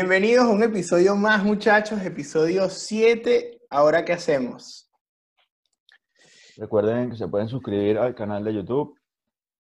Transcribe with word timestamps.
Bienvenidos 0.00 0.46
a 0.46 0.48
un 0.48 0.62
episodio 0.62 1.14
más, 1.14 1.44
muchachos, 1.44 2.00
episodio 2.00 2.70
7. 2.70 3.60
Ahora, 3.68 4.02
¿qué 4.02 4.14
hacemos? 4.14 4.90
Recuerden 6.56 7.10
que 7.10 7.18
se 7.18 7.28
pueden 7.28 7.50
suscribir 7.50 7.98
al 7.98 8.14
canal 8.14 8.42
de 8.42 8.54
YouTube, 8.54 8.98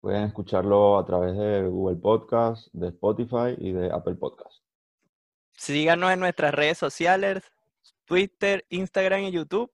pueden 0.01 0.23
escucharlo 0.23 0.99
a 0.99 1.05
través 1.05 1.37
de 1.37 1.61
Google 1.67 1.95
Podcast, 1.95 2.67
de 2.73 2.89
Spotify 2.89 3.55
y 3.57 3.71
de 3.71 3.89
Apple 3.89 4.15
Podcast. 4.15 4.53
Síganos 5.53 6.11
en 6.11 6.19
nuestras 6.19 6.53
redes 6.53 6.77
sociales, 6.77 7.41
Twitter, 8.03 8.65
Instagram 8.67 9.21
y 9.21 9.31
YouTube. 9.31 9.71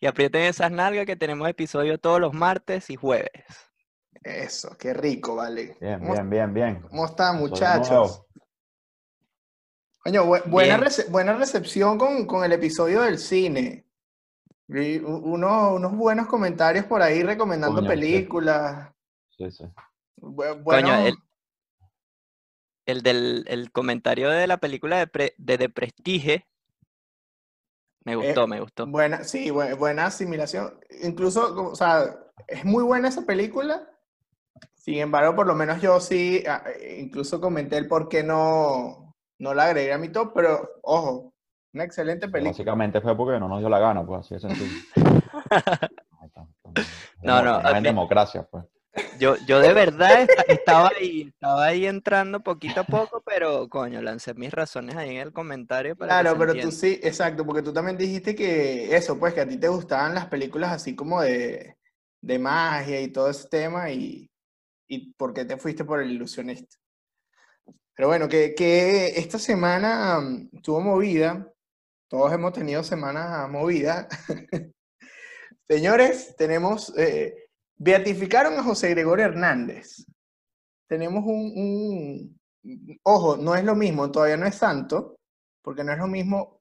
Y 0.00 0.06
aprieten 0.06 0.44
esas 0.44 0.70
nalgas 0.70 1.04
que 1.04 1.16
tenemos 1.16 1.46
episodio 1.46 1.98
todos 1.98 2.22
los 2.22 2.32
martes 2.32 2.88
y 2.88 2.96
jueves. 2.96 3.44
Eso, 4.22 4.74
qué 4.78 4.94
rico, 4.94 5.36
vale. 5.36 5.76
Bien, 5.78 5.98
¿Cómo, 5.98 6.14
bien, 6.14 6.30
bien, 6.30 6.54
bien. 6.54 6.82
¿Cómo 6.88 7.04
están, 7.04 7.38
muchachos? 7.38 8.24
Coño, 10.02 10.24
bu- 10.24 10.42
buena, 10.46 10.78
rece- 10.78 11.08
buena 11.10 11.34
recepción 11.36 11.98
con, 11.98 12.26
con 12.26 12.44
el 12.44 12.52
episodio 12.52 13.02
del 13.02 13.18
cine. 13.18 13.86
Uno- 14.68 15.74
unos 15.74 15.96
buenos 15.96 16.26
comentarios 16.26 16.84
por 16.86 17.02
ahí 17.02 17.22
recomendando 17.22 17.76
Coño, 17.76 17.88
películas. 17.88 18.92
Sí, 19.36 19.50
sí. 19.50 19.64
Bu- 20.16 20.62
Coño, 20.64 20.94
el, 21.06 21.16
el 22.86 23.02
del 23.02 23.44
el 23.48 23.72
comentario 23.72 24.30
de 24.30 24.46
la 24.46 24.58
película 24.58 24.98
de, 24.98 25.06
Pre- 25.06 25.34
de 25.38 25.58
The 25.58 25.68
Prestige. 25.68 26.46
Me 28.04 28.16
gustó, 28.16 28.46
me 28.46 28.60
gustó. 28.60 28.86
Buena, 28.86 29.24
sí, 29.24 29.50
bu- 29.50 29.76
buena 29.76 30.06
asimilación. 30.06 30.80
Incluso, 31.02 31.72
o 31.72 31.74
sea, 31.76 32.16
es 32.46 32.64
muy 32.64 32.82
buena 32.82 33.08
esa 33.08 33.26
película. 33.26 33.86
Sin 34.74 34.96
embargo, 34.98 35.36
por 35.36 35.46
lo 35.46 35.54
menos 35.54 35.82
yo 35.82 36.00
sí, 36.00 36.42
eh, 36.46 36.98
incluso 37.00 37.38
comenté 37.40 37.76
el 37.76 37.86
por 37.86 38.08
qué 38.08 38.22
no, 38.22 39.09
no 39.40 39.54
la 39.54 39.64
agregué 39.64 39.92
a 39.92 39.98
mi 39.98 40.08
top, 40.10 40.32
pero 40.34 40.70
ojo, 40.82 41.32
una 41.72 41.84
excelente 41.84 42.28
película. 42.28 42.52
Básicamente 42.52 43.00
fue 43.00 43.16
porque 43.16 43.40
no 43.40 43.48
nos 43.48 43.58
dio 43.60 43.68
la 43.68 43.78
gana, 43.78 44.06
pues 44.06 44.20
así 44.20 44.34
de 44.34 44.40
sencillo. 44.40 44.66
No, 47.22 47.42
no, 47.42 47.60
en 47.76 47.82
democracia, 47.82 48.42
pues. 48.50 48.64
Yo, 49.18 49.36
yo 49.46 49.60
de 49.60 49.72
verdad 49.74 50.22
esta- 50.22 50.42
estaba 50.42 50.90
ahí, 50.98 51.22
estaba 51.28 51.66
ahí 51.66 51.86
entrando 51.86 52.40
poquito 52.40 52.80
a 52.80 52.84
poco, 52.84 53.22
pero 53.24 53.68
coño, 53.68 54.00
lancé 54.00 54.34
mis 54.34 54.50
razones 54.50 54.96
ahí 54.96 55.10
en 55.10 55.16
el 55.18 55.32
comentario 55.32 55.94
para 55.96 56.16
que 56.18 56.22
Claro, 56.22 56.38
pero 56.38 56.54
tú 56.60 56.72
sí, 56.72 56.98
exacto, 57.02 57.44
porque 57.44 57.62
tú 57.62 57.72
también 57.72 57.96
dijiste 57.98 58.34
que 58.34 58.94
eso, 58.96 59.18
pues 59.18 59.34
que 59.34 59.42
a 59.42 59.48
ti 59.48 59.58
te 59.58 59.68
gustaban 59.68 60.14
las 60.14 60.26
películas 60.26 60.72
así 60.72 60.96
como 60.96 61.20
de, 61.20 61.76
de 62.22 62.38
magia 62.38 63.00
y 63.00 63.08
todo 63.08 63.28
ese 63.30 63.48
tema 63.48 63.90
y, 63.90 64.30
y 64.88 65.12
por 65.14 65.34
qué 65.34 65.44
te 65.44 65.56
fuiste 65.56 65.84
por 65.84 66.00
el 66.00 66.10
ilusionista. 66.10 66.76
Pero 68.00 68.08
bueno, 68.08 68.30
que, 68.30 68.54
que 68.54 69.08
esta 69.08 69.38
semana 69.38 70.18
mm, 70.22 70.48
estuvo 70.54 70.80
movida, 70.80 71.52
todos 72.08 72.32
hemos 72.32 72.54
tenido 72.54 72.82
semanas 72.82 73.46
movidas. 73.50 74.06
Señores, 75.68 76.34
tenemos, 76.38 76.96
eh, 76.96 77.50
beatificaron 77.76 78.58
a 78.58 78.62
José 78.62 78.88
Gregorio 78.88 79.26
Hernández. 79.26 80.06
Tenemos 80.88 81.24
un, 81.26 81.52
un- 82.64 83.00
ojo, 83.02 83.36
no 83.36 83.54
es 83.54 83.64
lo 83.64 83.74
mismo, 83.74 84.10
todavía 84.10 84.38
no 84.38 84.46
es 84.46 84.54
santo, 84.54 85.16
porque 85.62 85.84
no 85.84 85.92
es 85.92 85.98
lo 85.98 86.06
mismo 86.06 86.58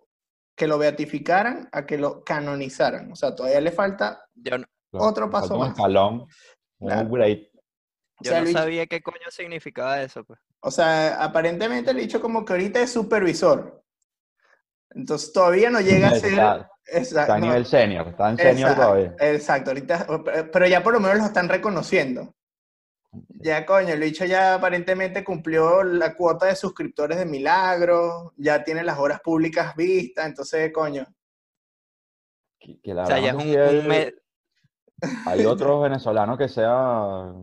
que 0.58 0.68
lo 0.68 0.78
beatificaran 0.78 1.70
a 1.72 1.86
que 1.86 1.98
lo 1.98 2.22
canonizaran. 2.26 3.14
O 3.14 3.16
sea, 3.16 3.34
todavía 3.34 3.62
le 3.62 3.72
falta, 3.72 4.26
Yo 4.36 4.58
no, 4.58 4.66
Claro, 4.92 5.06
Otro 5.06 5.30
paso 5.30 5.48
falta 5.48 5.54
un 5.56 5.60
más. 5.62 5.70
escalón, 5.70 6.28
un 6.80 6.88
Claro. 6.90 7.08
upgrade. 7.08 7.50
o 7.54 8.24
yo 8.26 8.32
sea, 8.32 8.42
no 8.42 8.52
sabía 8.52 8.88
qué 8.88 9.02
coño 9.02 9.32
significaba 9.32 10.02
eso, 10.02 10.26
pues. 10.26 10.38
O 10.62 10.72
sea, 10.72 11.24
aparentemente 11.24 11.94
le 11.94 12.02
he 12.02 12.04
dicho 12.04 12.22
como 12.22 12.44
que 12.44 12.54
ahorita 12.54 12.82
es 12.82 12.92
supervisor. 12.92 13.84
Entonces 14.92 15.32
todavía 15.32 15.70
no 15.70 15.82
llega 15.82 16.10
a 16.10 16.16
ser... 16.16 16.34
Está, 16.34 16.70
Exacto, 16.92 17.20
está 17.20 17.36
a 17.36 17.40
no, 17.40 17.46
nivel 17.46 17.66
senior, 17.66 18.08
está 18.08 18.30
en 18.32 18.38
senior 18.38 18.70
exacto, 18.72 18.82
todavía. 18.82 19.16
Exacto, 19.20 19.70
ahorita, 19.70 20.08
pero 20.52 20.68
ya 20.68 20.82
por 20.82 20.94
lo 20.94 21.00
menos 21.00 21.20
lo 21.20 21.26
están 21.26 21.48
reconociendo. 21.48 22.34
Ya, 23.12 23.66
coño, 23.66 23.94
el 23.94 24.00
bicho 24.00 24.26
ya 24.26 24.56
aparentemente 24.56 25.24
cumplió 25.24 25.84
la 25.84 26.16
cuota 26.16 26.46
de 26.48 26.56
suscriptores 26.56 27.18
de 27.18 27.26
Milagro, 27.26 28.34
ya 28.38 28.64
tiene 28.64 28.84
las 28.84 29.00
horas 29.00 29.20
públicas 29.22 29.76
vistas, 29.76 30.28
entonces, 30.28 30.72
coño, 30.72 31.06
Que, 32.60 32.80
que 32.82 32.94
la 32.94 33.04
O 33.04 33.08
sea, 33.08 33.20
ya 33.20 33.30
es 33.30 33.36
un, 33.36 33.42
si 33.42 33.56
un 33.58 34.14
Hay 35.26 35.46
otros 35.46 35.82
venezolanos 35.82 36.38
que 36.38 36.48
sea... 36.48 36.68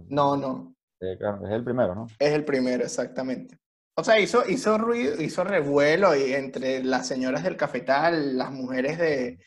no, 0.08 0.36
no, 0.36 0.75
Es 1.00 1.52
el 1.52 1.64
primero, 1.64 1.94
¿no? 1.94 2.06
es 2.18 2.32
el 2.32 2.44
primero, 2.44 2.84
exactamente. 2.84 3.58
O 3.98 4.04
sea, 4.04 4.18
hizo, 4.18 4.48
hizo 4.48 4.76
ruido, 4.76 5.20
hizo 5.22 5.42
revuelo 5.42 6.14
y 6.14 6.34
entre 6.34 6.84
las 6.84 7.06
señoras 7.08 7.42
del 7.42 7.56
cafetal, 7.56 8.36
las 8.36 8.50
mujeres 8.50 8.98
de 8.98 9.38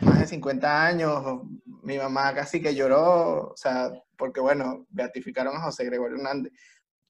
más 0.00 0.20
de 0.20 0.26
50 0.26 0.86
años, 0.86 1.42
mi 1.82 1.98
mamá 1.98 2.34
casi 2.34 2.60
que 2.60 2.74
lloró, 2.74 3.50
o 3.50 3.56
sea, 3.56 3.92
porque 4.16 4.40
bueno, 4.40 4.86
beatificaron 4.88 5.56
a 5.56 5.60
José 5.60 5.84
Gregorio 5.84 6.16
Hernández. 6.16 6.52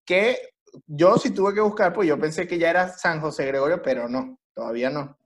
Que 0.05 0.55
yo 0.87 1.17
sí 1.17 1.31
tuve 1.31 1.55
que 1.55 1.61
buscar, 1.61 1.93
pues 1.93 2.09
yo 2.09 2.19
pensé 2.19 2.47
que 2.47 2.59
ya 2.59 2.71
era 2.71 2.89
San 2.89 3.21
José 3.21 3.47
Gregorio, 3.47 3.81
pero 3.81 4.09
no, 4.09 4.39
todavía 4.53 4.91
no, 4.91 5.17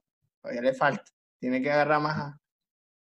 todavía 0.43 0.63
le 0.63 0.75
falta, 0.75 1.05
tiene 1.41 1.63
que 1.63 1.73
agarrar 1.73 2.01
más, 2.01 2.35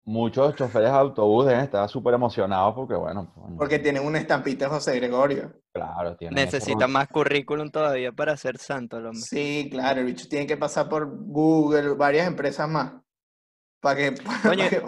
Muchos 0.05 0.57
choferes 0.57 0.91
de 0.91 0.97
autobús 0.99 1.47
deben 1.47 1.61
estar 1.61 1.89
súper 1.89 2.15
emocionados 2.15 2.75
porque, 2.75 2.95
bueno, 2.95 3.33
pues, 3.35 3.53
porque 3.57 3.79
tienen 3.79 4.05
una 4.05 4.19
estampita 4.19 4.65
de 4.65 4.71
José 4.73 4.97
Gregorio. 4.97 5.53
claro, 5.73 6.17
tienen 6.17 6.35
necesita 6.45 6.89
más 6.89 7.07
currículum 7.09 7.71
todavía 7.71 8.11
para 8.11 8.37
ser 8.37 8.59
santo 8.59 8.99
el 8.99 9.07
hombre. 9.07 9.21
Sí, 9.21 9.69
claro, 9.71 10.01
el 10.01 10.07
bicho 10.07 10.27
tiene 10.29 10.47
que 10.47 10.57
pasar 10.57 10.89
por 10.89 11.09
Google, 11.09 11.91
varias 11.95 12.27
empresas 12.27 12.69
más, 12.69 12.95
para 13.81 13.97
que... 13.97 14.13
para 14.13 14.51
Oye, 14.51 14.69
que- 14.71 14.83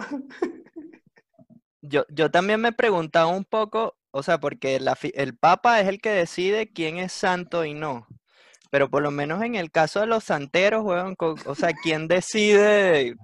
Yo, 1.81 2.03
yo 2.09 2.29
también 2.29 2.59
me 2.59 2.73
preguntaba 2.73 3.27
un 3.27 3.45
poco, 3.45 3.95
o 4.11 4.21
sea, 4.21 4.39
porque 4.39 4.79
la 4.81 4.95
fi- 4.95 5.13
el 5.15 5.37
Papa 5.37 5.79
es 5.79 5.87
el 5.87 6.01
que 6.01 6.09
decide 6.09 6.73
quién 6.73 6.97
es 6.97 7.13
santo 7.13 7.63
y 7.63 7.73
no. 7.73 8.07
Pero 8.71 8.89
por 8.89 9.01
lo 9.03 9.11
menos 9.11 9.41
en 9.43 9.55
el 9.55 9.71
caso 9.71 10.01
de 10.01 10.07
los 10.07 10.25
santeros, 10.25 10.83
weón, 10.83 11.15
o 11.19 11.55
sea, 11.55 11.71
¿quién 11.81 12.07
decide 12.09 13.15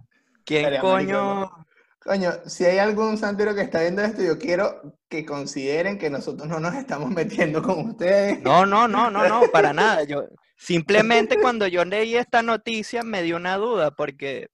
quién 0.46 0.80
coño? 0.80 1.50
Coño, 2.04 2.32
si 2.48 2.66
hay 2.66 2.80
algún 2.80 3.18
santero 3.18 3.54
que 3.54 3.62
está 3.62 3.82
viendo 3.82 4.02
esto, 4.02 4.24
yo 4.24 4.40
quiero 4.40 4.98
que 5.08 5.24
consideren 5.24 6.00
que 6.00 6.10
nosotros 6.10 6.48
no 6.48 6.60
nos 6.60 6.74
estamos 6.74 7.10
metiendo 7.12 7.62
con 7.62 7.92
ustedes. 7.92 8.42
No, 8.42 8.66
no, 8.66 8.88
no, 8.88 9.12
no, 9.12 9.28
no, 9.28 9.42
para 9.52 9.72
nada. 9.72 10.04
Yo 10.04 10.26
simplemente 10.58 11.40
cuando 11.40 11.68
yo 11.68 11.86
leí 11.86 12.16
esta 12.16 12.42
noticia 12.42 13.04
me 13.04 13.22
dio 13.22 13.36
una 13.36 13.58
duda 13.58 13.92
porque, 13.92 14.50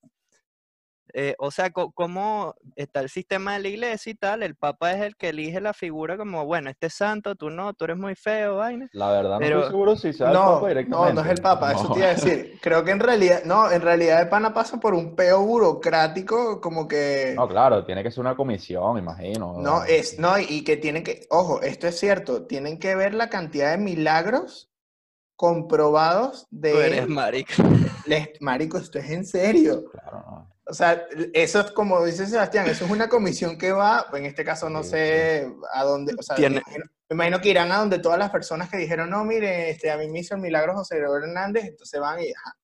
eh, 1.19 1.33
o 1.39 1.49
sea, 1.49 1.71
co- 1.71 1.91
cómo 1.93 2.53
está 2.75 2.99
el 2.99 3.09
sistema 3.09 3.53
de 3.53 3.59
la 3.59 3.67
iglesia 3.69 4.11
y 4.11 4.15
tal, 4.15 4.43
el 4.43 4.55
Papa 4.55 4.91
es 4.93 5.01
el 5.01 5.15
que 5.15 5.29
elige 5.29 5.59
la 5.59 5.73
figura 5.73 6.15
como, 6.15 6.45
bueno, 6.45 6.69
este 6.69 6.87
es 6.87 6.93
santo, 6.93 7.33
tú 7.35 7.49
no, 7.49 7.73
tú 7.73 7.85
eres 7.85 7.97
muy 7.97 8.13
feo, 8.13 8.57
vaina. 8.57 8.87
La 8.93 9.09
verdad 9.11 9.31
no 9.31 9.39
Pero- 9.39 9.57
estoy 9.61 9.71
seguro 9.71 9.95
si 9.95 10.13
sea 10.13 10.27
el 10.27 10.33
No, 10.33 10.39
Papa 10.41 10.59
no, 10.61 10.67
directamente. 10.67 11.13
no 11.15 11.21
es 11.21 11.27
el 11.29 11.41
Papa, 11.41 11.71
eso 11.71 11.83
No. 11.85 11.93
te 11.93 11.99
iba 11.99 12.07
a 12.09 12.13
decir. 12.13 12.59
Creo 12.61 12.83
que 12.83 12.91
en 12.91 12.99
realidad, 12.99 13.41
no, 13.45 13.71
en 13.71 13.81
realidad 13.81 14.21
el 14.21 14.29
pana 14.29 14.53
pasa 14.53 14.79
por 14.79 14.93
un 14.93 15.15
peo 15.15 15.41
burocrático, 15.41 16.61
como 16.61 16.87
que 16.87 17.33
No, 17.35 17.47
claro, 17.47 17.83
tiene 17.83 18.03
que 18.03 18.11
ser 18.11 18.21
una 18.21 18.35
comisión, 18.35 18.93
me 18.93 18.99
imagino. 18.99 19.55
no 19.57 19.83
es, 19.85 20.19
no, 20.19 20.37
y 20.37 20.63
que 20.63 20.77
tienen 20.77 21.03
que, 21.03 21.25
ojo, 21.31 21.63
esto 21.63 21.87
es 21.87 21.97
cierto, 21.99 22.45
tienen 22.45 22.77
que 22.77 22.95
ver 22.95 23.15
la 23.15 23.29
cantidad 23.29 23.71
de 23.71 23.79
milagros 23.79 24.69
comprobados 25.35 26.47
Tú 26.49 26.57
de 26.57 26.85
eres 26.87 27.07
marica. 27.07 27.53
les- 28.05 28.29
marico, 28.41 28.77
esto 28.77 28.99
es 28.99 29.09
en 29.09 29.25
serio. 29.25 29.83
Claro, 29.91 30.23
no. 30.29 30.56
O 30.69 30.73
sea, 30.73 31.05
eso 31.33 31.61
es 31.61 31.71
como 31.71 32.03
dice 32.03 32.25
Sebastián, 32.25 32.67
eso 32.67 32.83
es 32.85 32.91
una 32.91 33.07
comisión 33.07 33.57
que 33.57 33.71
va, 33.71 34.05
en 34.13 34.25
este 34.25 34.43
caso 34.43 34.69
no 34.69 34.83
Sí, 34.83 34.89
sé 34.89 35.49
a 35.73 35.83
dónde, 35.83 36.13
o 36.17 36.21
sea, 36.21 36.35
me 36.35 36.39
Tiene- 36.41 36.57
imagino, 36.57 36.85
me 37.09 37.13
imagino 37.15 37.39
que 37.41 37.49
irán 37.49 37.71
a 37.71 37.77
donde 37.77 37.99
todas 37.99 38.19
las 38.19 38.29
personas 38.31 38.69
que 38.69 38.77
dijeron, 38.77 39.09
no, 39.09 39.23
mire, 39.23 39.69
este, 39.69 39.89
a 39.91 39.97
mí 39.97 40.09
me 40.09 40.19
hizo 40.19 40.35
el 40.35 40.41
milagro 40.41 40.73
José 40.73 40.97
Gregorio 40.97 41.27
Hernández, 41.27 41.65
entonces 41.65 41.99
van 42.01 42.19
y, 42.19 42.27
ajá, 42.31 42.57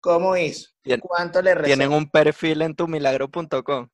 ¿cómo 0.00 0.36
hizo? 0.36 0.70
¿Cuánto 1.00 1.42
le 1.42 1.54
rezó? 1.54 1.66
Tienen 1.66 1.92
un 1.92 2.08
perfil 2.08 2.62
en 2.62 2.76
tumilagro.com. 2.76 3.88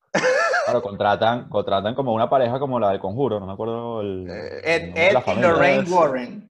Claro, 0.65 0.81
contratan, 0.83 1.49
contratan 1.49 1.95
como 1.95 2.13
una 2.13 2.29
pareja 2.29 2.59
como 2.59 2.79
la 2.79 2.91
del 2.91 2.99
conjuro, 2.99 3.39
no 3.39 3.47
me 3.47 3.53
acuerdo 3.53 4.01
el, 4.01 4.27
Eh, 4.29 4.61
el 4.63 4.81
Ed, 4.83 4.97
Ed 4.97 5.13
la 5.13 5.23
y. 5.25 5.39
Lorraine. 5.41 5.89
Warren. 5.89 6.49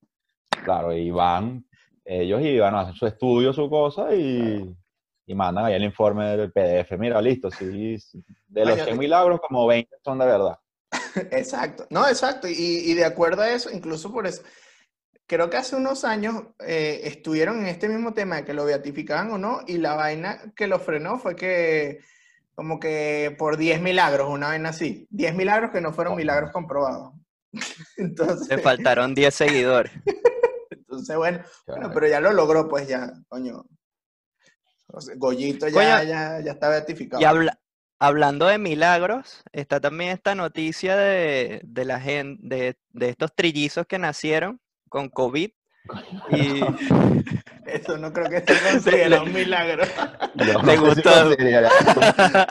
Claro, 0.66 0.92
y 0.92 1.10
van, 1.12 1.66
ellos 2.04 2.42
y 2.42 2.60
van 2.60 2.75
a 2.75 2.81
hacer 2.81 2.96
su 2.96 3.07
estudio, 3.07 3.54
su 3.54 3.69
cosa, 3.69 4.13
y, 4.13 4.69
y 5.30 5.36
mandan 5.36 5.66
ahí 5.66 5.76
el 5.76 5.84
informe 5.84 6.36
del 6.36 6.52
PDF. 6.52 6.98
Mira, 6.98 7.22
listo, 7.22 7.52
sí, 7.52 7.96
de 8.48 8.66
los 8.66 8.74
Coño, 8.74 8.86
100 8.86 8.98
milagros, 8.98 9.40
como 9.40 9.68
20 9.68 9.98
son 10.04 10.18
de 10.18 10.26
verdad. 10.26 10.58
Exacto, 11.31 11.86
no, 11.92 12.08
exacto, 12.08 12.48
y, 12.48 12.54
y 12.56 12.94
de 12.96 13.06
acuerdo 13.06 13.44
a 13.44 13.52
eso, 13.52 13.70
incluso 13.72 14.12
por 14.12 14.26
eso, 14.26 14.42
creo 15.28 15.48
que 15.52 15.58
hace 15.58 15.76
unos 15.76 16.04
años 16.04 16.46
eh, 16.66 17.02
estuvieron 17.04 17.60
en 17.60 17.68
este 17.68 17.88
mismo 17.88 18.16
tema 18.16 18.38
de 18.38 18.46
que 18.46 18.56
lo 18.56 18.66
beatificaban 18.66 19.30
o 19.30 19.38
no, 19.38 19.60
y 19.68 19.78
la 19.78 19.94
vaina 19.94 20.52
que 20.56 20.66
lo 20.66 20.80
frenó 20.80 21.20
fue 21.20 21.36
que, 21.36 22.00
como 22.56 22.80
que 22.80 23.36
por 23.38 23.58
10 23.58 23.84
milagros, 23.84 24.30
una 24.32 24.48
vaina 24.48 24.70
así, 24.70 25.06
10 25.12 25.36
milagros 25.36 25.70
que 25.70 25.80
no 25.80 25.94
fueron 25.94 26.14
Oh. 26.14 26.18
milagros 26.18 26.52
comprobados. 26.52 27.14
Entonces, 27.98 28.48
Le 28.50 28.58
faltaron 28.58 29.14
10 29.14 29.32
seguidores. 29.36 29.92
entonces 30.72 31.16
bueno, 31.16 31.40
bueno, 31.68 31.92
pero 31.94 32.08
ya 32.08 32.20
lo 32.20 32.34
logró, 32.34 32.68
pues 32.68 32.88
ya, 32.88 33.14
coño, 33.28 33.64
Goyito 35.18 35.68
ya, 35.68 35.74
Coño, 35.74 36.03
ya, 36.09 36.39
ya 36.41 36.51
está 36.51 36.69
beatificado. 36.69 37.21
Y 37.21 37.25
habla- 37.25 37.59
hablando 38.00 38.47
de 38.47 38.57
milagros, 38.57 39.44
está 39.51 39.80
también 39.80 40.12
esta 40.12 40.36
noticia 40.36 40.95
de, 40.95 41.62
de 41.63 41.86
la 41.86 42.00
gente, 42.00 42.39
de, 42.44 42.77
de 42.89 43.09
estos 43.09 43.33
trillizos 43.36 43.86
que 43.88 44.00
nacieron 44.00 44.59
con 44.89 45.09
COVID. 45.09 45.51
Y 46.31 46.62
Eso 47.65 47.97
no 47.97 48.12
creo 48.13 48.30
que 48.30 48.39
se 48.41 48.71
considere 48.71 49.19
un 49.19 49.31
milagro. 49.33 49.83
No 50.36 50.81
gustó. 50.81 51.12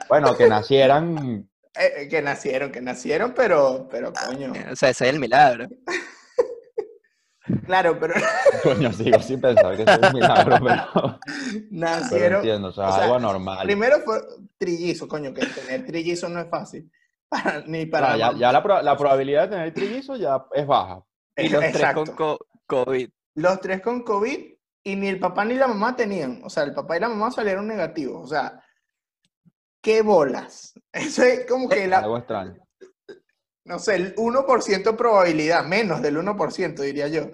Bueno, 0.08 0.36
que 0.36 0.48
nacieran. 0.48 1.48
Eh, 1.74 1.92
eh, 2.02 2.08
que 2.08 2.22
nacieron, 2.22 2.72
que 2.72 2.80
nacieron, 2.80 3.34
pero, 3.34 3.88
pero 3.90 4.12
coño. 4.12 4.52
o 4.72 4.76
sea, 4.76 4.90
ese 4.90 5.04
es 5.08 5.14
el 5.14 5.20
milagro. 5.20 5.68
Claro, 7.66 7.98
pero 7.98 8.14
Coño, 8.62 8.92
sigo 8.92 9.20
sin 9.20 9.40
pensar 9.40 9.76
que 9.76 9.82
es 9.82 9.98
un 9.98 10.12
milagro, 10.14 10.56
pero, 10.62 10.82
pero 10.94 11.18
nacieron. 11.70 12.36
entiendo, 12.40 12.68
o 12.68 12.72
sea, 12.72 12.88
o 12.88 12.92
sea, 12.92 13.02
algo 13.04 13.16
anormal. 13.16 13.64
Primero 13.66 14.00
fue 14.04 14.20
trillizo, 14.58 15.06
coño, 15.08 15.32
que 15.34 15.46
tener 15.46 15.86
trillizo 15.86 16.28
no 16.28 16.40
es 16.40 16.48
fácil. 16.50 16.90
Para- 17.28 17.62
ni 17.66 17.84
para. 17.86 18.14
Claro, 18.14 18.32
ya, 18.34 18.38
ya 18.38 18.52
la, 18.52 18.62
pro- 18.62 18.82
la 18.82 18.96
probabilidad 18.96 19.42
de 19.42 19.48
tener 19.56 19.74
trillizos 19.74 20.18
ya 20.18 20.44
es 20.52 20.66
baja. 20.66 21.02
Y 21.36 21.48
los 21.50 21.60
tres 21.72 21.94
con 21.94 22.06
co- 22.06 22.46
COVID. 22.66 23.08
Los 23.34 23.60
tres 23.60 23.80
con 23.82 24.02
COVID 24.02 24.38
y 24.84 24.96
ni 24.96 25.08
el 25.08 25.20
papá 25.20 25.44
ni 25.44 25.54
la 25.54 25.68
mamá 25.68 25.94
tenían. 25.94 26.40
O 26.44 26.48
sea, 26.50 26.62
el 26.64 26.72
papá 26.72 26.96
y 26.96 27.00
la 27.00 27.08
mamá 27.10 27.30
salieron 27.30 27.68
negativos. 27.68 28.24
O 28.24 28.26
sea, 28.26 28.60
qué 29.82 30.02
bolas. 30.02 30.72
Eso 30.92 31.22
es 31.22 31.46
como 31.46 31.68
que 31.68 31.86
la, 31.86 31.98
Algo 31.98 32.16
extraño. 32.18 32.56
No 33.68 33.78
sé, 33.78 33.96
el 33.96 34.14
1% 34.16 34.96
probabilidad, 34.96 35.62
menos 35.64 36.00
del 36.00 36.16
1%, 36.16 36.82
diría 36.82 37.06
yo. 37.08 37.28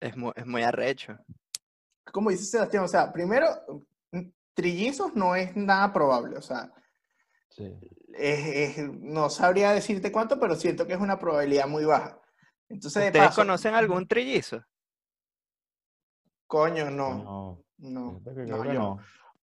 Es 0.00 0.16
muy, 0.16 0.32
es 0.36 0.46
muy 0.46 0.62
arrecho. 0.62 1.18
Como 2.12 2.30
dice 2.30 2.44
Sebastián, 2.44 2.84
o 2.84 2.88
sea, 2.88 3.12
primero, 3.12 3.46
trillizos 4.54 5.14
no 5.14 5.34
es 5.34 5.56
nada 5.56 5.92
probable. 5.92 6.36
O 6.38 6.42
sea, 6.42 6.72
Sí. 7.50 7.76
es- 8.14 8.78
es- 8.78 8.92
no 8.92 9.28
sabría 9.28 9.72
decirte 9.72 10.12
cuánto, 10.12 10.38
pero 10.38 10.54
siento 10.54 10.86
que 10.86 10.92
es 10.92 11.00
una 11.00 11.18
probabilidad 11.18 11.66
muy 11.66 11.84
baja. 11.84 12.20
Entonces, 12.68 13.02
de 13.02 13.08
¿Ustedes 13.08 13.26
paso, 13.26 13.40
conocen 13.42 13.74
algún 13.74 14.06
trillizo? 14.06 14.64
coño, 16.46 16.90
no, 16.90 17.14
No, 17.24 17.64
no, 17.78 18.20
no, 18.24 18.72
yo- 18.72 18.98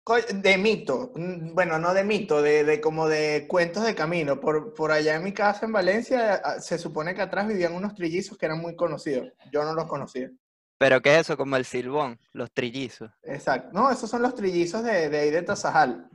De 0.06 0.59
mito, 0.59 1.12
bueno, 1.15 1.79
no 1.79 1.95
de 1.95 2.05
mito, 2.05 2.43
de, 2.43 2.62
de 2.62 2.79
como 2.79 3.09
de 3.09 3.47
cuentos 3.49 3.85
de 3.85 3.95
camino. 3.95 4.39
Por, 4.39 4.75
por 4.75 4.93
allá 4.93 5.15
en 5.15 5.25
mi 5.25 5.33
casa 5.33 5.65
en 5.65 5.73
Valencia 5.73 6.43
se 6.61 6.77
supone 6.77 7.15
que 7.15 7.23
atrás 7.23 7.49
vivían 7.49 7.73
unos 7.73 7.95
trillizos 7.95 8.37
que 8.37 8.45
eran 8.45 8.61
muy 8.61 8.77
conocidos. 8.77 9.33
Yo 9.51 9.65
no 9.65 9.75
los 9.75 9.87
conocía. 9.87 10.31
¿Pero 10.77 11.01
qué 11.01 11.15
es 11.15 11.21
eso? 11.23 11.39
Como 11.39 11.56
el 11.56 11.65
silbón, 11.65 12.21
los 12.33 12.53
trillizos. 12.53 13.11
Exacto. 13.23 13.71
No, 13.73 13.91
esos 13.91 14.11
son 14.11 14.21
los 14.21 14.35
trillizos 14.35 14.85
de, 14.85 15.09
de 15.09 15.19
ahí 15.19 15.31
de 15.31 15.41
Tazajal. 15.41 16.11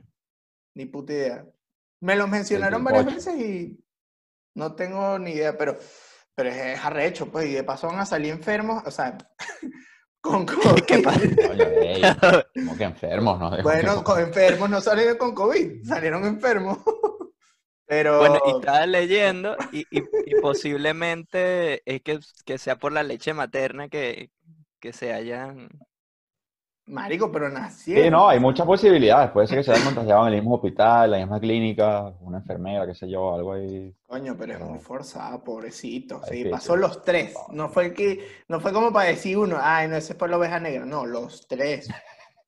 Ni 0.76 0.86
puta 0.86 1.12
idea. 1.12 1.44
Me 2.00 2.14
los 2.14 2.28
mencionaron 2.28 2.84
varias 2.84 3.06
veces 3.06 3.36
y 3.40 3.84
no 4.54 4.76
tengo 4.76 5.18
ni 5.18 5.32
idea, 5.32 5.58
pero, 5.58 5.76
pero 6.36 6.48
es, 6.48 6.56
es 6.56 6.84
arrecho, 6.84 7.30
pues, 7.30 7.48
y 7.48 7.54
de 7.54 7.64
paso 7.64 7.88
van 7.88 7.98
a 7.98 8.06
salir 8.06 8.32
enfermos, 8.32 8.82
o 8.86 8.90
sea, 8.90 9.18
con 10.20 10.46
COVID. 10.46 10.82
¿Qué 10.86 10.98
pasa? 10.98 11.20
Ey, 11.24 12.02
como 12.54 12.76
que 12.76 12.84
enfermos, 12.84 13.38
¿no? 13.38 13.62
Bueno, 13.62 14.02
con 14.04 14.20
enfermos 14.20 14.70
no 14.70 14.80
salieron 14.80 15.16
con 15.16 15.34
COVID, 15.34 15.84
salieron 15.84 16.24
enfermos. 16.24 16.78
Pero 17.86 18.18
Bueno, 18.18 18.38
y 18.46 18.50
estaba 18.52 18.86
leyendo 18.86 19.56
y, 19.72 19.80
y- 19.90 20.04
y 20.26 20.40
posiblemente 20.40 21.82
es 21.92 22.02
que, 22.02 22.20
que 22.44 22.56
sea 22.56 22.76
por 22.76 22.92
la 22.92 23.02
leche 23.02 23.34
materna 23.34 23.88
que, 23.88 24.30
que 24.78 24.92
se 24.92 25.12
hayan... 25.12 25.68
marico, 26.90 27.30
pero 27.30 27.48
nacieron. 27.48 28.04
Sí, 28.04 28.10
no, 28.10 28.28
hay 28.28 28.40
muchas 28.40 28.66
posibilidades. 28.66 29.30
Puede 29.30 29.46
ser 29.46 29.58
que 29.58 29.64
se 29.64 29.72
hayan 29.72 29.84
contagiado 29.84 30.26
en 30.26 30.34
el 30.34 30.40
mismo 30.40 30.56
hospital, 30.56 31.04
en 31.06 31.10
la 31.12 31.16
misma 31.18 31.40
clínica, 31.40 32.12
una 32.20 32.38
enfermera, 32.38 32.86
qué 32.86 32.94
sé 32.94 33.08
yo, 33.08 33.34
algo 33.34 33.52
ahí. 33.52 33.94
Coño, 34.06 34.36
pero 34.38 34.54
es 34.54 34.60
muy 34.60 34.78
forzada, 34.78 35.42
pobrecito. 35.42 36.20
Sí, 36.24 36.44
pasó 36.46 36.76
los 36.76 37.02
tres. 37.02 37.34
No 37.50 37.68
fue 37.68 37.86
el 37.86 37.94
que, 37.94 38.26
no 38.48 38.60
fue 38.60 38.72
como 38.72 38.92
para 38.92 39.08
decir 39.08 39.38
uno, 39.38 39.56
ay, 39.60 39.88
no, 39.88 39.96
ese 39.96 40.12
es 40.12 40.18
por 40.18 40.28
la 40.28 40.38
oveja 40.38 40.60
negra. 40.60 40.84
No, 40.84 41.06
los 41.06 41.46
tres. 41.46 41.88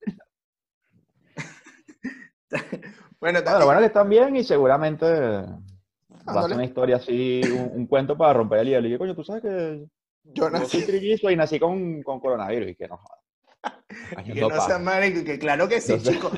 bueno, 3.21 3.41
Bueno, 3.43 3.59
lo 3.59 3.65
bueno 3.65 3.81
es 3.81 3.85
que 3.85 3.87
están 3.87 4.09
bien 4.09 4.37
y 4.37 4.45
seguramente 4.45 5.07
va 5.07 6.41
a 6.41 6.43
ser 6.43 6.55
una 6.55 6.65
historia 6.65 6.97
así, 6.97 7.41
un, 7.45 7.81
un 7.81 7.87
cuento 7.87 8.17
para 8.17 8.35
romper 8.35 8.61
el 8.61 8.69
hielo. 8.69 8.89
Y 8.89 8.91
yo, 8.91 8.99
coño, 8.99 9.15
tú 9.15 9.25
sabes 9.25 9.43
que 9.43 9.85
yo 10.25 10.45
yo 10.45 10.51
nací. 10.51 10.79
soy 10.79 10.87
trillizo 10.87 11.31
y 11.31 11.37
nací 11.37 11.59
con, 11.59 12.03
con 12.03 12.21
coronavirus 12.21 12.71
y 12.71 12.75
que 12.77 12.89
no 12.89 12.97
jodas. 12.97 13.22
Que 14.25 14.41
no 14.41 14.61
sea 14.61 14.79
marico, 14.79 15.25
que 15.25 15.39
claro 15.39 15.69
que 15.69 15.81
sí, 15.81 15.93
No 15.93 16.01
sé. 16.01 16.13
chico. 16.13 16.31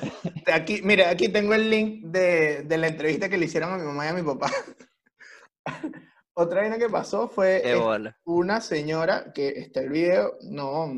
Aquí, 0.53 0.81
mira, 0.83 1.11
aquí 1.11 1.29
tengo 1.29 1.55
el 1.55 1.71
link 1.71 2.05
de, 2.06 2.62
de 2.62 2.79
la 2.79 2.89
entrevista 2.89 3.29
que 3.29 3.39
le 3.39 3.47
hicieron 3.47 3.73
a 3.73 3.77
mi 3.79 3.85
mamá 3.85 4.06
y 4.06 4.09
a 4.09 4.15
mi 4.15 4.23
papá. 4.23 4.51
Otra 6.37 6.62
vaina 6.62 6.79
que 6.79 6.89
pasó 6.89 7.29
fue 7.29 7.62
una 8.25 8.61
señora 8.61 9.33
que 9.33 9.49
está 9.51 9.81
el 9.81 9.91
video, 9.91 10.37
no, 10.43 10.91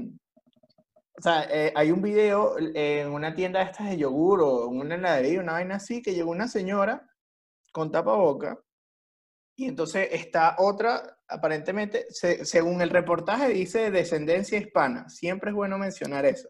o 1.18 1.22
sea, 1.22 1.48
eh, 1.50 1.72
hay 1.74 1.90
un 1.90 2.02
video 2.02 2.56
en 2.58 3.08
una 3.10 3.34
tienda 3.34 3.60
de 3.60 3.66
estas 3.66 3.88
de 3.88 3.96
yogur 3.96 4.42
o 4.42 4.70
en 4.70 4.80
una 4.80 4.94
heladería, 4.96 5.40
una 5.40 5.52
vaina 5.52 5.76
así, 5.76 6.02
que 6.02 6.14
llegó 6.14 6.30
una 6.30 6.46
señora 6.46 7.08
con 7.72 7.90
tapaboca 7.90 8.58
y 9.56 9.66
entonces 9.66 10.08
está 10.12 10.56
otra, 10.58 11.15
aparentemente, 11.28 12.06
se- 12.10 12.44
según 12.44 12.80
el 12.82 12.90
reportaje 12.90 13.48
dice 13.48 13.78
de 13.80 13.90
descendencia 13.90 14.58
hispana, 14.58 15.08
siempre 15.08 15.50
es 15.50 15.56
bueno 15.56 15.78
mencionar 15.78 16.24
eso, 16.26 16.48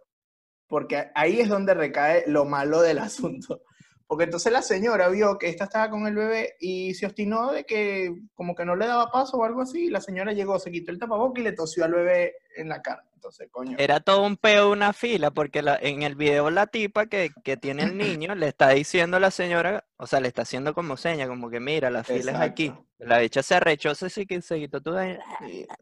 porque 0.66 1.10
ahí 1.14 1.40
es 1.40 1.48
donde 1.48 1.74
recae 1.74 2.24
lo 2.26 2.44
malo 2.44 2.80
del 2.82 2.98
asunto. 3.10 3.62
Porque 4.08 4.22
entonces 4.24 4.52
la 4.52 4.62
señora 4.62 5.08
vio 5.08 5.36
que 5.36 5.48
esta 5.48 5.64
estaba 5.64 5.90
con 5.90 6.06
el 6.06 6.14
bebé 6.14 6.54
y 6.60 6.94
se 6.94 7.06
obstinó 7.06 7.50
de 7.50 7.64
que 7.64 8.14
como 8.34 8.54
que 8.54 8.64
no 8.64 8.76
le 8.76 8.86
daba 8.86 9.10
paso 9.10 9.36
o 9.36 9.44
algo 9.44 9.62
así. 9.62 9.86
Y 9.86 9.90
la 9.90 10.00
señora 10.00 10.32
llegó, 10.32 10.60
se 10.60 10.70
quitó 10.70 10.92
el 10.92 10.98
tapaboca 11.00 11.40
y 11.40 11.44
le 11.44 11.50
tosió 11.52 11.84
al 11.84 11.92
bebé 11.92 12.36
en 12.54 12.68
la 12.68 12.80
cara. 12.82 13.02
Entonces, 13.26 13.48
coño. 13.50 13.76
Era 13.78 13.98
todo 14.00 14.22
un 14.24 14.36
peo, 14.36 14.70
una 14.70 14.92
fila, 14.92 15.32
porque 15.32 15.60
la- 15.60 15.78
en 15.80 16.02
el 16.04 16.14
video 16.14 16.48
la 16.50 16.68
tipa 16.68 17.06
que, 17.06 17.30
que 17.42 17.56
tiene 17.56 17.82
el 17.82 17.96
niño 18.28 18.34
le 18.36 18.46
está 18.48 18.68
diciendo 18.70 19.16
a 19.16 19.20
la 19.20 19.30
señora, 19.32 19.84
o 19.96 20.06
sea, 20.06 20.20
le 20.20 20.28
está 20.28 20.42
haciendo 20.42 20.74
como 20.74 20.96
seña, 20.96 21.26
como 21.26 21.50
que 21.50 21.58
mira, 21.58 21.90
la 21.90 22.04
fila 22.04 22.32
es 22.32 22.38
aquí. 22.38 22.72
La 22.98 23.18
bicha 23.18 23.42
se 23.42 23.54
arrechó, 23.56 23.94
se, 23.94 24.08
se, 24.08 24.24
se 24.40 24.58
quitó 24.58 24.80
todo. 24.80 24.98
ahí. 24.98 25.18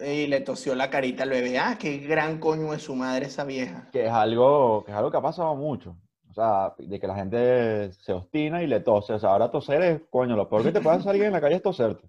Y, 0.01 0.05
y 0.05 0.27
le 0.27 0.41
tosió 0.41 0.75
la 0.75 0.91
carita 0.91 1.23
al 1.23 1.31
bebé. 1.31 1.59
Ah, 1.59 1.77
qué 1.79 1.99
gran 1.99 2.39
coño 2.39 2.73
es 2.75 2.83
su 2.83 2.95
madre 2.97 3.27
esa 3.27 3.45
vieja. 3.45 3.89
Que 3.93 4.07
es 4.07 4.11
algo, 4.13 4.83
que 4.85 4.91
es 4.91 4.97
algo 4.97 5.11
que 5.13 5.17
ha 5.19 5.23
pasado 5.23 5.55
mucho. 5.55 5.97
O 6.31 6.35
sea, 6.35 6.75
de 6.79 6.99
que 6.99 7.07
la 7.07 7.15
gente 7.15 7.93
se 7.93 8.13
obstina 8.13 8.63
y 8.63 8.67
le 8.67 8.81
tose. 8.81 9.13
O 9.13 9.19
sea, 9.21 9.31
ahora 9.31 9.49
toser 9.51 9.83
es, 9.83 10.01
coño, 10.11 10.35
lo 10.35 10.49
peor 10.49 10.65
que 10.65 10.73
te 10.73 10.81
puede 10.81 10.97
hacer 10.97 11.11
alguien 11.11 11.27
en 11.29 11.33
la 11.35 11.41
calle 11.41 11.55
es 11.57 11.63
toserte. 11.63 12.09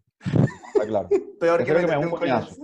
Está 0.73 0.87
claro. 0.87 1.09
Peor 1.39 1.63
que 1.63 1.73
me 1.73 1.97
un 1.97 2.09
coñazo. 2.09 2.55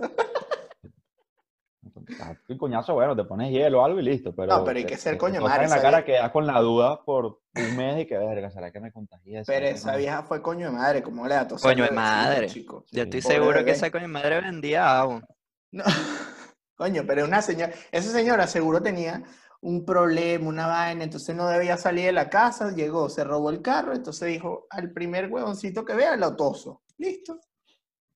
Un 2.48 2.58
coñazo, 2.58 2.94
bueno, 2.94 3.16
te 3.16 3.24
pones 3.24 3.50
hielo 3.50 3.80
o 3.80 3.84
algo 3.84 4.00
y 4.00 4.02
listo. 4.02 4.34
Pero 4.34 4.48
No, 4.56 4.64
pero 4.64 4.78
hay 4.78 4.84
que 4.84 4.96
ser 4.96 5.16
coño 5.16 5.40
madre, 5.40 5.64
en 5.64 5.70
la 5.70 5.80
cara 5.80 6.04
quedas 6.04 6.30
con 6.30 6.46
la 6.46 6.60
duda 6.60 7.02
por 7.04 7.40
un 7.54 7.76
mes 7.76 8.02
y 8.02 8.06
que 8.06 8.16
verga, 8.18 8.50
¿será 8.50 8.70
que 8.72 8.80
me 8.80 8.92
contagié? 8.92 9.44
¿Será 9.44 9.58
Pero 9.58 9.76
esa 9.76 9.96
vieja 9.96 10.22
fue 10.22 10.42
coño 10.42 10.66
de 10.66 10.72
madre. 10.72 11.02
¿Cómo 11.02 11.26
le 11.26 11.34
da 11.34 11.46
tos 11.46 11.64
al 11.64 11.72
Coño 11.72 11.84
de 11.84 11.90
madre. 11.90 12.46
chico? 12.48 12.84
Yo 12.90 13.02
estoy 13.02 13.20
Pobre 13.20 13.34
seguro 13.34 13.64
que 13.64 13.70
esa 13.72 13.90
coño 13.90 14.08
madre 14.08 14.40
vendía 14.40 14.98
aún. 14.98 15.24
No, 15.70 15.84
coño, 16.74 17.04
pero 17.06 17.24
una 17.24 17.42
señora, 17.42 17.72
esa 17.90 18.10
señora 18.10 18.46
seguro 18.46 18.82
tenía 18.82 19.22
un 19.62 19.84
problema, 19.84 20.48
una 20.48 20.66
vaina, 20.66 21.04
entonces 21.04 21.34
no 21.36 21.48
debía 21.48 21.76
salir 21.76 22.06
de 22.06 22.12
la 22.12 22.28
casa, 22.28 22.72
llegó, 22.72 23.08
se 23.08 23.22
robó 23.22 23.50
el 23.50 23.62
carro, 23.62 23.94
entonces 23.94 24.28
dijo, 24.28 24.66
al 24.70 24.92
primer 24.92 25.32
huevoncito 25.32 25.84
que 25.84 25.94
vea, 25.94 26.16
lo 26.16 26.34
toso. 26.34 26.82
Listo. 26.98 27.38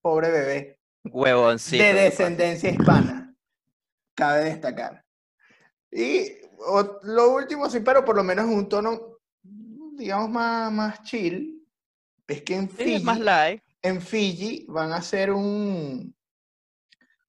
Pobre 0.03 0.31
bebé. 0.31 0.81
Huevoncito. 1.05 1.83
de 1.83 1.95
descendencia 1.95 2.71
hispana, 2.71 3.26
cabe 4.17 4.45
destacar. 4.45 5.05
Y 5.93 6.33
o- 6.59 6.99
lo 7.05 7.31
último, 7.35 7.71
sí, 7.71 7.81
pero 7.81 8.05
por 8.05 8.17
lo 8.17 8.25
menos 8.25 8.47
en 8.47 8.55
un 8.55 8.69
tono, 8.69 9.19
digamos, 9.43 10.29
más, 10.31 10.73
más 10.73 11.03
chill, 11.05 11.65
es 12.27 12.43
que 12.43 12.57
en 12.57 12.69
Sí, 12.71 12.77
Fiji, 12.77 13.05
más 13.05 13.21
en 13.83 14.01
Fiji 14.01 14.67
van 14.69 14.93
a 14.93 14.97
hacer 14.97 15.31
un, 15.31 16.13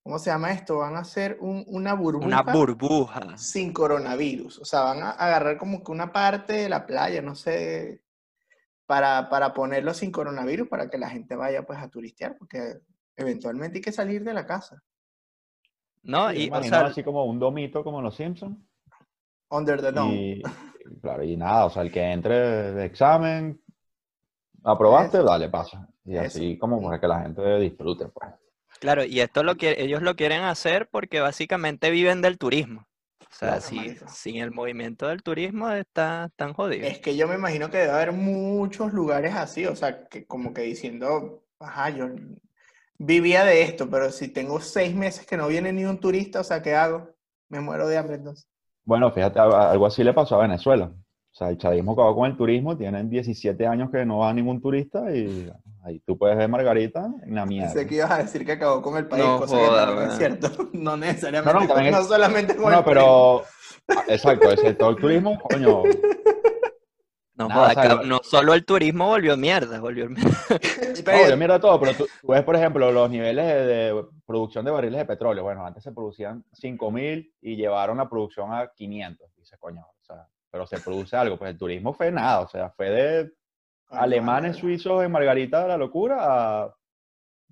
¿cómo 0.01 0.17
se 0.17 0.29
llama 0.31 0.51
esto? 0.53 0.77
Van 0.79 0.95
a 0.95 0.99
hacer 0.99 1.37
un- 1.39 1.63
una 1.67 1.93
burbuja 1.93 2.27
Una 2.27 2.41
burbuja. 2.41 3.37
sin 3.37 3.71
coronavirus. 3.73 4.59
O 4.59 4.65
sea, 4.65 4.81
van 4.81 5.03
a 5.03 5.11
agarrar 5.11 5.57
como 5.57 5.83
que 5.83 5.91
una 5.91 6.11
parte 6.11 6.53
de 6.53 6.69
la 6.69 6.85
playa, 6.87 7.21
no 7.21 7.35
sé, 7.35 8.01
para, 8.85 9.29
para 9.29 9.53
ponerlo 9.53 9.93
sin 9.93 10.11
coronavirus, 10.11 10.67
para 10.69 10.89
que 10.89 10.97
la 10.97 11.09
gente 11.09 11.35
vaya 11.35 11.65
pues 11.65 11.77
a 11.79 11.89
turistear, 11.89 12.37
porque 12.37 12.79
eventualmente 13.17 13.77
hay 13.79 13.81
que 13.83 13.91
salir 13.91 14.23
de 14.23 14.33
la 14.33 14.45
casa. 14.45 14.81
¿No? 16.07 16.31
Sí, 16.31 16.45
y, 16.45 16.49
o 16.49 16.63
sea, 16.63 16.85
así 16.87 17.03
como 17.03 17.25
un 17.25 17.37
domito 17.37 17.83
como 17.83 17.99
en 17.99 18.05
los 18.05 18.15
Simpsons. 18.15 18.57
Under 19.49 19.79
the 19.81 19.91
dome. 19.91 20.15
Y, 20.15 20.41
claro, 21.01 21.23
y 21.23 21.37
nada, 21.37 21.65
o 21.65 21.69
sea, 21.69 21.83
el 21.83 21.91
que 21.91 22.01
entre 22.01 22.33
de 22.73 22.85
examen, 22.85 23.61
aprobaste, 24.63 25.17
Eso. 25.17 25.25
dale, 25.25 25.49
pasa. 25.49 25.87
Y 26.05 26.15
Eso. 26.15 26.25
así 26.25 26.57
como 26.57 26.81
para 26.81 26.99
que 26.99 27.07
la 27.07 27.21
gente 27.21 27.59
disfrute, 27.59 28.07
pues. 28.07 28.29
claro, 28.79 29.03
y 29.03 29.19
esto 29.19 29.43
lo 29.43 29.55
que 29.55 29.75
ellos 29.79 30.01
lo 30.01 30.15
quieren 30.15 30.43
hacer 30.43 30.87
porque 30.89 31.19
básicamente 31.19 31.89
viven 31.91 32.21
del 32.21 32.37
turismo. 32.37 32.87
O 33.19 33.25
sea, 33.39 33.59
Claro, 33.59 33.61
si- 33.61 33.95
sin 34.07 34.37
el 34.37 34.51
movimiento 34.51 35.07
del 35.07 35.21
turismo 35.21 35.69
está 35.69 36.31
tan 36.37 36.53
jodido. 36.53 36.87
Es 36.87 36.99
que 36.99 37.15
yo 37.17 37.27
me 37.27 37.35
imagino 37.35 37.69
que 37.69 37.77
debe 37.79 37.91
haber 37.91 38.13
muchos 38.13 38.93
lugares 38.93 39.35
así, 39.35 39.65
o 39.65 39.75
sea, 39.75 40.07
que 40.07 40.25
como 40.25 40.53
que 40.53 40.61
diciendo, 40.61 41.43
ajá, 41.59 41.89
yo 41.89 42.07
vivía 42.97 43.43
de 43.45 43.61
esto, 43.63 43.89
pero 43.89 44.11
si 44.11 44.27
tengo 44.27 44.59
seis 44.59 44.95
meses 44.95 45.25
que 45.25 45.37
no 45.37 45.47
viene 45.47 45.71
ni 45.73 45.85
un 45.85 45.99
turista, 45.99 46.39
o 46.41 46.43
sea, 46.43 46.61
¿qué 46.61 46.75
hago? 46.75 47.09
Me 47.49 47.59
muero 47.59 47.87
de 47.87 47.97
hambre 47.97 48.15
entonces. 48.15 48.47
Bueno, 48.83 49.11
fíjate, 49.11 49.39
algo 49.39 49.85
así 49.85 50.03
le 50.03 50.13
pasó 50.13 50.35
a 50.35 50.41
Venezuela. 50.43 50.85
O 50.85 51.35
sea, 51.37 51.49
el 51.49 51.57
chavismo 51.57 51.91
acabó 51.91 52.15
con 52.15 52.31
el 52.31 52.35
turismo, 52.37 52.75
tienen 52.75 53.09
17 53.09 53.67
años 53.67 53.91
que 53.91 54.03
no 54.05 54.19
va 54.19 54.33
ningún 54.33 54.59
turista 54.59 55.13
y 55.15 55.51
ahí 55.83 55.99
tú 55.99 56.17
puedes 56.17 56.35
ver 56.35 56.49
Margarita 56.49 57.07
en 57.23 57.35
la 57.35 57.45
mierda. 57.45 57.73
Pensé 57.73 57.87
que 57.87 57.95
ibas 57.95 58.09
a 58.11 58.17
decir 58.17 58.43
que 58.43 58.53
acabó 58.53 58.81
con 58.81 58.97
el 58.97 59.07
país, 59.07 59.23
No 59.23 59.37
cosa 59.37 59.55
que 59.57 59.65
joda, 59.67 59.85
no, 59.85 59.95
no 59.95 60.01
es 60.03 60.17
cierto. 60.17 60.49
No 60.73 60.97
necesariamente, 60.97 61.53
No, 61.53 61.59
no, 61.61 61.67
también 61.67 61.93
no 61.93 61.99
es- 62.01 62.07
solamente 62.07 62.55
con 62.55 62.71
No, 62.71 62.79
el 62.79 62.85
pero, 62.85 63.43
ah, 63.89 64.03
exacto, 64.07 64.49
el 64.51 64.57
sector 64.57 64.95
turismo, 64.95 65.39
coño, 65.39 65.83
No, 67.37 67.47
Nada, 67.47 67.59
joda, 67.61 67.69
o 67.69 67.73
sea, 67.73 67.83
acá 67.83 67.95
lo- 67.95 68.03
no 68.03 68.19
solo 68.23 68.53
el 68.55 68.65
turismo 68.65 69.07
volvió 69.07 69.37
mierda, 69.37 69.79
volvió 69.79 70.09
mierda. 70.09 70.31
no, 71.29 71.37
mierda 71.37 71.59
todo, 71.59 71.79
pero 71.79 71.93
tú, 71.93 72.07
tú 72.21 72.27
ves, 72.29 72.43
por 72.43 72.55
ejemplo, 72.55 72.91
los 72.91 73.09
niveles 73.11 73.45
de, 73.45 73.65
de 73.65 74.05
producción 74.25 74.65
de 74.65 74.71
barriles 74.71 74.97
de 74.99 75.05
petróleo. 75.05 75.43
Bueno, 75.43 75.65
antes 75.65 75.83
se 75.83 75.91
producían 75.91 76.43
5.000 76.59 77.31
y 77.41 77.55
llevaron 77.55 77.97
la 77.97 78.09
producción 78.09 78.51
a 78.53 78.71
500. 78.75 79.35
Dices, 79.35 79.57
coño, 79.59 79.81
o 79.85 80.03
sea, 80.03 80.27
pero 80.49 80.65
se 80.65 80.79
produce 80.79 81.15
algo. 81.15 81.37
Pues 81.37 81.51
el 81.51 81.57
turismo 81.57 81.93
fue 81.93 82.11
nada, 82.11 82.39
o 82.41 82.47
sea, 82.47 82.71
fue 82.71 82.89
de 82.89 83.19
Ay, 83.89 83.99
alemanes, 83.99 84.57
suizos 84.57 85.03
en 85.03 85.11
Margarita 85.11 85.61
de 85.61 85.67
la 85.67 85.77
locura 85.77 86.17
a 86.63 86.73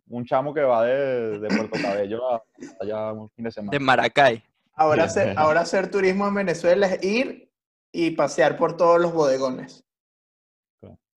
un 0.09 0.25
chamo 0.25 0.53
que 0.53 0.61
va 0.61 0.83
de, 0.83 1.39
de 1.39 1.47
Puerto 1.47 1.79
Cabello 1.81 2.33
a 2.33 2.43
allá 2.81 3.11
un 3.13 3.29
fin 3.29 3.45
de 3.45 3.51
semana. 3.51 3.71
De 3.71 3.79
Maracay. 3.79 4.43
Ahora, 4.73 5.07
Sí. 5.07 5.19
hacer, 5.19 5.33
ahora 5.37 5.61
hacer 5.61 5.89
turismo 5.89 6.27
en 6.27 6.33
Venezuela 6.35 6.87
es 6.87 7.03
ir 7.03 7.49
y 7.95 8.11
pasear 8.11 8.57
por 8.57 8.77
todos 8.77 8.99
los 9.01 9.13
bodegones. 9.13 9.85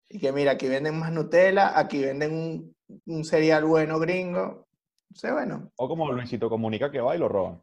Y 0.10 0.20
que 0.20 0.32
mira, 0.32 0.52
aquí 0.54 0.68
venden 0.68 1.00
más 1.00 1.12
Nutella, 1.12 1.78
aquí 1.78 2.00
venden 2.04 2.34
un, 2.34 2.76
un 3.06 3.24
cereal 3.26 3.66
bueno 3.66 4.00
gringo. 4.00 4.68
O 5.12 5.16
sea, 5.16 5.34
bueno, 5.34 5.72
O 5.84 5.86
como 5.90 6.12
Luisito 6.12 6.52
Comunica 6.54 6.92
que 6.92 7.02
va 7.06 7.16
y 7.16 7.20
lo 7.20 7.28
roban. 7.36 7.56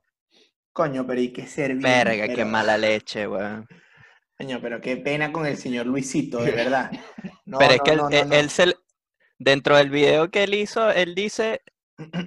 coño, 0.72 1.06
pero 1.06 1.20
hay 1.20 1.32
que 1.32 1.46
servir. 1.46 1.82
Verga, 1.82 2.28
qué 2.28 2.44
mala 2.44 2.76
leche, 2.78 3.28
weón. 3.28 3.68
Coño, 4.38 4.58
pero 4.60 4.80
qué 4.80 4.96
pena 4.96 5.32
con 5.32 5.46
el 5.46 5.56
señor 5.56 5.86
Luisito, 5.86 6.42
de 6.42 6.52
verdad. 6.52 6.90
No, 7.46 7.58
Pero 7.58 7.74
es 7.74 7.78
no, 7.78 7.84
que 7.84 7.90
él, 7.92 7.98
no, 7.98 8.10
no, 8.10 8.24
él- 8.24 8.26
no. 8.26 8.34
él 8.34 8.50
se, 8.50 8.74
dentro 9.38 9.76
del 9.76 9.90
video 9.90 10.30
que 10.30 10.44
él 10.44 10.54
hizo, 10.54 10.90
él 10.90 11.14
dice, 11.14 11.62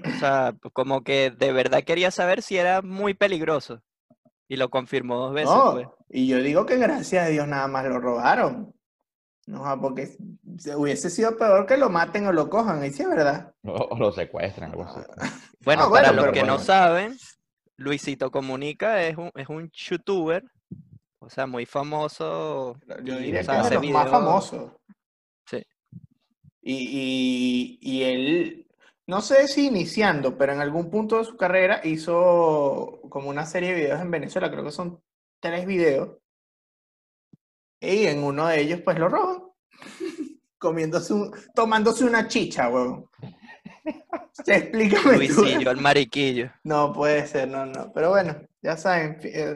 o 0.03 0.13
sea, 0.13 0.55
como 0.73 1.03
que 1.03 1.31
de 1.31 1.51
verdad 1.53 1.83
quería 1.83 2.11
saber 2.11 2.41
si 2.43 2.57
era 2.57 2.81
muy 2.83 3.13
peligroso. 3.15 3.83
Y 4.47 4.55
lo 4.57 4.69
confirmó 4.69 5.17
dos 5.17 5.33
veces, 5.33 5.49
No, 5.53 5.71
pues. 5.73 5.87
y 6.09 6.27
yo 6.27 6.37
digo 6.39 6.65
que 6.65 6.77
gracias 6.77 7.25
a 7.25 7.29
Dios 7.29 7.47
nada 7.47 7.67
más 7.67 7.85
lo 7.85 7.99
robaron. 7.99 8.73
No, 9.45 9.79
porque 9.81 10.07
se- 10.57 10.75
hubiese 10.75 11.09
sido 11.09 11.37
peor 11.37 11.65
que 11.65 11.77
lo 11.77 11.89
maten 11.89 12.27
o 12.27 12.33
lo 12.33 12.49
cojan, 12.49 12.83
y 12.83 12.91
sí 12.91 13.03
es 13.03 13.09
verdad. 13.09 13.53
O, 13.63 13.71
o 13.73 13.97
lo 13.97 14.11
secuestran, 14.11 14.71
algo 14.71 14.83
así. 14.83 14.99
Bueno, 15.63 15.83
Ah, 15.83 15.89
para 15.91 16.11
bueno, 16.11 16.13
los 16.13 16.31
que 16.33 16.43
no 16.43 16.59
saben, 16.59 17.17
Luisito 17.77 18.29
Comunica 18.31 19.03
es 19.03 19.17
un, 19.17 19.31
es 19.35 19.47
un 19.49 19.69
youtuber, 19.71 20.43
o 21.19 21.29
sea, 21.29 21.45
muy 21.47 21.65
famoso. 21.65 22.77
Yo 23.03 23.17
diría 23.17 23.41
o 23.41 23.43
sea, 23.43 23.61
que 23.69 23.75
es 23.75 23.81
de 23.81 23.89
más 23.91 24.09
famosos. 24.09 24.71
Sí. 25.45 25.63
Y, 26.61 26.73
y, 26.73 27.79
y 27.81 28.03
él, 28.03 28.66
no 29.07 29.21
sé 29.21 29.47
si 29.47 29.67
iniciando, 29.67 30.37
pero 30.37 30.53
en 30.53 30.59
algún 30.59 30.89
punto 30.89 31.17
de 31.17 31.25
su 31.25 31.37
carrera 31.37 31.81
hizo 31.83 32.99
como 33.09 33.29
una 33.29 33.45
serie 33.45 33.69
de 33.69 33.75
videos 33.81 34.01
en 34.01 34.11
Venezuela, 34.11 34.51
creo 34.51 34.63
que 34.65 34.71
son 34.71 35.01
tres 35.41 35.65
videos. 35.65 36.17
Y 37.79 38.07
en 38.07 38.23
uno 38.23 38.47
de 38.47 38.59
ellos, 38.61 38.81
pues 38.81 38.97
lo 38.99 39.07
roban. 39.09 39.43
Comiéndose 40.57 41.13
un, 41.13 41.31
tomándose 41.53 42.03
una 42.03 42.27
chicha, 42.27 42.67
huevón. 42.69 43.09
Explícame 44.45 45.27
tú. 45.27 45.41
Luisillo, 45.41 45.71
el 45.71 45.77
mariquillo. 45.77 46.51
No 46.63 46.91
puede 46.91 47.27
ser, 47.27 47.47
no, 47.47 47.65
no. 47.65 47.91
Pero 47.93 48.09
bueno, 48.09 48.35
ya 48.61 48.75
saben, 48.75 49.19
eh, 49.23 49.55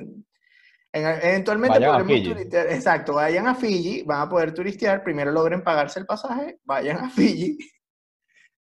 en- 0.94 1.06
eventualmente 1.24 1.80
Vayan 1.80 1.90
a 1.90 1.98
podremos 1.98 2.22
Fiji. 2.22 2.34
turistear. 2.34 2.68
Exacto, 2.68 3.14
vayan 3.14 3.48
a 3.48 3.56
Fiji, 3.56 4.04
van 4.04 4.22
a 4.22 4.30
poder 4.30 4.54
turistear. 4.54 5.04
Primero 5.04 5.32
logren 5.32 5.64
pagarse 5.64 6.00
el 6.00 6.06
pasaje, 6.06 6.60
vayan 6.64 6.98
a 7.00 7.10
Fiji. 7.10 7.58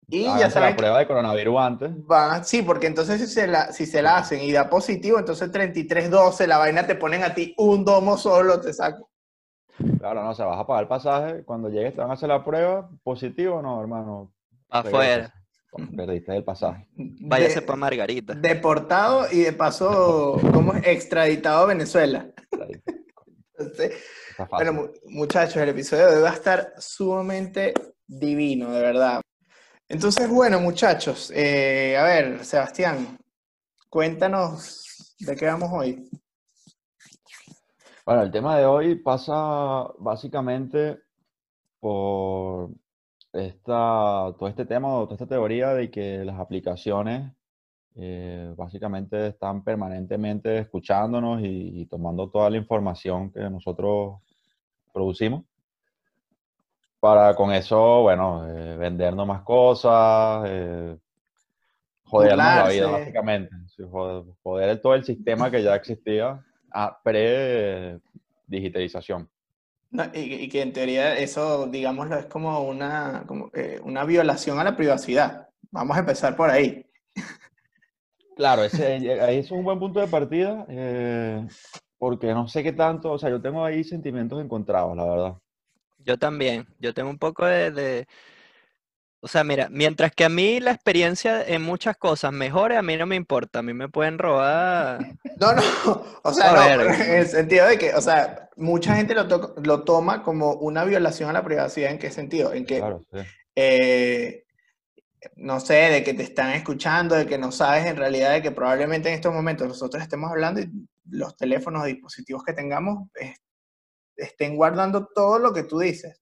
Y 0.07 0.23
ya 0.23 0.33
Háganse 0.35 0.53
saben 0.53 0.69
la 0.71 0.75
prueba 0.77 0.99
de 0.99 1.07
coronavirus 1.07 1.59
antes. 1.59 1.91
van 2.05 2.31
a- 2.31 2.43
sí, 2.43 2.61
porque 2.61 2.87
entonces 2.87 3.19
si 3.21 3.27
se 3.27 3.47
la, 3.47 3.71
si 3.71 3.85
se 3.85 4.01
la 4.01 4.17
hacen 4.17 4.41
y 4.41 4.51
da 4.51 4.69
positivo, 4.69 5.17
entonces 5.19 5.51
33-12, 5.51 6.45
la 6.47 6.57
vaina 6.59 6.85
te 6.85 6.95
ponen 6.95 7.23
a 7.23 7.33
ti 7.33 7.53
un 7.57 7.83
domo 7.83 8.17
solo, 8.17 8.59
te 8.61 8.71
saco. 8.73 9.09
Claro, 9.99 10.23
no, 10.23 10.33
se 10.35 10.43
vas 10.43 10.59
a 10.59 10.65
pagar 10.67 10.83
el 10.83 10.87
pasaje. 10.87 11.43
Cuando 11.43 11.69
llegues 11.69 11.93
te 11.95 12.01
van 12.01 12.09
a 12.11 12.13
hacer 12.13 12.29
la 12.29 12.43
prueba. 12.43 12.89
¿Positivo 13.03 13.61
no, 13.61 13.81
hermano? 13.81 14.31
Afuera. 14.69 15.33
Perdiste 15.97 16.37
el 16.37 16.43
pasaje. 16.45 16.87
Váyase 16.95 17.61
para 17.61 17.75
Margarita. 17.75 18.33
Deportado 18.33 19.25
y 19.29 19.39
de 19.41 19.51
paso, 19.51 20.39
¿cómo 20.53 20.73
es? 20.75 20.87
Extraditado 20.87 21.63
a 21.63 21.65
Venezuela. 21.65 22.27
Entonces. 23.57 23.91
Bueno, 24.51 24.73
mu- 24.73 24.87
muchachos, 25.05 25.55
el 25.55 25.69
episodio 25.69 26.09
de 26.09 26.17
hoy 26.17 26.23
va 26.23 26.31
a 26.31 26.33
estar 26.33 26.73
sumamente 26.77 27.73
divino, 28.05 28.69
de 28.73 28.81
verdad. 28.81 29.21
Entonces, 29.87 30.27
bueno, 30.27 30.59
muchachos, 30.59 31.31
eh, 31.35 31.95
a 31.95 32.03
ver, 32.03 32.43
Sebastián, 32.43 33.19
cuéntanos 33.87 35.15
de 35.19 35.35
qué 35.35 35.45
vamos 35.45 35.69
hoy. 35.71 36.09
Bueno, 38.03 38.23
el 38.23 38.31
tema 38.31 38.57
de 38.57 38.65
hoy 38.65 38.95
pasa 38.95 39.87
básicamente 39.99 40.97
por 41.79 42.71
esta, 43.31 44.33
todo 44.39 44.47
este 44.47 44.65
tema, 44.65 44.87
toda 44.87 45.13
esta 45.13 45.27
teoría 45.27 45.75
de 45.75 45.91
que 45.91 46.25
las 46.25 46.39
aplicaciones 46.39 47.31
eh, 47.95 48.55
básicamente 48.57 49.27
están 49.27 49.63
permanentemente 49.63 50.57
escuchándonos 50.57 51.41
y 51.43 51.85
tomando 51.85 52.31
toda 52.31 52.49
la 52.49 52.57
información 52.57 53.31
que 53.31 53.41
nosotros 53.51 54.19
producimos 54.91 55.45
para 56.99 57.35
con 57.35 57.53
eso, 57.53 58.01
bueno, 58.01 58.45
eh, 58.47 58.75
vendernos 58.77 59.27
más 59.27 59.43
cosas, 59.43 60.43
eh, 60.47 60.97
jodernos 62.03 62.37
la 62.37 62.69
vida 62.69 62.91
básicamente, 62.91 63.55
sí, 63.67 63.83
joder, 63.89 64.23
joder 64.43 64.81
todo 64.81 64.95
el 64.95 65.03
sistema 65.03 65.51
que 65.51 65.63
ya 65.63 65.75
existía 65.75 66.43
a 66.71 66.99
pre-digitalización. 67.03 69.29
No, 69.91 70.03
y, 70.13 70.33
y 70.33 70.49
que 70.49 70.61
en 70.61 70.73
teoría 70.73 71.17
eso, 71.17 71.67
digámoslo, 71.67 72.17
es 72.17 72.25
como 72.25 72.63
una, 72.63 73.23
como, 73.27 73.49
eh, 73.53 73.79
una 73.83 74.03
violación 74.03 74.59
a 74.59 74.63
la 74.63 74.75
privacidad. 74.75 75.47
Vamos 75.71 75.95
a 75.95 76.01
empezar 76.01 76.35
por 76.35 76.49
ahí. 76.49 76.85
Claro, 78.35 78.65
ese, 78.65 79.21
ahí 79.21 79.37
es 79.37 79.51
un 79.51 79.63
buen 79.63 79.79
punto 79.79 80.01
de 80.01 80.07
partida, 80.07 80.65
eh, 80.67 81.47
porque 81.97 82.33
no 82.33 82.49
sé 82.49 82.63
qué 82.63 82.73
tanto, 82.73 83.13
o 83.13 83.17
sea, 83.17 83.29
yo 83.29 83.41
tengo 83.41 83.63
ahí 83.63 83.85
sentimientos 83.85 84.43
encontrados, 84.43 84.97
la 84.97 85.05
verdad. 85.05 85.35
Yo 86.05 86.17
también. 86.17 86.67
Yo 86.79 86.93
tengo 86.93 87.09
un 87.09 87.17
poco 87.17 87.45
de, 87.45 87.71
de- 87.71 88.07
O 89.21 89.27
sea, 89.27 89.43
mira, 89.43 89.67
mientras 89.71 90.11
que 90.13 90.23
a 90.23 90.29
mí 90.29 90.59
la 90.59 90.71
experiencia 90.71 91.43
en 91.45 91.63
muchas 91.63 91.97
cosas 91.97 92.31
mejore, 92.31 92.77
a 92.77 92.81
mí 92.83 92.95
no 92.95 93.07
me 93.07 93.15
importa. 93.15 93.59
A 93.59 93.63
mí 93.63 93.73
me 93.73 93.89
pueden 93.89 94.17
robar. 94.19 94.99
No, 95.37 95.51
no, 95.53 95.61
o 96.23 96.31
sea, 96.33 96.53
no, 96.53 96.81
en 97.03 97.15
el 97.15 97.27
sentido 97.27 97.67
de 97.67 97.77
que, 97.77 97.93
o 97.93 97.99
sea, 97.99 98.49
mucha 98.55 98.95
gente 98.95 99.13
lo, 99.13 99.27
to- 99.27 99.53
lo 99.61 99.83
toma 99.83 100.23
como 100.23 100.53
una 100.53 100.85
violación 100.85 101.29
a 101.29 101.33
la 101.33 101.43
privacidad. 101.43 101.91
¿En 101.91 101.99
qué 101.99 102.09
sentido? 102.09 102.53
En 102.53 102.65
que 102.65 102.77
Claro, 102.77 103.03
sí. 103.11 103.19
eh, 103.55 104.45
no 105.35 105.59
sé, 105.59 105.73
de 105.73 106.03
que 106.05 106.13
te 106.13 106.23
están 106.23 106.51
escuchando, 106.51 107.15
de 107.15 107.25
que 107.25 107.37
no 107.37 107.51
sabes 107.51 107.85
en 107.85 107.97
realidad 107.97 108.31
de 108.31 108.41
que 108.41 108.51
probablemente 108.51 109.09
en 109.09 109.15
estos 109.15 109.33
momentos 109.33 109.67
nosotros 109.67 110.01
estemos 110.01 110.29
hablando 110.31 110.61
y 110.61 110.71
los 111.09 111.35
teléfonos 111.35 111.83
o 111.83 111.85
dispositivos 111.85 112.43
que 112.43 112.53
tengamos 112.53 113.09
eh, 113.19 113.33
estén 114.17 114.55
guardando 114.57 115.07
todo 115.13 115.39
lo 115.39 115.53
que 115.53 115.63
tú 115.63 115.79
dices. 115.79 116.21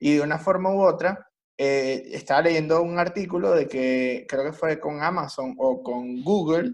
Y 0.00 0.16
de 0.16 0.22
una 0.22 0.38
forma 0.38 0.72
u 0.74 0.82
otra, 0.82 1.28
eh, 1.58 2.04
estaba 2.12 2.42
leyendo 2.42 2.82
un 2.82 2.98
artículo 2.98 3.52
de 3.52 3.68
que 3.68 4.26
creo 4.28 4.44
que 4.44 4.52
fue 4.52 4.80
con 4.80 5.02
Amazon 5.02 5.54
o 5.58 5.82
con 5.82 6.22
Google, 6.22 6.72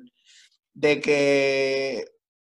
de 0.74 1.00
que, 1.00 2.04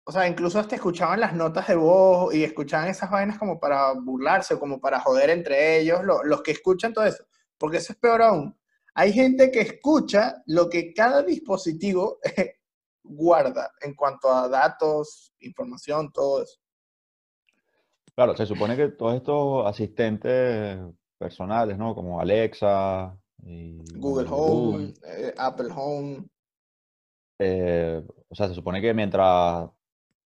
o 0.06 0.12
sea, 0.12 0.28
incluso 0.28 0.60
hasta 0.60 0.76
escuchaban 0.76 1.20
las 1.20 1.34
notas 1.36 1.68
de 1.68 1.76
voz 1.76 2.34
y 2.34 2.44
escuchaban 2.44 2.88
esas 2.90 3.10
vainas 3.12 3.38
como 3.38 3.60
para 3.60 3.94
burlarse 3.94 4.58
como 4.60 4.80
para 4.80 5.00
joder 5.00 5.30
entre 5.30 5.80
ellos, 5.80 6.04
lo- 6.04 6.24
los 6.24 6.42
que 6.42 6.52
escuchan 6.52 6.94
todo 6.94 7.06
eso. 7.06 7.26
Porque 7.58 7.78
eso 7.78 7.94
es 7.94 8.00
peor 8.00 8.22
aún. 8.22 8.58
Hay 8.96 9.12
gente 9.14 9.52
que 9.52 9.62
escucha 9.62 10.44
lo 10.48 10.70
que 10.70 10.94
cada 10.94 11.24
dispositivo 11.24 12.20
guarda 13.04 13.72
en 13.82 13.96
cuanto 13.96 14.32
a 14.32 14.48
datos, 14.50 15.34
información, 15.40 16.12
todo 16.12 16.44
eso. 16.44 16.60
Claro, 18.16 18.36
se 18.38 18.46
supone 18.46 18.76
que 18.78 18.90
todos 18.90 19.16
estos 19.16 19.66
asistentes 19.66 20.80
personales, 21.18 21.78
¿no? 21.78 21.96
Como 21.96 22.20
Alexa 22.20 23.18
y 23.44 23.78
Google 24.00 24.28
Home, 24.30 24.94
eh, 25.04 25.34
Apple 25.38 25.70
Home. 25.76 26.24
eh, 27.40 28.04
o 28.30 28.36
sea, 28.36 28.48
se 28.48 28.54
supone 28.54 28.80
que 28.82 28.94
mientras 28.94 29.68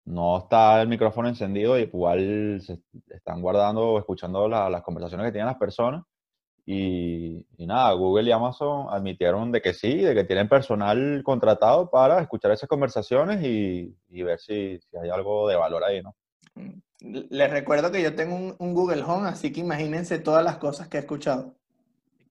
no 0.05 0.38
está 0.39 0.81
el 0.81 0.88
micrófono 0.88 1.27
encendido 1.29 1.77
y 1.77 1.84
igual 1.84 2.60
se 2.62 2.79
están 3.10 3.41
guardando 3.41 3.91
o 3.93 4.00
escuchando 4.00 4.48
la- 4.48 4.69
las 4.69 4.81
conversaciones 4.81 5.25
que 5.27 5.31
tienen 5.31 5.48
las 5.48 5.57
personas. 5.57 6.03
Y, 6.65 7.46
y 7.57 7.65
nada, 7.65 7.93
Google 7.93 8.27
y 8.27 8.31
Amazon 8.31 8.88
admitieron 8.89 9.51
de 9.51 9.62
que 9.62 9.74
sí, 9.74 9.98
de 10.00 10.13
que 10.15 10.24
tienen 10.25 10.50
personal 10.50 11.22
contratado 11.24 11.89
para 11.89 12.19
escuchar 12.22 12.51
esas 12.51 12.67
conversaciones 12.67 13.41
y, 13.43 13.96
y 14.10 14.24
ver 14.24 14.39
si, 14.39 14.79
si 14.79 14.98
hay 14.98 15.10
algo 15.10 15.48
de 15.48 15.55
valor 15.55 15.84
ahí, 15.84 16.01
¿no? 16.01 16.15
Les 16.99 17.51
recuerdo 17.51 17.91
que 17.91 18.01
yo 18.01 18.15
tengo 18.15 18.35
un, 18.35 18.55
un 18.57 18.73
Google 18.73 19.03
Home, 19.03 19.29
así 19.29 19.51
que 19.51 19.59
imagínense 19.59 20.19
todas 20.19 20.43
las 20.43 20.57
cosas 20.57 20.87
que 20.87 20.97
he 20.97 21.01
escuchado. 21.01 21.53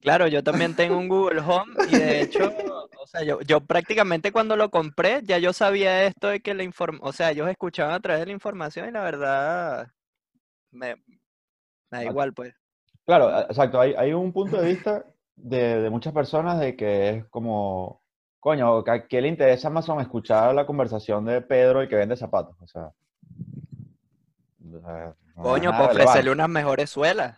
Claro, 0.01 0.27
yo 0.29 0.43
también 0.43 0.75
tengo 0.75 0.97
un 0.97 1.09
Google 1.09 1.41
Home 1.41 1.73
y 1.89 1.99
de 1.99 2.21
hecho, 2.21 2.53
o 2.99 3.07
sea, 3.07 3.23
yo, 3.23 3.41
yo 3.43 3.61
prácticamente 3.61 4.33
cuando 4.33 4.57
lo 4.57 4.71
compré 4.71 5.21
ya 5.23 5.39
yo 5.39 5.53
sabía 5.53 6.05
esto 6.05 6.29
de 6.29 6.41
que 6.41 6.55
la 6.55 6.63
inform, 6.63 6.99
o 7.03 7.13
sea, 7.13 7.31
ellos 7.31 7.49
escuchaban 7.49 7.95
a 7.95 8.01
través 8.01 8.21
de 8.21 8.27
la 8.27 8.33
información 8.33 8.89
y 8.89 8.93
la 8.93 9.03
verdad 9.03 9.89
me, 10.71 10.97
me 10.97 11.19
da 11.91 11.99
Ah, 11.99 12.05
igual, 12.05 12.33
pues. 12.35 12.55
Claro, 13.05 13.39
exacto. 13.41 13.81
Hay, 13.81 13.95
hay 13.95 14.13
un 14.13 14.33
punto 14.33 14.61
de 14.61 14.69
vista 14.69 15.05
de, 15.37 15.83
de 15.83 15.91
muchas 15.91 16.13
personas 16.13 16.59
de 16.61 16.77
que 16.77 17.11
es 17.11 17.25
como, 17.27 18.03
coño, 18.41 18.79
¿a 18.79 19.07
qué 19.09 19.21
le 19.21 19.29
interesa 19.29 19.69
a 19.69 19.71
Amazon 19.71 20.01
escuchar 20.01 20.55
la 20.55 20.67
conversación 20.67 21.25
de 21.25 21.41
Pedro, 21.41 21.81
el 21.81 21.89
que 21.89 21.97
vende 21.97 22.17
zapatos? 22.17 22.57
O 22.61 22.67
sea, 22.67 22.93
o 24.75 24.81
sea, 24.81 25.15
no 25.37 25.43
es 25.43 25.49
Coño, 25.51 25.71
para 25.71 25.87
ofrecerle 25.87 26.31
unas 26.31 26.49
mejores 26.49 26.91
suelas. 26.91 27.37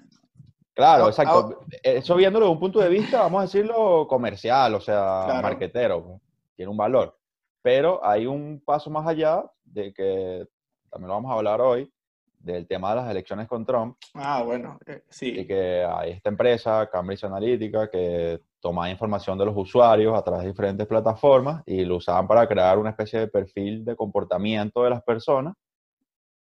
Claro, 0.74 1.06
Ah, 1.06 1.08
exacto. 1.08 1.60
Eso 1.82 2.14
viéndolo 2.14 2.46
de 2.46 2.52
un 2.52 2.60
punto 2.60 2.78
de 2.78 2.88
vista, 2.88 3.20
vamos 3.22 3.40
a 3.40 3.42
decirlo, 3.42 4.06
comercial, 4.08 4.74
o 4.74 4.80
sea, 4.80 5.22
Claro. 5.26 5.42
marquetero, 5.42 6.04
pues, 6.04 6.20
tiene 6.54 6.70
un 6.70 6.76
valor. 6.76 7.16
Pero 7.62 8.04
hay 8.04 8.26
un 8.26 8.62
paso 8.64 8.88
más 8.88 9.06
allá 9.06 9.42
de 9.64 9.92
que, 9.92 10.46
también 10.90 11.08
lo 11.08 11.14
vamos 11.14 11.32
a 11.32 11.34
hablar 11.34 11.60
hoy, 11.60 11.92
del 12.38 12.68
tema 12.68 12.90
de 12.90 12.96
las 12.96 13.10
elecciones 13.10 13.48
con 13.48 13.66
Trump, 13.66 13.96
Ah, 14.14 14.42
bueno, 14.44 14.78
eh, 14.86 15.02
y 15.08 15.12
sí. 15.12 15.46
que 15.46 15.84
hay 15.84 16.12
esta 16.12 16.28
empresa, 16.28 16.88
Cambridge 16.90 17.24
Analytica, 17.24 17.90
que 17.90 18.40
toma 18.60 18.88
información 18.88 19.36
de 19.36 19.46
los 19.46 19.56
usuarios 19.56 20.16
a 20.16 20.22
través 20.22 20.42
de 20.44 20.50
diferentes 20.50 20.86
plataformas 20.86 21.64
y 21.66 21.84
lo 21.84 21.96
usaban 21.96 22.28
para 22.28 22.46
crear 22.46 22.78
una 22.78 22.90
especie 22.90 23.18
de 23.18 23.26
perfil 23.28 23.84
de 23.84 23.96
comportamiento 23.96 24.84
de 24.84 24.90
las 24.90 25.02
personas 25.02 25.54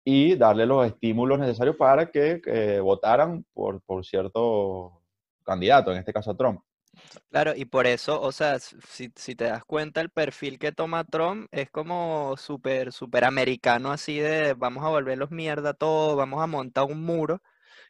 y 0.10 0.38
darle 0.38 0.66
los 0.66 0.88
estímulos 0.88 1.38
necesarios 1.38 1.76
para 1.76 2.10
que 2.10 2.42
eh, 2.46 2.80
votaran 2.80 3.46
por, 3.54 3.82
por 3.82 4.06
cierto 4.06 5.02
candidato, 5.44 5.92
en 5.92 5.98
este 5.98 6.14
caso 6.14 6.32
a 6.32 6.38
Trump. 6.38 6.62
Claro, 7.30 7.52
y 7.54 7.66
por 7.66 7.86
eso, 7.86 8.22
o 8.22 8.32
sea, 8.32 8.58
si, 8.58 9.12
si 9.14 9.36
te 9.36 9.44
das 9.44 9.66
cuenta, 9.66 10.00
el 10.00 10.10
perfil 10.10 10.60
que 10.60 10.72
toma 10.72 11.04
Trump 11.04 11.50
es 11.52 11.70
como 11.72 12.36
súper, 12.38 12.94
súper 12.94 13.26
americano, 13.26 13.92
así 13.92 14.18
de 14.18 14.54
vamos 14.54 14.86
a 14.86 14.88
volverlos 14.88 15.30
mierda 15.30 15.72
a 15.72 15.74
todos, 15.74 16.16
vamos 16.16 16.42
a 16.42 16.48
montar 16.48 16.86
un 16.86 17.04
muro, 17.04 17.42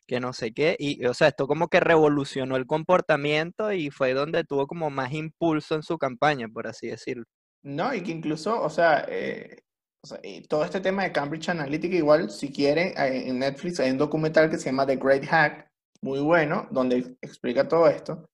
que 0.08 0.20
no 0.20 0.34
sé 0.34 0.54
qué, 0.54 0.76
y 0.80 1.06
o 1.06 1.14
sea, 1.14 1.28
esto 1.28 1.46
como 1.46 1.68
que 1.68 1.80
revolucionó 1.82 2.56
el 2.56 2.66
comportamiento 2.66 3.72
y 3.72 3.92
fue 3.92 4.16
donde 4.16 4.44
tuvo 4.44 4.66
como 4.66 4.90
más 4.90 5.14
impulso 5.14 5.76
en 5.76 5.84
su 5.84 6.00
campaña, 6.00 6.48
por 6.52 6.66
así 6.66 6.88
decirlo. 6.88 7.26
No, 7.62 7.94
y 7.94 8.02
que 8.02 8.12
incluso, 8.12 8.60
o 8.60 8.72
sea, 8.72 9.06
eh, 9.08 9.67
sea, 10.08 10.20
todo 10.50 10.66
este 10.66 10.80
tema 10.82 11.04
de 11.04 11.12
Cambridge 11.12 11.50
Analytica, 11.50 11.96
igual, 11.96 12.32
si 12.32 12.52
quieren, 12.52 12.94
en 12.98 13.40
Netflix 13.40 13.80
hay 13.80 13.92
un 13.92 13.98
documental 13.98 14.50
que 14.50 14.58
se 14.58 14.66
llama 14.66 14.86
The 14.86 14.96
Great 14.96 15.26
Hack, 15.26 15.72
muy 16.02 16.20
bueno, 16.20 16.68
donde 16.72 17.18
explica 17.22 17.68
todo 17.68 17.88
esto. 17.88 18.30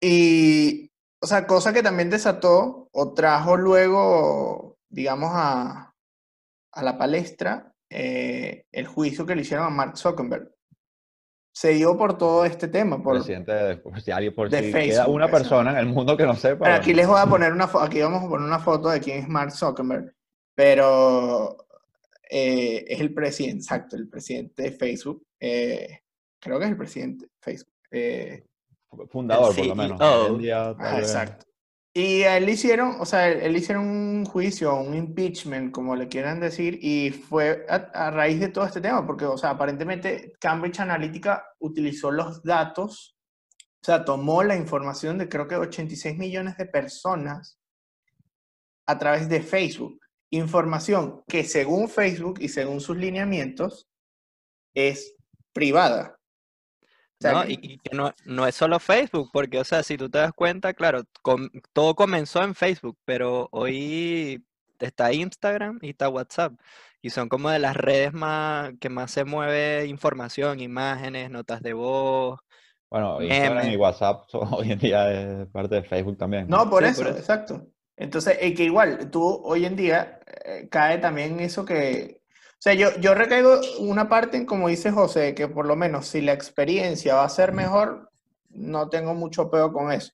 Y, 0.00 0.90
o 1.20 1.26
sea, 1.26 1.46
cosa 1.46 1.72
que 1.72 1.82
también 1.82 2.10
desató 2.10 2.88
o 2.92 3.14
trajo 3.14 3.56
luego, 3.56 4.78
digamos, 4.88 5.30
a, 5.32 5.94
a 6.72 6.82
la 6.82 6.98
palestra 6.98 7.72
eh, 7.90 8.66
el 8.72 8.86
juicio 8.86 9.24
que 9.26 9.34
le 9.34 9.42
hicieron 9.42 9.66
a 9.66 9.70
Mark 9.70 9.96
Zuckerberg. 9.96 10.55
Se 11.56 11.70
dio 11.70 11.96
por 11.96 12.18
todo 12.18 12.44
este 12.44 12.68
tema, 12.68 13.02
por, 13.02 13.14
Presidente 13.14 13.50
de, 13.50 13.82
si 14.04 14.10
alguien, 14.10 14.34
por 14.34 14.50
de 14.50 14.58
si 14.58 14.64
queda 14.64 14.78
Facebook, 14.78 15.14
una 15.14 15.30
persona 15.30 15.70
en 15.70 15.78
el 15.78 15.86
mundo 15.86 16.14
que 16.14 16.26
no 16.26 16.36
sepa. 16.36 16.66
Pero 16.66 16.76
aquí 16.76 16.92
les 16.92 17.06
voy 17.06 17.18
a 17.18 17.24
poner 17.24 17.50
una 17.50 17.66
foto, 17.66 17.82
aquí 17.82 17.98
vamos 17.98 18.24
a 18.24 18.28
poner 18.28 18.46
una 18.46 18.58
foto 18.58 18.90
de 18.90 19.00
quién 19.00 19.20
es 19.20 19.26
Mark 19.26 19.52
Zuckerberg, 19.52 20.14
pero 20.54 21.56
eh, 22.28 22.84
es 22.86 23.00
el 23.00 23.14
presidente, 23.14 23.62
exacto, 23.62 23.96
el 23.96 24.06
presidente 24.06 24.64
de 24.64 24.72
Facebook. 24.72 25.26
eh, 25.40 26.00
creo 26.38 26.58
que 26.58 26.66
es 26.66 26.70
el 26.72 26.76
presidente 26.76 27.24
de 27.24 27.32
Facebook. 27.40 27.72
eh, 27.90 28.44
fundador, 29.08 29.56
por 29.56 29.66
lo 29.66 29.74
menos. 29.74 30.38
Día, 30.38 30.74
tal 30.76 30.96
ah, 30.96 30.98
exacto. 30.98 31.45
Y 31.98 32.24
a 32.24 32.36
él 32.36 32.46
hicieron, 32.46 32.96
o 33.00 33.06
sea, 33.06 33.26
él, 33.26 33.56
hicieron 33.56 33.86
un 33.86 34.26
juicio, 34.26 34.74
un 34.74 34.94
impeachment, 34.94 35.72
como 35.72 35.96
le 35.96 36.08
quieran 36.08 36.40
decir, 36.40 36.78
y 36.82 37.10
fue 37.10 37.64
a, 37.70 37.76
a 37.76 38.10
raíz 38.10 38.38
de 38.38 38.48
todo 38.48 38.66
este 38.66 38.82
tema, 38.82 39.06
porque, 39.06 39.24
o 39.24 39.38
sea, 39.38 39.52
aparentemente 39.52 40.34
Cambridge 40.38 40.80
Analytica 40.80 41.46
utilizó 41.58 42.10
los 42.10 42.42
datos, 42.42 43.16
o 43.82 43.86
sea, 43.86 44.04
tomó 44.04 44.42
la 44.42 44.56
información 44.56 45.16
de 45.16 45.26
creo 45.26 45.48
que 45.48 45.56
86 45.56 46.18
millones 46.18 46.58
de 46.58 46.66
personas 46.66 47.58
a 48.86 48.98
través 48.98 49.26
de 49.30 49.40
Facebook. 49.40 49.98
Información 50.28 51.22
que 51.26 51.44
según 51.44 51.88
Facebook 51.88 52.40
y 52.42 52.48
según 52.48 52.82
sus 52.82 52.98
lineamientos 52.98 53.88
es 54.74 55.14
privada. 55.54 56.15
O 57.18 57.22
sea, 57.22 57.32
¿no? 57.32 57.42
que- 57.44 57.52
Y, 57.52 57.58
y 57.74 57.78
que 57.78 57.96
no, 57.96 58.12
no 58.24 58.46
es 58.46 58.54
solo 58.54 58.78
Facebook, 58.78 59.30
porque, 59.32 59.58
o 59.58 59.64
sea, 59.64 59.82
si 59.82 59.96
tú 59.96 60.08
te 60.10 60.18
das 60.18 60.32
cuenta, 60.32 60.74
claro, 60.74 61.02
com- 61.22 61.48
todo 61.72 61.94
comenzó 61.94 62.42
en 62.42 62.54
Facebook, 62.54 62.98
pero 63.04 63.48
hoy 63.52 64.44
está 64.78 65.12
Instagram 65.12 65.78
y 65.82 65.90
está 65.90 66.08
WhatsApp, 66.10 66.52
y 67.00 67.10
son 67.10 67.28
como 67.28 67.48
de 67.50 67.58
las 67.58 67.74
redes 67.76 68.12
más 68.12 68.72
que 68.80 68.88
más 68.90 69.10
se 69.10 69.24
mueve 69.24 69.86
información, 69.86 70.60
imágenes, 70.60 71.30
notas 71.30 71.62
de 71.62 71.72
voz. 71.72 72.38
Bueno, 72.90 73.20
Instagram 73.22 73.70
y. 73.70 73.76
WhatsApp 73.76 74.24
son- 74.28 74.48
hoy 74.52 74.72
en 74.72 74.78
día 74.78 75.10
es 75.42 75.46
parte 75.48 75.76
de 75.76 75.82
Facebook 75.84 76.18
también. 76.18 76.46
No, 76.48 76.68
por 76.68 76.84
Sí, 76.84 76.90
eso, 76.90 77.02
por 77.02 77.10
eso. 77.12 77.18
exacto. 77.18 77.66
Entonces, 77.96 78.36
es 78.40 78.54
que 78.54 78.64
igual, 78.64 79.10
tú 79.10 79.22
hoy 79.44 79.64
en 79.64 79.74
día 79.74 80.20
eh, 80.44 80.68
cae 80.70 80.98
también 80.98 81.40
eso 81.40 81.64
que, 81.64 82.20
sea, 82.58 82.74
yo, 82.74 82.88
yo 83.00 83.14
recaigo 83.14 83.60
una 83.78 84.08
parte 84.08 84.36
en, 84.36 84.46
como 84.46 84.68
dice 84.68 84.90
José, 84.90 85.34
que 85.34 85.48
por 85.48 85.66
lo 85.66 85.76
menos 85.76 86.06
si 86.08 86.20
la 86.20 86.32
experiencia 86.32 87.14
va 87.16 87.24
a 87.24 87.28
ser 87.28 87.52
mejor, 87.52 88.10
no 88.50 88.88
tengo 88.88 89.14
mucho 89.14 89.50
peor 89.50 89.72
con 89.72 89.92
eso. 89.92 90.12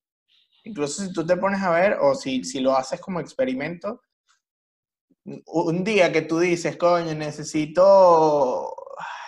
Incluso 0.64 1.02
si 1.04 1.12
tú 1.12 1.26
te 1.26 1.36
pones 1.36 1.60
a 1.62 1.70
ver, 1.70 1.98
o 2.00 2.14
si, 2.14 2.44
si 2.44 2.60
lo 2.60 2.76
haces 2.76 3.00
como 3.00 3.20
experimento, 3.20 4.02
un- 5.24 5.42
un 5.46 5.84
día 5.84 6.12
que 6.12 6.22
tú 6.22 6.38
dices, 6.40 6.76
coño, 6.76 7.14
necesito, 7.14 8.74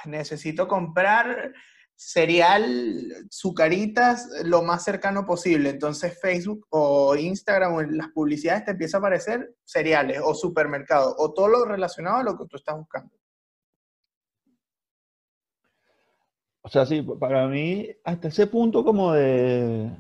necesito 0.07 0.67
comprar 0.69 1.53
cereal, 1.97 3.27
sucaritas, 3.31 4.29
lo 4.45 4.63
más 4.63 4.85
cercano 4.85 5.25
posible. 5.25 5.71
Entonces 5.71 6.19
Facebook 6.21 6.67
o 6.71 7.15
Instagram 7.17 7.75
o 7.75 7.83
las 7.83 8.09
publicidades 8.09 8.65
te 8.65 8.71
empieza 8.73 8.97
a 8.97 9.01
aparecer 9.01 9.55
cereales 9.65 10.21
o 10.23 10.35
supermercados 10.35 11.15
o 11.19 11.33
todo 11.33 11.49
lo 11.49 11.65
relacionado 11.65 12.19
a 12.19 12.25
lo 12.25 12.37
que 12.37 12.47
tú 12.47 12.57
estás 12.57 12.77
buscando. 12.77 13.15
O 16.63 16.69
sea, 16.71 16.87
sí, 16.87 17.03
para 17.03 17.47
mí, 17.47 17.91
hasta 18.05 18.29
ese 18.29 18.47
punto 18.47 18.83
como 18.85 19.13
de, 19.13 19.91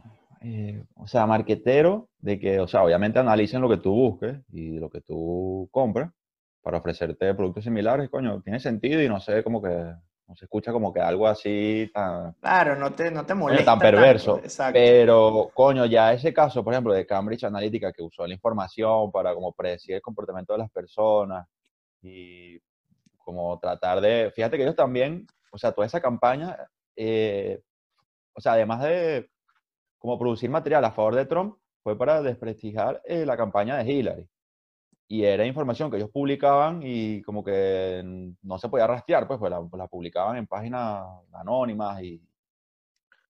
eh, 0.40 0.82
o 0.94 1.06
sea, 1.06 1.26
marquetero, 1.26 2.08
de 2.18 2.40
que, 2.40 2.58
o 2.58 2.66
sea, 2.66 2.82
obviamente 2.82 3.18
analicen 3.18 3.60
lo 3.60 3.68
que 3.68 3.76
tú 3.76 3.92
busques 3.92 4.38
y 4.50 4.78
lo 4.78 4.88
que 4.88 5.02
tú 5.02 5.68
compras 5.70 6.10
para 6.62 6.78
ofrecerte 6.78 7.34
productos 7.34 7.64
similares, 7.64 8.08
coño, 8.08 8.40
tiene 8.40 8.60
sentido 8.60 9.02
y 9.02 9.08
no 9.10 9.20
sé, 9.20 9.44
como 9.44 9.60
que, 9.60 9.94
no 10.34 10.38
se 10.38 10.46
escucha 10.46 10.72
como 10.72 10.92
que 10.92 11.00
algo 11.00 11.28
así 11.28 11.88
tan, 11.94 12.32
Claro, 12.40 12.74
no 12.74 12.92
te, 12.92 13.08
no 13.10 13.24
te 13.24 13.34
molesta 13.34 13.64
tan 13.64 13.78
tanto, 13.78 13.96
perverso. 13.96 14.38
exacto. 14.38 14.72
Pero, 14.74 15.50
coño, 15.54 15.86
ya 15.86 16.12
ese 16.12 16.34
caso, 16.34 16.64
por 16.64 16.72
ejemplo, 16.74 16.92
de 16.92 17.06
Cambridge 17.06 17.44
Analytica, 17.44 17.92
que 17.92 18.02
usó 18.02 18.26
la 18.26 18.34
información 18.34 19.12
para 19.12 19.32
como 19.32 19.52
predecir 19.52 19.94
el 19.94 20.02
comportamiento 20.02 20.52
de 20.52 20.58
las 20.58 20.70
personas 20.72 21.46
y 22.02 22.58
como 23.16 23.58
tratar 23.60 24.00
de, 24.00 24.32
fíjate 24.34 24.56
que 24.56 24.64
ellos 24.64 24.74
también, 24.74 25.24
o 25.52 25.56
sea, 25.56 25.70
toda 25.70 25.86
esa 25.86 26.00
campaña, 26.00 26.56
eh, 26.96 27.62
o 28.34 28.40
sea, 28.40 28.54
además 28.54 28.82
de 28.82 29.30
como 29.98 30.18
producir 30.18 30.50
material 30.50 30.84
a 30.84 30.90
favor 30.90 31.14
de 31.14 31.26
Trump, 31.26 31.56
fue 31.84 31.96
para 31.96 32.20
desprestigiar 32.22 33.00
eh, 33.04 33.24
la 33.24 33.36
campaña 33.36 33.76
de 33.76 33.90
Hillary. 33.90 34.28
Y 35.06 35.24
era 35.24 35.44
información 35.44 35.90
que 35.90 35.98
ellos 35.98 36.10
publicaban 36.10 36.80
y 36.82 37.20
como 37.22 37.44
que 37.44 38.02
no 38.42 38.58
se 38.58 38.68
podía 38.68 38.86
rastrear, 38.86 39.26
pues, 39.28 39.38
pues 39.38 39.50
la, 39.50 39.60
pues 39.60 39.78
la 39.78 39.86
publicaban 39.86 40.36
en 40.36 40.46
páginas 40.46 41.04
anónimas 41.32 42.02
y 42.02 42.22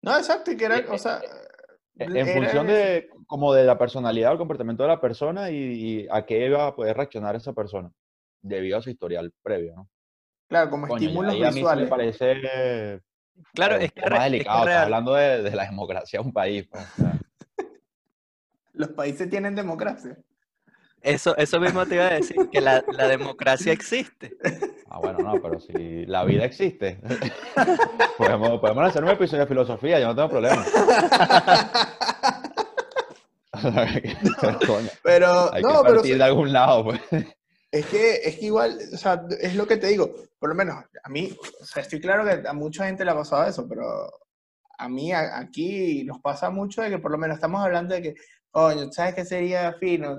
No, 0.02 0.16
exacto, 0.18 0.52
y 0.52 0.58
que 0.58 0.66
era, 0.66 0.84
o 0.90 0.98
sea, 0.98 1.22
en 1.98 2.16
era 2.16 2.34
función 2.34 2.68
eso. 2.68 2.76
de 2.76 3.10
como 3.26 3.54
de 3.54 3.64
la 3.64 3.78
personalidad 3.78 4.30
o 4.30 4.34
el 4.34 4.38
comportamiento 4.38 4.84
de 4.84 4.90
la 4.90 5.02
persona 5.02 5.50
y, 5.50 5.56
y 6.04 6.08
a 6.12 6.24
qué 6.26 6.46
iba 6.46 6.68
a 6.68 6.76
poder 6.76 6.96
reaccionar 6.98 7.36
esa 7.36 7.54
persona 7.54 7.92
debido 8.42 8.78
a 8.78 8.82
su 8.82 8.92
historial 8.92 9.34
previo, 9.42 9.76
¿no? 9.76 9.90
Claro, 10.48 10.70
como 10.70 10.86
Coño, 10.86 11.00
ya 11.00 11.06
estímulos 11.08 11.34
ahí 11.34 11.44
a 11.44 11.48
mí 11.48 11.54
me 11.56 11.62
visuales. 11.62 11.90
parece 11.90 13.02
Claro, 13.54 13.76
eh, 13.78 13.86
es 13.86 13.92
que, 13.92 14.02
más 14.02 14.12
es 14.12 14.20
que 14.20 14.32
delicado, 14.32 14.60
estás 14.60 14.68
real- 14.68 14.84
hablando 14.84 15.14
de, 15.16 15.42
de 15.42 15.52
la 15.56 15.66
democracia 15.66 16.20
de 16.20 16.26
un 16.28 16.32
país. 16.34 16.68
pues, 16.70 16.84
o 16.84 17.00
sea, 17.02 17.20
Los 18.74 18.90
países 18.90 19.30
tienen 19.30 19.56
democracia. 19.56 20.18
Eso, 21.06 21.38
eso 21.38 21.60
mismo 21.60 21.86
te 21.86 21.96
iba 21.96 22.08
a 22.08 22.14
decir, 22.16 22.50
que 22.52 22.60
la, 22.60 22.84
la 22.90 23.08
democracia 23.08 23.72
existe. 23.72 24.34
Ah, 24.90 24.98
bueno, 25.00 25.22
no, 25.22 25.40
pero 25.42 25.60
si 25.60 26.04
la 26.08 26.24
vida 26.24 26.46
existe, 26.46 26.98
podemos, 28.18 28.60
podemos 28.60 28.86
hacer 28.86 29.04
un 29.04 29.12
episodio 29.12 29.44
de 29.44 29.48
filosofía, 29.48 30.00
yo 30.00 30.08
no 30.08 30.16
tengo 30.16 30.30
problema. 30.32 30.66
Coño, 34.66 34.90
Pero, 35.04 35.54
hay 35.54 35.62
no, 35.62 35.70
que 35.70 35.76
pero 35.84 35.94
partir 35.96 36.18
de 36.18 36.24
algún 36.24 36.52
lado, 36.52 36.86
pues. 36.86 37.00
es 37.72 37.86
que, 37.86 38.16
es 38.24 38.36
que 38.38 38.46
igual, 38.46 38.78
o 38.94 38.98
sea, 38.98 39.24
es 39.40 39.56
lo 39.56 39.66
que 39.68 39.78
te 39.78 39.88
digo, 39.88 40.12
por 40.40 40.50
lo 40.50 40.56
menos 40.56 40.84
a 41.04 41.10
mí, 41.10 41.36
o 41.62 41.66
sea, 41.66 41.84
estoy 41.84 42.00
claro 42.02 42.26
que 42.26 42.48
a 42.48 42.54
mucha 42.54 42.86
gente 42.86 43.06
le 43.06 43.12
ha 43.12 43.16
pasado 43.16 43.48
eso, 43.48 43.68
pero 43.68 44.12
a 44.78 44.90
mí 44.90 45.12
a- 45.14 45.40
aquí 45.40 46.04
nos 46.04 46.20
pasa 46.20 46.50
mucho 46.50 46.82
de 46.82 46.90
que 46.90 47.00
por 47.00 47.12
lo 47.12 47.18
menos 47.18 47.36
estamos 47.36 47.64
hablando 47.64 47.96
de 47.96 48.02
que, 48.02 48.16
coño, 48.52 48.92
¿sabes 48.92 49.16
qué 49.16 49.24
sería 49.26 49.74
fino? 49.80 50.18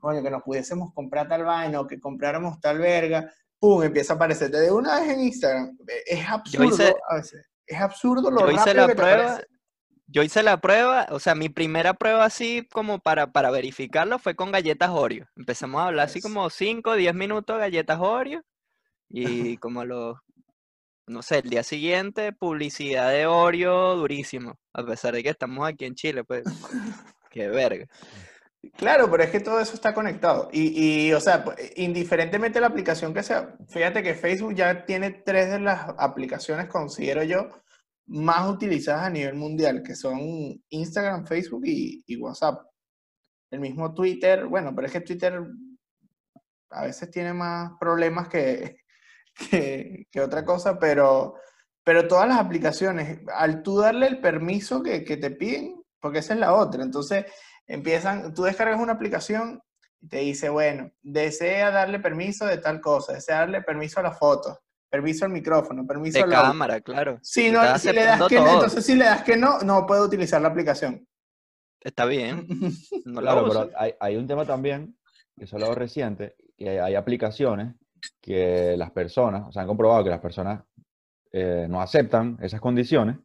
Coño, 0.00 0.22
que 0.22 0.30
nos 0.30 0.42
pudiésemos 0.42 0.92
comprar 0.94 1.28
tal 1.28 1.44
vaina 1.44 1.80
o 1.80 1.86
que 1.86 1.98
compráramos 2.00 2.60
tal 2.60 2.78
verga, 2.78 3.32
pum, 3.58 3.82
empieza 3.82 4.12
a 4.12 4.16
aparecer 4.16 4.50
de 4.50 4.70
una 4.70 5.00
vez 5.00 5.08
en 5.10 5.20
Instagram. 5.20 5.78
Es 6.06 6.28
absurdo 6.28 6.66
hice- 6.66 6.94
a 7.08 7.14
veces. 7.16 7.46
Es 7.66 7.80
absurdo 7.80 8.30
lo 8.30 8.40
Yo 8.42 8.50
hice 8.52 8.72
rápido 8.74 8.74
la 8.82 8.86
que 8.86 8.94
te 8.94 9.02
prueba, 9.02 9.24
aparece. 9.32 9.46
yo 10.06 10.22
hice 10.22 10.42
la 10.42 10.60
prueba, 10.60 11.06
o 11.10 11.18
sea, 11.18 11.34
mi 11.34 11.48
primera 11.48 11.94
prueba 11.94 12.24
así 12.24 12.66
como 12.72 13.00
para, 13.00 13.32
para 13.32 13.50
verificarlo 13.50 14.18
fue 14.20 14.36
con 14.36 14.52
galletas 14.52 14.90
Oreo. 14.90 15.26
Empezamos 15.34 15.80
a 15.80 15.86
hablar 15.88 16.06
así 16.06 16.20
como 16.20 16.48
5, 16.50 16.94
10 16.94 17.14
minutos 17.14 17.58
galletas 17.58 17.98
Oreo 18.00 18.42
y 19.08 19.56
como 19.60 19.84
los, 19.84 20.16
no 21.08 21.22
sé, 21.22 21.38
el 21.38 21.50
día 21.50 21.62
siguiente 21.64 22.32
publicidad 22.32 23.10
de 23.10 23.26
Oreo 23.26 23.96
durísimo, 23.96 24.54
a 24.74 24.84
pesar 24.84 25.14
de 25.14 25.22
que 25.24 25.30
estamos 25.30 25.66
aquí 25.66 25.86
en 25.86 25.94
Chile, 25.96 26.22
pues, 26.22 26.44
qué 27.30 27.48
verga. 27.48 27.86
Claro, 28.76 29.10
pero 29.10 29.22
es 29.22 29.30
que 29.30 29.40
todo 29.40 29.60
eso 29.60 29.74
está 29.74 29.94
conectado. 29.94 30.48
Y, 30.52 31.08
y, 31.08 31.12
o 31.12 31.20
sea, 31.20 31.44
pues, 31.44 31.56
indiferentemente 31.76 32.54
de 32.54 32.60
la 32.60 32.68
aplicación 32.68 33.12
que 33.14 33.22
sea, 33.22 33.56
fíjate 33.68 34.02
que 34.02 34.14
Facebook 34.14 34.54
ya 34.54 34.84
tiene 34.84 35.10
tres 35.10 35.50
de 35.50 35.60
las 35.60 35.86
aplicaciones, 35.98 36.68
considero 36.68 37.22
yo, 37.22 37.48
más 38.06 38.48
utilizadas 38.48 39.06
a 39.06 39.10
nivel 39.10 39.34
mundial, 39.34 39.82
que 39.82 39.94
son 39.94 40.18
Instagram, 40.68 41.26
Facebook 41.26 41.62
y, 41.64 42.16
WhatsApp. 42.16 42.60
El 43.50 43.60
mismo 43.60 43.94
Twitter, 43.94 44.46
bueno, 44.46 44.72
pero 44.74 44.86
es 44.86 44.92
que 44.92 45.00
Twitter 45.00 45.40
a 46.70 46.84
veces 46.84 47.10
tiene 47.10 47.32
más 47.32 47.72
problemas 47.78 48.28
que, 48.28 48.78
que, 49.50 50.06
que 50.10 50.20
otra 50.20 50.44
cosa, 50.44 50.78
pero, 50.78 51.34
pero 51.84 52.08
todas 52.08 52.28
las 52.28 52.38
aplicaciones, 52.38 53.20
al 53.34 53.62
tú 53.62 53.78
darle 53.78 54.06
el 54.06 54.20
permiso 54.20 54.82
que, 54.82 55.04
que 55.04 55.16
te 55.16 55.30
piden, 55.30 55.82
porque 56.00 56.18
esa 56.18 56.34
es 56.34 56.40
la 56.40 56.54
otra, 56.54 56.82
entonces 56.82 57.24
empiezan, 57.66 58.34
tú 58.34 58.44
descargas 58.44 58.80
una 58.80 58.92
aplicación 58.92 59.62
y 60.00 60.08
te 60.08 60.18
dice, 60.18 60.48
bueno, 60.48 60.90
desea 61.02 61.70
darle 61.70 62.00
permiso 62.00 62.46
de 62.46 62.58
tal 62.58 62.80
cosa, 62.80 63.14
desea 63.14 63.40
darle 63.40 63.62
permiso 63.62 64.00
a 64.00 64.04
las 64.04 64.18
fotos, 64.18 64.58
permiso 64.90 65.24
al 65.24 65.32
micrófono, 65.32 65.86
permiso 65.86 66.18
De 66.18 66.24
al 66.24 66.32
audio. 66.32 66.48
cámara, 66.48 66.80
claro. 66.80 67.18
Si, 67.22 67.50
no, 67.50 67.78
si 67.78 67.92
le 67.92 68.04
das 68.04 68.22
que 68.28 68.40
no, 68.40 68.54
entonces 68.54 68.84
si 68.84 68.94
le 68.94 69.04
das 69.04 69.22
que 69.22 69.36
no, 69.36 69.60
no 69.60 69.86
puede 69.86 70.02
utilizar 70.02 70.40
la 70.40 70.48
aplicación. 70.48 71.06
Está 71.80 72.04
bien, 72.04 72.46
no 73.04 73.20
la 73.20 73.32
Claro, 73.32 73.48
pero 73.48 73.70
hay, 73.76 73.94
hay 74.00 74.16
un 74.16 74.26
tema 74.26 74.44
también, 74.44 74.96
que 75.36 75.44
es 75.44 75.54
algo 75.54 75.74
reciente, 75.74 76.36
que 76.56 76.70
hay, 76.70 76.78
hay 76.78 76.94
aplicaciones 76.94 77.74
que 78.20 78.76
las 78.76 78.90
personas, 78.90 79.44
o 79.48 79.52
sea, 79.52 79.62
han 79.62 79.68
comprobado 79.68 80.04
que 80.04 80.10
las 80.10 80.20
personas 80.20 80.62
eh, 81.32 81.66
no 81.68 81.80
aceptan 81.80 82.38
esas 82.40 82.60
condiciones, 82.60 83.16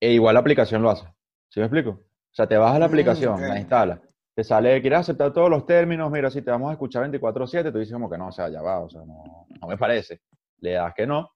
e 0.00 0.12
igual 0.12 0.34
la 0.34 0.40
aplicación 0.40 0.82
lo 0.82 0.90
hace. 0.90 1.06
¿Sí 1.48 1.60
me 1.60 1.66
explico? 1.66 2.00
O 2.32 2.34
sea, 2.34 2.46
te 2.46 2.56
bajas 2.56 2.78
la 2.80 2.86
Mm, 2.86 2.88
aplicación, 2.88 3.34
ok. 3.34 3.48
la 3.48 3.58
instalas, 3.60 4.00
te 4.34 4.42
sale, 4.42 4.80
¿quieres 4.80 5.00
aceptar 5.00 5.32
todos 5.32 5.50
los 5.50 5.66
términos? 5.66 6.10
Mira, 6.10 6.30
si 6.30 6.40
te 6.42 6.50
vamos 6.50 6.70
a 6.70 6.72
escuchar 6.72 7.02
24/7, 7.02 7.70
tú 7.70 7.78
dices 7.78 7.92
como 7.92 8.08
que 8.08 8.16
no, 8.16 8.28
o 8.28 8.32
sea, 8.32 8.48
ya 8.48 8.62
va, 8.62 8.78
o 8.80 8.88
sea, 8.88 9.02
no, 9.04 9.46
no 9.60 9.68
me 9.68 9.76
parece. 9.76 10.22
Le 10.60 10.72
das 10.72 10.94
que 10.94 11.06
no. 11.06 11.30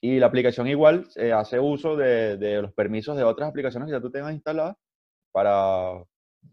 Y 0.00 0.18
la 0.20 0.26
aplicación 0.26 0.68
igual 0.68 1.08
eh, 1.16 1.32
hace 1.32 1.58
uso 1.58 1.96
de, 1.96 2.36
de 2.36 2.62
los 2.62 2.72
permisos 2.74 3.16
de 3.16 3.24
otras 3.24 3.48
aplicaciones 3.48 3.86
que 3.88 3.92
ya 3.92 4.00
tú 4.00 4.10
tengas 4.10 4.32
instaladas 4.34 4.76
para 5.32 5.92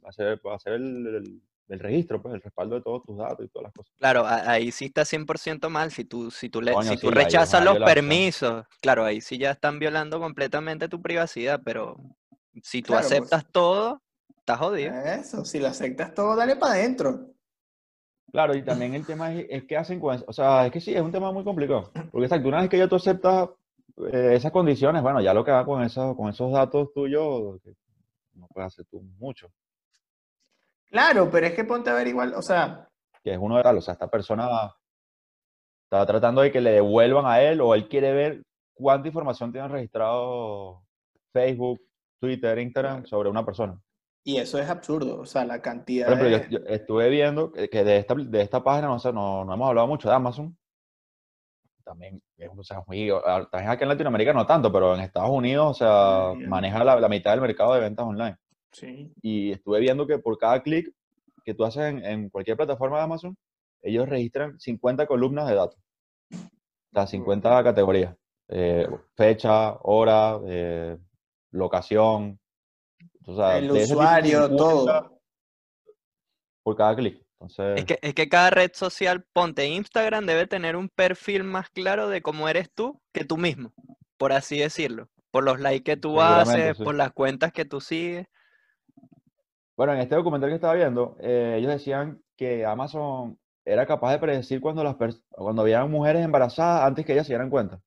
hacer, 0.06 0.42
para 0.42 0.56
hacer 0.56 0.74
el, 0.74 1.08
el- 1.08 1.42
el 1.70 1.80
registro, 1.80 2.22
pues 2.22 2.36
el 2.36 2.42
respaldo 2.42 2.76
de 2.76 2.82
todos 2.82 3.04
tus 3.04 3.18
datos 3.18 3.46
y 3.46 3.50
todas 3.50 3.64
las 3.64 3.74
cosas. 3.74 3.94
Claro, 3.98 4.26
ahí 4.28 4.70
sí 4.72 4.86
está 4.86 5.06
100% 5.06 5.70
mal. 5.70 5.92
Si 5.92 6.04
tú, 6.04 6.30
si 6.30 6.50
tú, 6.50 6.62
le, 6.62 6.74
Coño, 6.74 6.90
si 6.92 6.96
sí, 6.98 7.02
tú 7.02 7.08
es 7.10 7.14
rechazas 7.16 7.64
los 7.64 7.76
violación. 7.76 7.96
permisos, 8.06 8.66
claro, 8.82 9.06
ahí 9.06 9.22
sí 9.22 9.38
ya 9.38 9.52
están 9.52 9.80
violando 9.80 10.20
completamente 10.20 10.90
tu 10.90 11.02
privacidad, 11.02 11.62
pero 11.64 11.96
si 12.62 12.82
tú 12.82 12.88
Claro, 12.94 13.08
pues. 13.08 13.12
aceptas 13.12 13.46
todo, 13.52 14.02
estás 14.38 14.60
jodido. 14.60 14.94
Eso, 14.94 15.46
si 15.46 15.60
lo 15.60 15.68
aceptas 15.68 16.14
todo, 16.14 16.36
dale 16.36 16.56
para 16.56 16.74
adentro. 16.74 17.28
Claro, 18.32 18.56
y 18.56 18.64
también 18.64 18.94
el 18.96 19.06
tema 19.06 19.32
es, 19.34 19.46
es 19.50 19.64
qué 19.66 19.78
hacen 19.78 20.00
con 20.00 20.16
eso. 20.16 20.26
O 20.28 20.34
sea, 20.34 20.66
es 20.66 20.72
que 20.72 20.82
sí, 20.82 20.94
es 20.94 21.02
un 21.02 21.12
tema 21.12 21.32
muy 21.32 21.44
complicado. 21.44 21.92
Porque 22.12 22.26
exacto, 22.26 22.48
una 22.48 22.62
vez 22.62 22.70
que 22.70 22.78
ya 22.78 22.88
tú 22.88 22.96
aceptas 22.96 23.50
eh, 24.12 24.32
esas 24.34 24.52
condiciones, 24.52 25.02
bueno, 25.04 25.22
ya 25.22 25.34
lo 25.34 25.46
que 25.46 25.52
hagas 25.52 25.66
con, 25.66 25.84
esos 25.84 26.16
con 26.16 26.30
esos 26.30 26.52
datos 26.52 26.92
tuyos, 26.94 27.62
que 27.62 27.76
no 28.34 28.48
puedes 28.48 28.74
hacer 28.74 28.86
tú 28.90 29.02
mucho. 29.20 29.52
Claro, 30.90 31.30
pero 31.32 31.46
es 31.48 31.54
que 31.54 31.64
ponte 31.64 31.90
a 31.90 31.94
ver 31.94 32.08
igual, 32.08 32.34
o 32.36 32.42
sea, 32.42 32.88
Que 33.24 33.34
es 33.34 33.40
uno 33.40 33.58
de 33.58 33.64
tal, 33.64 33.78
o 33.78 33.82
sea, 33.82 33.94
esta 33.94 34.10
persona 34.10 34.74
está 35.86 36.06
tratando 36.06 36.42
de 36.42 36.52
que 36.52 36.62
le 36.62 36.72
devuelvan 36.72 37.26
a 37.26 37.42
él 37.42 37.62
o 37.62 37.76
él 37.76 37.88
quiere 37.88 38.14
ver 38.14 38.44
cuánta 38.74 39.08
información 39.08 39.52
tienen 39.52 39.72
registrado 39.72 40.84
Facebook, 41.32 41.80
Twitter, 42.24 42.58
Instagram 42.58 43.06
sobre 43.06 43.30
una 43.30 43.46
persona. 43.46 43.78
y 44.24 44.38
eso 44.38 44.58
es 44.58 44.70
absurdo, 44.70 45.20
o 45.20 45.26
sea, 45.26 45.44
la 45.44 45.62
cantidad 45.62 46.08
Por 46.08 46.18
ejemplo, 46.18 46.38
de... 46.38 46.50
yo, 46.50 46.60
yo 46.60 46.74
estuve 46.74 47.10
viendo 47.10 47.52
que, 47.52 47.84
de, 47.84 47.98
esta, 47.98 48.16
de 48.16 48.42
esta 48.42 48.64
página, 48.64 48.88
no, 48.88 48.98
sé, 48.98 49.12
no, 49.12 49.44
no 49.44 49.54
hemos 49.54 49.68
hablado 49.68 49.88
mucho 49.88 50.08
de 50.08 50.16
Amazon. 50.16 50.58
También, 51.84 52.22
es, 52.38 52.50
o 52.56 52.64
sea, 52.64 52.82
muy, 52.88 53.10
ah, 53.10 53.46
también 53.52 53.72
aquí 53.72 53.84
en 53.84 53.90
Latinoamérica 53.90 54.32
no 54.32 54.46
tanto, 54.46 54.72
pero 54.72 54.96
en 54.96 55.02
Estados 55.02 55.32
Unidos, 55.32 55.72
o 55.72 55.74
sea, 55.74 56.48
maneja 56.48 56.82
la, 56.86 56.98
la 56.98 57.10
mitad 57.10 57.32
del 57.32 57.42
mercado 57.42 57.74
de 57.74 57.82
ventas 57.82 58.06
online. 58.06 58.38
Sí. 58.72 59.12
Y 59.22 59.52
estuve 59.52 59.82
viendo 59.82 60.08
que 60.08 60.18
por 60.18 60.38
cada 60.38 60.64
clic 60.64 60.90
que 61.44 61.54
tú 61.54 61.66
haces 61.66 61.84
en, 61.84 62.06
en 62.06 62.30
cualquier 62.30 62.56
plataforma 62.56 63.00
de 63.00 63.04
Amazon, 63.04 63.38
ellos 63.82 64.08
registran 64.08 64.58
50 64.58 65.06
columnas 65.08 65.50
de 65.50 65.56
datos. 65.56 65.78
O 66.32 66.94
sea, 66.94 67.06
50 67.06 67.64
categorías. 67.66 68.16
Eh, 68.48 68.88
fecha, 69.18 69.74
hora, 69.82 70.40
eh, 70.48 70.98
locación. 71.54 72.40
O 73.26 73.36
sea, 73.36 73.58
El 73.58 73.72
usuario, 73.72 74.48
50 74.48 74.58
todo. 74.58 75.22
Por 76.64 76.76
cada 76.76 76.96
clic. 76.96 77.22
Entonces, 77.34 77.80
Es 77.80 77.86
que, 77.86 78.00
es 78.02 78.14
que 78.14 78.30
cada 78.30 78.50
red 78.50 78.72
social, 78.74 79.26
ponte 79.34 79.68
Instagram, 79.68 80.26
debe 80.26 80.48
tener 80.48 80.76
un 80.76 80.90
perfil 80.90 81.44
más 81.44 81.70
claro 81.70 82.10
de 82.10 82.22
cómo 82.22 82.48
eres 82.50 82.72
tú 82.74 83.02
que 83.12 83.26
tú 83.26 83.38
mismo, 83.38 83.74
por 84.18 84.32
así 84.32 84.60
decirlo. 84.60 85.10
Por 85.32 85.44
los 85.44 85.60
likes 85.60 85.84
que 85.84 85.98
tú 85.98 86.22
haces, 86.22 86.78
sí. 86.78 86.84
por 86.84 86.96
las 86.96 87.12
cuentas 87.12 87.52
que 87.52 87.66
tú 87.66 87.82
sigues. 87.82 88.28
Bueno, 89.76 89.94
en 89.94 90.00
este 90.00 90.16
documental 90.16 90.50
que 90.50 90.56
estaba 90.56 90.76
viendo, 90.76 91.18
eh, 91.20 91.56
ellos 91.58 91.72
decían 91.72 92.22
que 92.38 92.66
Amazon 92.66 93.38
era 93.66 93.86
capaz 93.86 94.12
de 94.12 94.20
predecir 94.20 94.62
cuando, 94.62 94.84
las 94.84 94.96
cuando 95.30 95.62
habían 95.64 95.90
mujeres 95.90 96.24
embarazadas 96.24 96.86
antes 96.86 97.06
que 97.06 97.14
ellas 97.14 97.26
se 97.26 97.34
dieran 97.34 97.50
cuenta, 97.50 97.82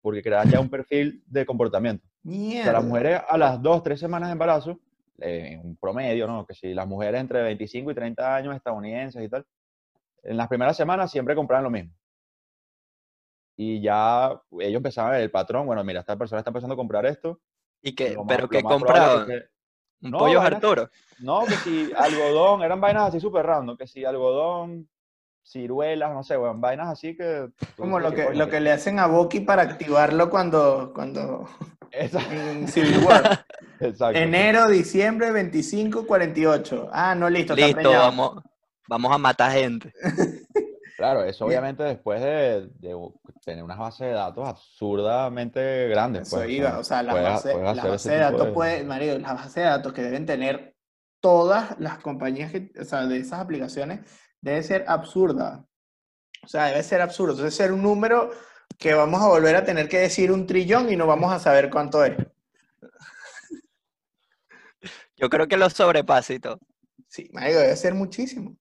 porque 0.00 0.22
creaban 0.22 0.50
ya 0.50 0.60
un 0.60 0.70
perfil 0.70 1.22
de 1.26 1.44
comportamiento. 1.44 2.06
O 2.60 2.64
sea, 2.64 2.72
las 2.72 2.84
mujeres 2.84 3.20
a 3.28 3.38
las 3.38 3.62
dos, 3.62 3.82
tres 3.82 3.98
semanas 4.00 4.28
de 4.28 4.32
embarazo, 4.32 4.78
eh, 5.20 5.50
en 5.52 5.60
un 5.66 5.76
promedio, 5.76 6.26
¿no? 6.26 6.44
Que 6.46 6.54
si 6.54 6.74
las 6.74 6.86
mujeres 6.86 7.20
entre 7.20 7.42
25 7.42 7.90
y 7.90 7.94
30 7.94 8.36
años 8.36 8.54
estadounidenses 8.54 9.22
y 9.24 9.28
tal, 9.28 9.46
en 10.22 10.36
las 10.36 10.48
primeras 10.48 10.76
semanas 10.76 11.10
siempre 11.10 11.34
compraban 11.34 11.64
lo 11.64 11.70
mismo. 11.70 11.92
Y 13.56 13.80
ya 13.80 14.40
ellos 14.60 14.76
empezaban 14.76 15.10
a 15.10 15.14
ver 15.14 15.22
el 15.24 15.30
patrón, 15.30 15.66
bueno, 15.66 15.82
mira, 15.82 16.00
esta 16.00 16.16
persona 16.16 16.40
está 16.40 16.50
empezando 16.50 16.74
a 16.74 16.76
comprar 16.76 17.04
esto. 17.06 17.40
Y 17.82 18.14
lo 18.14 18.24
más- 18.24 18.36
pero 18.36 18.48
es 18.58 18.62
compraban 18.78 19.26
que- 19.26 19.44
un 20.02 20.10
No, 20.12 20.18
pollo 20.18 20.40
Arturo. 20.40 20.90
No, 21.18 21.44
que 21.46 21.54
si 21.56 21.90
algodón, 21.96 22.62
eran 22.62 22.80
vainas 22.80 23.08
así 23.08 23.18
súper 23.18 23.44
random, 23.46 23.76
que 23.76 23.86
si 23.88 24.04
algodón, 24.04 24.88
ciruelas, 25.42 26.12
no 26.12 26.22
sé, 26.22 26.36
bueno, 26.36 26.54
vainas 26.58 26.88
así 26.88 27.16
que... 27.16 27.48
Como 27.76 27.98
lo 27.98 28.12
que, 28.12 28.32
lo 28.34 28.48
que 28.48 28.60
le 28.60 28.70
hacen 28.70 28.98
a 29.00 29.06
Boki 29.06 29.40
para 29.40 29.62
activarlo 29.62 30.30
cuando, 30.30 30.92
cuando 30.94 31.48
Esa- 31.92 32.32
en 32.32 32.68
Civil 32.68 32.98
War. 33.04 33.44
Exacto. 33.80 34.18
Enero, 34.18 34.68
diciembre, 34.68 35.30
25, 35.30 36.06
48. 36.06 36.88
Ah, 36.92 37.14
no, 37.14 37.28
listo, 37.30 37.54
está 37.54 37.66
Listo, 37.66 37.80
preñado. 37.82 38.04
vamos, 38.04 38.42
vamos 38.88 39.12
a 39.12 39.18
matar 39.18 39.52
gente. 39.52 39.92
Claro, 40.98 41.22
eso 41.22 41.44
obviamente 41.46 41.84
después 41.84 42.20
de, 42.20 42.70
de 42.80 42.96
tener 43.44 43.62
unas 43.62 43.78
bases 43.78 44.08
de 44.08 44.14
datos 44.14 44.48
absurdamente 44.48 45.86
grandes. 45.86 46.22
Eso 46.26 46.38
pues, 46.38 46.48
o 46.48 46.50
iba, 46.50 46.70
sea, 46.70 46.78
o 46.80 46.82
sea, 46.84 47.02
las 47.04 47.14
bases, 47.14 47.54
bases 47.62 47.94
ese 47.94 48.10
de 48.10 48.18
datos, 48.18 48.48
puede, 48.48 48.82
marido, 48.82 49.16
las 49.20 49.34
bases 49.34 49.54
de 49.54 49.62
datos 49.62 49.92
que 49.92 50.02
deben 50.02 50.26
tener 50.26 50.74
todas 51.20 51.78
las 51.78 51.98
compañías 52.00 52.50
que, 52.50 52.72
o 52.80 52.84
sea, 52.84 53.06
de 53.06 53.18
esas 53.18 53.38
aplicaciones, 53.38 54.00
debe 54.40 54.60
ser 54.64 54.86
absurda. 54.88 55.64
O 56.42 56.48
sea, 56.48 56.64
debe 56.66 56.82
ser 56.82 57.00
absurdo. 57.00 57.36
Debe 57.36 57.52
ser 57.52 57.70
un 57.72 57.82
número 57.82 58.32
que 58.78 58.94
vamos 58.94 59.20
a 59.20 59.28
volver 59.28 59.56
a 59.56 59.64
tener 59.64 59.88
que 59.88 59.98
decir 59.98 60.30
un 60.30 60.46
trillón 60.46 60.90
y 60.90 60.96
no 60.96 61.06
vamos 61.06 61.32
a 61.32 61.38
saber 61.38 61.68
cuánto 61.68 62.04
es. 62.04 62.16
Yo 65.16 65.28
creo 65.28 65.48
que 65.48 65.56
lo 65.56 65.68
sobrepasa 65.68 66.34
y 66.34 66.38
todo. 66.38 66.60
Sí, 67.08 67.28
marico, 67.32 67.58
debe 67.58 67.74
ser 67.74 67.94
muchísimo. 67.94 68.56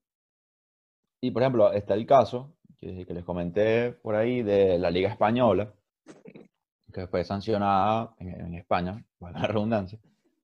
Y 1.22 1.30
por 1.30 1.44
ejemplo, 1.44 1.72
está 1.72 1.94
el 1.94 2.08
caso 2.08 2.56
que, 2.78 3.06
que 3.06 3.14
les 3.14 3.24
comenté 3.24 3.92
por 3.92 4.16
ahí 4.16 4.42
de 4.42 4.80
la 4.80 4.90
Liga 4.90 5.10
Española, 5.10 5.72
que 6.92 7.08
fue 7.08 7.24
sancionada 7.24 8.16
en, 8.20 8.30
en 8.30 8.54
España, 8.56 9.06
valga 9.20 9.42
la 9.42 9.48
redundancia, 9.48 10.00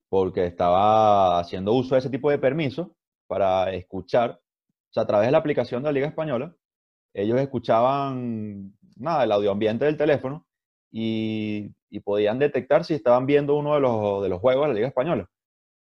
porque 0.07 0.45
estaba 0.45 1.39
haciendo 1.39 1.73
uso 1.73 1.95
de 1.95 1.99
ese 1.99 2.09
tipo 2.11 2.29
de 2.29 2.37
permisos 2.37 2.89
para 3.25 3.73
escuchar, 3.73 4.31
o 4.31 4.93
sea, 4.93 5.03
a 5.03 5.07
través 5.07 5.27
de 5.27 5.31
la 5.31 5.39
aplicación 5.39 5.81
de 5.81 5.89
la 5.89 5.93
Liga 5.93 6.07
Española, 6.07 6.55
ellos 7.13 7.39
escuchaban, 7.39 8.75
nada, 8.95 9.23
el 9.23 9.31
audio 9.31 9.51
ambiente 9.51 9.85
del 9.85 9.97
teléfono 9.97 10.45
y, 10.91 11.71
y 11.89 11.99
podían 11.99 12.39
detectar 12.39 12.85
si 12.85 12.93
estaban 12.93 13.25
viendo 13.25 13.55
uno 13.55 13.75
de 13.75 13.81
los, 13.81 14.23
de 14.23 14.29
los 14.29 14.39
juegos 14.39 14.63
de 14.63 14.67
la 14.69 14.73
Liga 14.75 14.87
Española. 14.87 15.29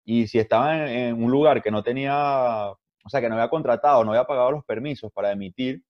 Y 0.05 0.27
si 0.27 0.39
estaban 0.39 0.81
en, 0.81 0.89
en 0.89 1.25
un 1.25 1.31
lugar 1.31 1.63
que 1.63 1.71
no 1.71 1.83
tenía, 1.83 2.69
o 2.71 3.09
sea, 3.09 3.21
que 3.21 3.29
no 3.29 3.35
había 3.35 3.49
contratado, 3.49 4.05
no 4.05 4.13
había 4.13 4.25
pagado 4.27 4.51
los 4.53 4.65
permisos 4.65 5.11
para 5.13 5.33
emitir 5.33 5.83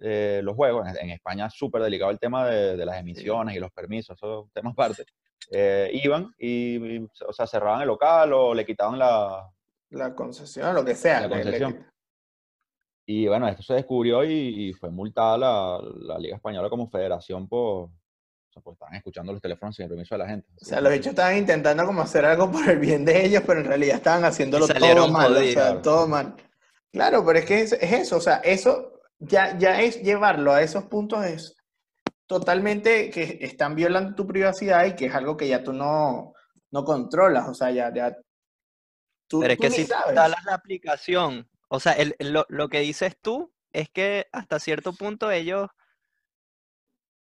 eh, 0.00 0.40
los 0.42 0.54
juegos, 0.54 0.86
en, 0.88 0.96
en 0.96 1.10
España 1.10 1.46
es 1.46 1.54
súper 1.54 1.80
delicado 1.82 2.10
el 2.10 2.18
tema 2.18 2.46
de, 2.46 2.76
de 2.76 2.84
las 2.84 2.98
emisiones 2.98 3.56
y 3.56 3.60
los 3.60 3.70
permisos, 3.72 4.16
eso 4.16 4.40
es 4.40 4.44
un 4.44 4.50
tema 4.50 4.70
aparte, 4.70 5.04
eh, 5.50 5.90
iban 5.94 6.34
y, 6.38 6.96
y, 6.96 7.08
o 7.26 7.32
sea, 7.32 7.46
cerraban 7.46 7.80
el 7.80 7.86
local 7.88 8.32
o 8.34 8.52
le 8.54 8.66
quitaban 8.66 8.98
la, 8.98 9.48
La 9.90 10.14
concesión, 10.14 10.74
lo 10.74 10.84
que 10.84 10.94
sea. 10.94 11.22
la 11.22 11.28
concesión. 11.28 11.86
Y 13.06 13.28
bueno, 13.28 13.46
esto 13.48 13.62
se 13.62 13.74
descubrió 13.74 14.24
y, 14.24 14.68
y 14.68 14.72
fue 14.72 14.90
multada 14.90 15.38
la, 15.38 15.80
la 16.00 16.18
Liga 16.18 16.36
Española 16.36 16.68
como 16.68 16.88
federación 16.88 17.46
por, 17.48 17.84
o 17.84 17.90
sea, 18.52 18.60
porque 18.62 18.74
estaban 18.74 18.94
escuchando 18.96 19.32
los 19.32 19.40
teléfonos 19.40 19.76
sin 19.76 19.84
el 19.84 19.90
permiso 19.90 20.14
de 20.16 20.18
la 20.18 20.28
gente. 20.28 20.48
O 20.60 20.64
sea, 20.64 20.80
los 20.80 20.92
bichos 20.92 21.08
estaban 21.08 21.36
intentando 21.38 21.86
como 21.86 22.02
hacer 22.02 22.24
algo 22.24 22.50
por 22.50 22.68
el 22.68 22.78
bien 22.78 23.04
de 23.04 23.24
ellos, 23.24 23.42
pero 23.46 23.60
en 23.60 23.66
realidad 23.66 23.96
estaban 23.96 24.24
haciéndolo 24.24 24.66
todo 24.66 25.08
mal, 25.08 25.32
o 25.36 25.40
sea, 25.42 25.52
Claro. 25.52 25.82
todo 25.82 26.08
mal. 26.08 26.34
Claro, 26.90 27.24
pero 27.24 27.38
es 27.38 27.44
que 27.44 27.60
es, 27.60 27.72
es 27.74 27.92
eso, 27.92 28.16
o 28.16 28.20
sea, 28.20 28.36
eso 28.38 29.00
ya, 29.18 29.56
ya 29.56 29.80
es 29.82 30.02
llevarlo 30.02 30.52
a 30.52 30.62
esos 30.62 30.84
puntos 30.84 31.24
es 31.24 31.56
totalmente 32.26 33.10
que 33.10 33.38
están 33.40 33.74
violando 33.76 34.14
tu 34.14 34.26
privacidad 34.26 34.84
y 34.86 34.96
que 34.96 35.06
es 35.06 35.14
algo 35.14 35.36
que 35.36 35.46
ya 35.46 35.62
tú 35.62 35.72
no, 35.72 36.32
no 36.72 36.84
controlas, 36.84 37.48
o 37.48 37.54
sea, 37.54 37.70
ya, 37.70 37.92
ya 37.94 38.16
tú, 39.28 39.40
Pero 39.40 39.52
es 39.52 39.58
tú 39.58 39.62
que 39.62 39.70
ni 39.70 39.76
si 39.76 39.82
tú 39.84 39.88
sabes. 39.90 40.06
instalas 40.08 40.44
la 40.44 40.54
aplicación, 40.54 41.48
o 41.68 41.80
sea, 41.80 41.92
el- 41.92 42.14
lo, 42.20 42.46
lo 42.48 42.68
que 42.68 42.80
dices 42.80 43.16
tú 43.20 43.52
es 43.72 43.88
que 43.90 44.26
hasta 44.32 44.58
cierto 44.60 44.92
punto 44.92 45.30
ellos 45.30 45.68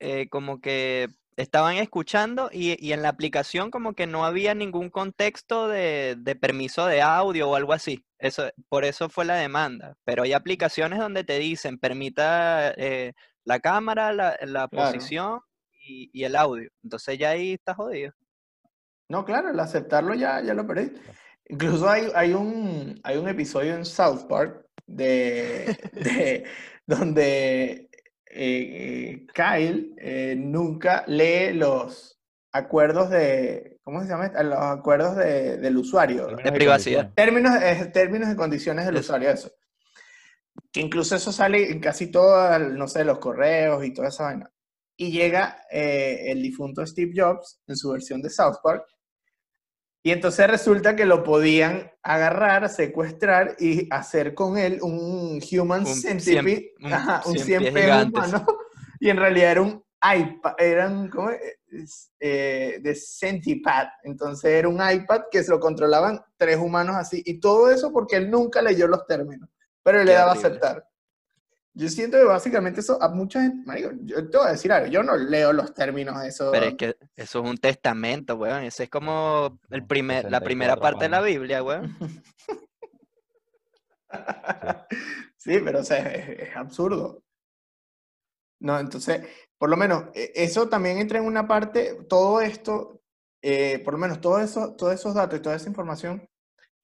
eh, 0.01 0.29
como 0.29 0.61
que 0.61 1.09
estaban 1.37 1.77
escuchando 1.77 2.51
y, 2.53 2.77
y 2.85 2.93
en 2.93 3.03
la 3.03 3.09
aplicación 3.09 3.71
como 3.71 3.95
que 3.95 4.07
no 4.07 4.25
había 4.25 4.55
ningún 4.55 4.91
contexto 4.91 5.69
de, 5.69 6.17
de 6.19 6.37
permiso 6.37 6.87
de 6.87 7.01
audio 7.03 7.49
o 7.51 7.57
algo 7.57 7.73
así. 7.73 8.05
Eso, 8.19 8.51
por 8.69 8.85
eso 8.85 9.09
fue 9.09 9.25
la 9.25 9.37
demanda. 9.37 9.97
Pero 10.05 10.25
hay 10.25 10.33
aplicaciones 10.33 10.99
donde 10.99 11.25
te 11.25 11.39
dicen 11.39 11.79
permita 11.79 12.73
eh, 12.77 13.13
la 13.45 13.61
cámara, 13.61 14.13
la, 14.13 14.37
la 14.43 14.69
Claro. 14.69 14.91
posición 14.93 15.41
y, 15.85 16.11
y 16.13 16.25
el 16.25 16.37
audio. 16.37 16.71
Entonces 16.83 17.19
ya 17.19 17.31
ahí 17.31 17.55
está 17.55 17.75
jodido. 17.75 18.13
No, 19.09 19.25
claro, 19.25 19.51
el 19.51 19.61
aceptarlo 19.61 20.15
ya, 20.15 20.41
ya 20.41 20.55
lo 20.55 20.67
perdí. 20.67 20.93
Incluso 21.47 21.89
hay, 21.89 22.09
hay 22.15 22.33
un, 22.35 23.01
hay 23.05 23.17
un 23.19 23.29
episodio 23.29 23.75
en 23.75 23.85
South 23.85 24.27
Park 24.29 24.67
de, 24.87 25.77
de- 25.93 26.45
donde 26.87 27.89
eh, 28.27 29.27
Kyle 29.35 29.95
eh, 29.99 30.35
nunca 30.39 31.05
lee 31.07 31.53
los 31.53 32.19
acuerdos 32.53 33.11
de, 33.11 33.79
¿cómo 33.83 34.03
se 34.03 34.09
llama? 34.09 34.27
esto? 34.27 34.43
Los 34.43 34.59
acuerdos 34.59 35.17
de- 35.17 35.59
del 35.59 35.77
usuario. 35.77 36.27
Términos 36.27 36.53
y 36.53 36.55
privacidad. 36.57 37.13
Términos, 37.15 37.63
eh, 37.63 37.91
términos 37.93 38.33
y 38.33 38.37
condiciones 38.37 38.87
del 38.87 38.97
Eso. 38.97 39.05
usuario, 39.05 39.31
eso. 39.31 39.51
Que 40.71 40.81
incluso 40.81 41.17
eso 41.17 41.33
sale 41.33 41.71
en 41.71 41.81
casi 41.81 42.11
todos, 42.11 42.61
no 42.73 42.87
sé, 42.89 43.05
los 43.05 43.19
correos 43.19 43.85
y 43.85 43.93
toda 43.93 44.09
esa 44.09 44.25
vaina. 44.25 44.51
Y 44.97 45.11
llega 45.11 45.63
eh, 45.71 46.31
el 46.31 46.43
difunto 46.43 46.87
Steve 46.87 47.13
Jobs 47.15 47.61
en 47.67 47.77
su 47.77 47.91
versión 47.91 48.21
de 48.23 48.31
South 48.31 48.57
Park. 48.63 48.85
Y 50.05 50.11
entonces 50.11 50.49
resulta 50.49 50.97
que 50.97 51.05
lo 51.07 51.23
podían 51.23 51.91
agarrar, 52.03 52.69
secuestrar 52.69 53.55
y 53.61 53.87
hacer 53.93 54.35
con 54.35 54.59
él 54.59 54.79
un 54.83 55.41
human 55.53 55.81
Un 55.81 55.87
cien- 55.87 56.19
centipede, 56.21 56.73
un 56.81 56.93
ajá, 56.93 57.23
un 57.27 57.33
cien 57.39 57.61
cien 57.61 57.75
pies 57.75 58.07
humano. 58.07 58.45
Y 58.99 59.11
en 59.11 59.17
realidad 59.17 59.51
era 59.53 59.63
un 59.63 59.85
iPad, 60.03 60.55
eran 60.59 61.09
¿cómo? 61.09 61.31
Eh, 62.21 62.79
de 62.83 62.95
Centipad. 62.97 63.87
Entonces 64.03 64.51
era 64.51 64.69
un 64.69 64.81
iPad 64.83 65.23
que 65.31 65.43
se 65.45 65.51
lo 65.51 65.61
controlaban 65.61 66.21
tres 66.37 66.57
humanos 66.59 66.97
así. 66.97 67.23
Y 67.25 67.39
todo 67.39 67.71
eso 67.71 67.93
porque 67.93 68.17
él 68.17 68.29
nunca 68.31 68.61
leyó 68.61 68.89
los 68.89 69.07
términos, 69.07 69.49
pero 69.83 70.01
él 70.01 70.07
le 70.07 70.13
daba 70.15 70.33
a 70.33 70.35
horrible. 70.35 70.49
aceptar. 70.49 70.89
Yo 71.75 71.89
siento 71.89 72.19
que 72.19 72.25
básicamente 72.25 72.81
eso 72.81 73.03
a 73.03 73.09
mucha 73.09 73.41
gente, 73.41 73.67
marico, 73.67 73.91
yo 74.05 74.29
te 74.29 74.37
voy 74.37 74.47
a 74.47 74.51
decir 74.53 74.71
algo, 74.73 74.89
yo 74.89 75.03
no 75.03 75.17
leo 75.17 75.53
los 75.53 75.73
términos 75.73 76.21
de 76.21 76.29
eso. 76.29 76.51
Pero 76.53 76.67
es 76.67 76.75
que 76.75 76.97
eso 77.17 77.43
es 77.43 77.51
un 77.51 77.57
testamento, 77.57 78.37
weón. 78.37 78.65
Ese 78.65 78.85
es 78.85 78.91
como 78.91 79.59
el 79.71 79.81
No, 79.81 79.87
primer, 79.89 80.31
la 80.31 80.41
primera 80.41 80.75
64 80.75 80.83
parte 80.99 81.05
de 81.05 81.09
la. 81.11 81.21
Biblia, 81.23 81.63
weón. 81.63 81.97
Sí, 85.39 85.59
pero 85.65 85.81
o 85.81 85.85
sea, 85.85 85.99
es, 86.13 86.49
es 86.51 86.57
absurdo. 86.57 87.23
No, 88.61 88.79
entonces, 88.79 89.23
por 89.59 89.71
lo 89.71 89.77
menos, 89.77 90.05
e- 90.15 90.33
eso 90.35 90.69
también 90.69 90.99
entra 90.99 91.19
en 91.19 91.25
una 91.27 91.49
parte, 91.49 91.97
todo 92.09 92.41
esto, 92.41 93.01
eh, 93.43 93.81
por 93.85 93.95
lo 93.95 93.99
menos 93.99 94.21
todo 94.21 94.39
eso, 94.41 94.75
todos 94.77 94.95
esos 94.95 95.15
datos 95.15 95.39
y 95.39 95.43
toda 95.43 95.57
esa 95.57 95.69
información, 95.69 96.29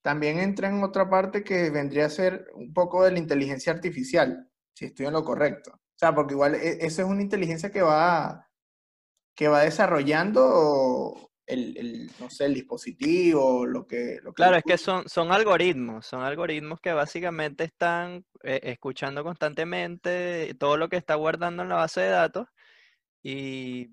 también 0.03 0.39
entra 0.39 0.69
en 0.69 0.83
otra 0.83 1.11
parte 1.11 1.45
que 1.45 1.71
vendría 1.71 2.07
a 2.07 2.11
ser 2.11 2.47
un 2.55 2.73
poco 2.73 3.05
de 3.05 3.13
la 3.13 3.19
inteligencia 3.19 3.73
artificial, 3.73 4.48
si 4.79 4.85
estoy 4.87 5.07
en 5.07 5.13
lo 5.13 5.25
correcto. 5.25 5.73
O 5.73 5.99
sea, 5.99 6.15
porque 6.15 6.35
igual 6.35 6.55
e- 6.55 6.79
eso 6.87 7.03
es 7.03 7.09
una 7.09 7.21
inteligencia 7.23 7.73
que 7.73 7.83
va, 7.83 8.49
que 9.35 9.49
va 9.49 9.63
desarrollando 9.63 11.31
el, 11.47 11.77
el, 11.77 12.11
no 12.21 12.31
sé, 12.31 12.45
el 12.45 12.55
dispositivo, 12.55 13.67
lo 13.67 13.87
que... 13.89 14.21
Lo 14.23 14.31
que 14.33 14.37
Claro, 14.37 14.57
es 14.57 14.63
que 14.63 14.79
son, 14.79 15.09
son 15.09 15.33
algoritmos, 15.33 16.07
son 16.07 16.23
algoritmos 16.23 16.81
que 16.81 16.93
básicamente 16.93 17.65
están 17.65 18.25
eh, 18.45 18.61
escuchando 18.63 19.25
constantemente 19.25 20.55
todo 20.61 20.77
lo 20.77 20.89
que 20.89 20.97
está 20.97 21.17
guardando 21.17 21.65
en 21.65 21.71
la 21.71 21.77
base 21.77 22.03
de 22.03 22.11
datos 22.11 22.47
y, 23.21 23.89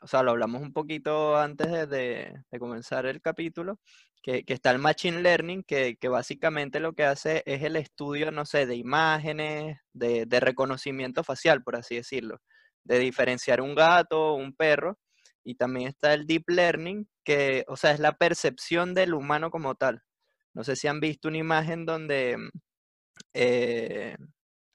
o 0.00 0.06
sea, 0.06 0.22
lo 0.22 0.30
hablamos 0.30 0.62
un 0.62 0.72
poquito 0.72 1.36
antes 1.36 1.70
de, 1.70 1.86
de- 1.86 2.34
de 2.50 2.58
comenzar 2.58 3.04
el 3.04 3.20
capítulo, 3.20 3.78
que, 4.22 4.44
está 4.46 4.70
el 4.70 4.78
Machine 4.78 5.22
Learning, 5.22 5.62
que, 5.64 5.96
básicamente 6.08 6.80
lo 6.80 6.92
que 6.92 7.04
hace 7.04 7.42
es 7.46 7.62
el 7.62 7.76
estudio, 7.76 8.30
no 8.30 8.44
sé, 8.44 8.66
de 8.66 8.76
imágenes, 8.76 9.78
de, 9.92 10.26
reconocimiento 10.40 11.24
facial, 11.24 11.62
por 11.62 11.76
así 11.76 11.96
decirlo, 11.96 12.40
de 12.84 12.98
diferenciar 12.98 13.60
un 13.60 13.74
gato 13.74 14.32
o 14.32 14.34
un 14.34 14.54
perro. 14.54 14.98
Y 15.42 15.54
también 15.54 15.88
está 15.88 16.12
el 16.14 16.26
Deep 16.26 16.44
Learning, 16.48 17.08
que, 17.24 17.64
o 17.68 17.76
sea, 17.76 17.92
es 17.92 18.00
la 18.00 18.12
percepción 18.12 18.94
del 18.94 19.14
humano 19.14 19.50
como 19.50 19.74
tal. 19.74 20.02
No 20.54 20.64
sé 20.64 20.76
si 20.76 20.86
han 20.88 21.00
visto 21.00 21.28
una 21.28 21.38
imagen 21.38 21.86
donde 21.86 22.36
eh, 23.34 24.16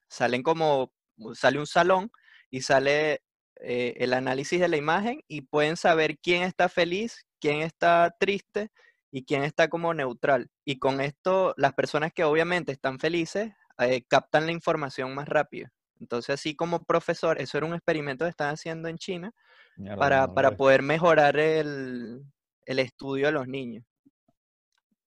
salen 0.10 0.42
como, 0.44 0.92
sale 1.34 1.60
un 1.60 1.68
salón 1.68 2.12
y 2.50 2.62
sale 2.62 3.22
eh, 3.62 3.94
el 3.98 4.14
análisis 4.14 4.60
de 4.60 4.70
la 4.70 4.78
imagen 4.78 5.22
y 5.28 5.42
pueden 5.42 5.78
saber 5.78 6.18
quién 6.20 6.44
está 6.44 6.68
feliz, 6.70 7.26
quién 7.40 7.62
está 7.62 8.16
triste 8.20 8.72
y 9.16 9.24
quién 9.24 9.44
está 9.46 9.70
como 9.70 9.94
neutral. 9.94 10.50
Y 10.66 10.78
con 10.78 11.00
esto, 11.00 11.54
las 11.56 11.74
personas 11.74 12.12
que 12.12 12.26
obviamente 12.26 12.74
están 12.74 13.00
felices 13.00 13.54
eh, 13.78 14.04
captan 14.10 14.46
la 14.46 14.52
información 14.52 15.16
más 15.16 15.30
rápido. 15.30 15.70
Entonces, 16.02 16.34
así 16.34 16.54
como 16.54 16.84
profesor, 16.84 17.40
eso 17.40 17.58
era 17.58 17.66
un 17.66 17.76
experimento 17.76 18.26
que 18.26 18.30
están 18.32 18.54
haciendo 18.54 18.90
en 18.90 18.98
China 18.98 19.32
Mierda, 19.78 19.98
para, 19.98 20.34
para 20.34 20.52
poder 20.58 20.82
mejorar 20.82 21.38
el, 21.38 22.26
el 22.66 22.80
estudio 22.80 23.28
de 23.28 23.32
los 23.32 23.48
niños. 23.48 23.86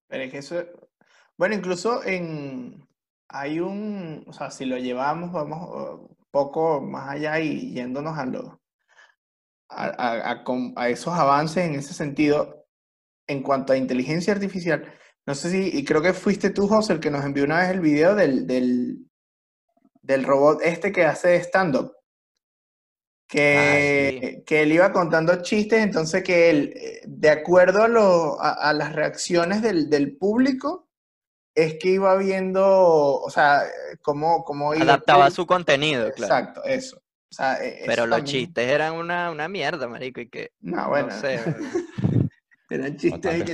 Pero 0.07 0.25
es 0.25 0.31
que 0.31 0.39
eso, 0.39 0.65
bueno, 1.37 1.55
incluso 1.55 2.03
en, 2.03 2.89
hay 3.29 3.61
un, 3.61 4.25
o 4.27 4.33
sea, 4.33 4.51
si 4.51 4.65
lo 4.65 4.79
llevamos, 4.79 5.33
vamos 5.33 5.69
uh, 5.69 6.07
un 6.07 6.27
poco 6.31 6.81
más 6.81 7.11
allá 7.11 7.41
y 7.41 7.75
yéndonos 7.75 8.17
a, 8.17 8.25
lo, 8.25 8.59
a, 9.69 9.85
a- 9.85 10.33
a 10.33 10.45
a 10.77 10.89
esos 10.89 11.13
avances 11.13 11.67
en 11.67 11.75
ese 11.75 11.93
sentido, 11.93 12.65
en 13.29 13.43
cuanto 13.43 13.73
a 13.73 13.77
inteligencia 13.77 14.33
artificial, 14.33 14.93
no 15.27 15.35
sé 15.35 15.51
si, 15.51 15.71
y 15.79 15.85
creo 15.85 16.03
que 16.03 16.13
fuiste 16.15 16.51
tú, 16.51 16.67
José, 16.67 16.95
el 16.95 17.01
que 17.01 17.11
nos 17.11 17.25
envió 17.25 17.45
una 17.45 17.59
vez 17.61 17.71
el 17.71 17.81
video 17.81 18.15
del, 18.17 18.47
del, 18.47 19.07
del 20.03 20.25
robot 20.25 20.61
este 20.63 20.91
que 20.91 21.05
hace 21.05 21.37
stand-up. 21.37 21.93
Que, 23.31 24.43
que 24.47 24.63
él 24.63 24.73
iba 24.73 24.91
contando 24.91 25.43
chistes, 25.43 25.83
entonces 25.83 26.23
que 26.25 26.49
él, 26.49 26.75
de 27.07 27.29
acuerdo 27.29 27.83
a, 27.83 27.89
lo- 27.89 28.41
a, 28.41 28.53
a 28.71 28.73
las 28.73 28.95
reacciones 28.95 29.61
del, 29.61 29.91
del 29.91 30.17
público, 30.17 30.89
es 31.55 31.75
que 31.75 31.89
iba 31.91 32.17
viendo, 32.17 32.65
o 33.21 33.29
sea, 33.29 33.65
cómo, 34.01 34.45
cómo 34.45 34.73
Adaptaba 34.73 35.31
su 35.31 35.45
contenido, 35.47 36.11
claro. 36.13 36.35
Exacto, 36.35 36.65
eso. 36.65 36.97
O 37.31 37.35
sea, 37.35 37.63
e- 37.63 37.83
Pero 37.85 38.07
los 38.07 38.19
también- 38.21 38.47
chistes 38.47 38.67
eran 38.67 38.95
una, 38.95 39.31
una 39.31 39.47
mierda, 39.47 39.87
marico, 39.89 40.23
y 40.23 40.31
que, 40.31 40.53
No, 40.61 40.77
no 40.79 40.89
bueno. 40.89 41.11
sé, 41.21 41.39
weón. 41.45 41.69
Eran 42.71 42.97
chistes 42.97 43.23
de 43.23 43.45
que. 43.45 43.53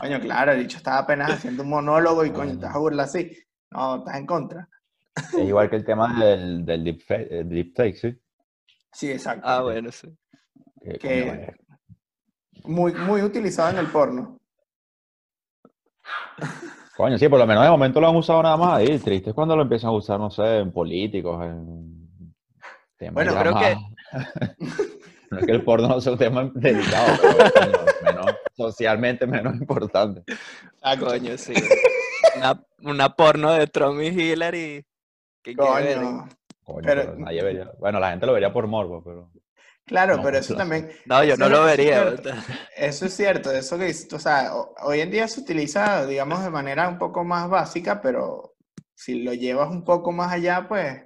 Coño, 0.00 0.20
claro, 0.20 0.52
el 0.52 0.60
dicho 0.60 0.76
estaba 0.76 0.98
apenas 0.98 1.30
haciendo 1.32 1.62
un 1.64 1.70
monólogo 1.70 2.24
y 2.24 2.30
coño, 2.30 2.56
vas 2.58 2.74
a 2.74 2.78
burlar 2.78 3.04
así. 3.06 3.30
No, 3.70 3.96
estás 3.96 4.16
en 4.16 4.26
contra. 4.26 4.68
Es 5.16 5.34
igual 5.48 5.68
que 5.70 5.76
el 5.76 5.84
tema 5.84 6.24
del, 6.24 6.64
del 6.64 6.84
deepfake, 6.84 7.28
el 7.30 7.48
deepfake, 7.48 7.96
¿sí? 7.96 8.20
Sí, 8.92 9.10
exacto. 9.10 9.42
Ah, 9.48 9.62
bueno, 9.62 9.90
sí. 9.90 10.08
Que, 11.00 11.20
eh, 11.28 11.56
Muy, 12.64 12.92
muy 12.94 13.22
utilizado 13.22 13.70
en 13.70 13.78
el 13.78 13.86
porno. 13.88 14.38
Coño, 16.96 17.18
sí, 17.18 17.28
por 17.28 17.40
lo 17.40 17.46
menos 17.46 17.64
de 17.64 17.70
momento 17.70 18.00
lo 18.00 18.08
han 18.08 18.14
usado 18.16 18.42
nada 18.42 18.56
más 18.56 18.74
ahí. 18.78 18.98
Triste 19.00 19.30
es 19.30 19.34
cuando 19.34 19.56
lo 19.56 19.62
empiezan 19.62 19.88
a 19.90 19.92
usar, 19.94 20.20
no 20.20 20.30
sé, 20.30 20.58
en 20.58 20.72
políticos, 20.72 21.44
en 21.44 22.08
temas 22.96 23.14
Bueno, 23.14 23.34
creo 23.40 23.54
que- 23.58 23.76
No 25.34 25.40
es 25.40 25.46
que 25.46 25.52
el 25.52 25.62
porno 25.64 25.88
no 25.88 26.00
sea 26.00 26.12
un 26.12 26.18
tema 26.18 26.50
delicado, 26.54 27.18
pero 27.54 27.84
menos, 28.04 28.26
socialmente 28.56 29.26
menos 29.26 29.54
importante. 29.56 30.22
Ah, 30.82 30.96
coño, 30.98 31.36
sí. 31.38 31.54
Una, 32.36 32.62
una 32.82 33.14
porno 33.14 33.52
de 33.52 33.66
Trump 33.66 34.00
y 34.00 34.06
Hillary. 34.08 34.84
verga. 35.44 35.64
Coño. 35.64 36.28
Coño, 36.64 36.80
Pero- 36.86 37.02
pero 37.02 37.16
nadie 37.18 37.42
vería. 37.42 37.70
Bueno, 37.78 38.00
la 38.00 38.10
gente 38.10 38.26
lo 38.26 38.32
vería 38.32 38.52
por 38.52 38.66
morbo, 38.66 39.02
pero. 39.04 39.30
Claro, 39.86 40.16
No, 40.16 40.22
pero 40.22 40.38
eso 40.38 40.54
claro. 40.54 40.70
también, 40.70 40.90
No, 41.04 41.22
yo 41.24 41.36
no 41.36 41.44
es- 41.44 41.50
lo 41.50 41.56
eso 41.58 41.68
es 41.68 41.76
vería. 41.76 42.00
cierto. 42.02 42.22
¿verdad? 42.22 42.44
eso 42.74 43.04
es 43.06 43.14
cierto, 43.14 43.52
eso 43.52 43.78
que 43.78 43.94
o 44.14 44.18
sea, 44.18 44.54
ho- 44.56 44.74
hoy 44.82 45.00
en 45.00 45.10
día 45.10 45.28
se 45.28 45.40
utiliza, 45.42 46.06
digamos, 46.06 46.42
de 46.42 46.48
manera 46.48 46.88
un 46.88 46.96
poco 46.96 47.22
más 47.22 47.50
básica, 47.50 48.00
pero 48.00 48.54
si 48.94 49.22
lo 49.22 49.34
llevas 49.34 49.68
un 49.70 49.84
poco 49.84 50.10
más 50.10 50.32
allá, 50.32 50.64
pues 50.68 51.02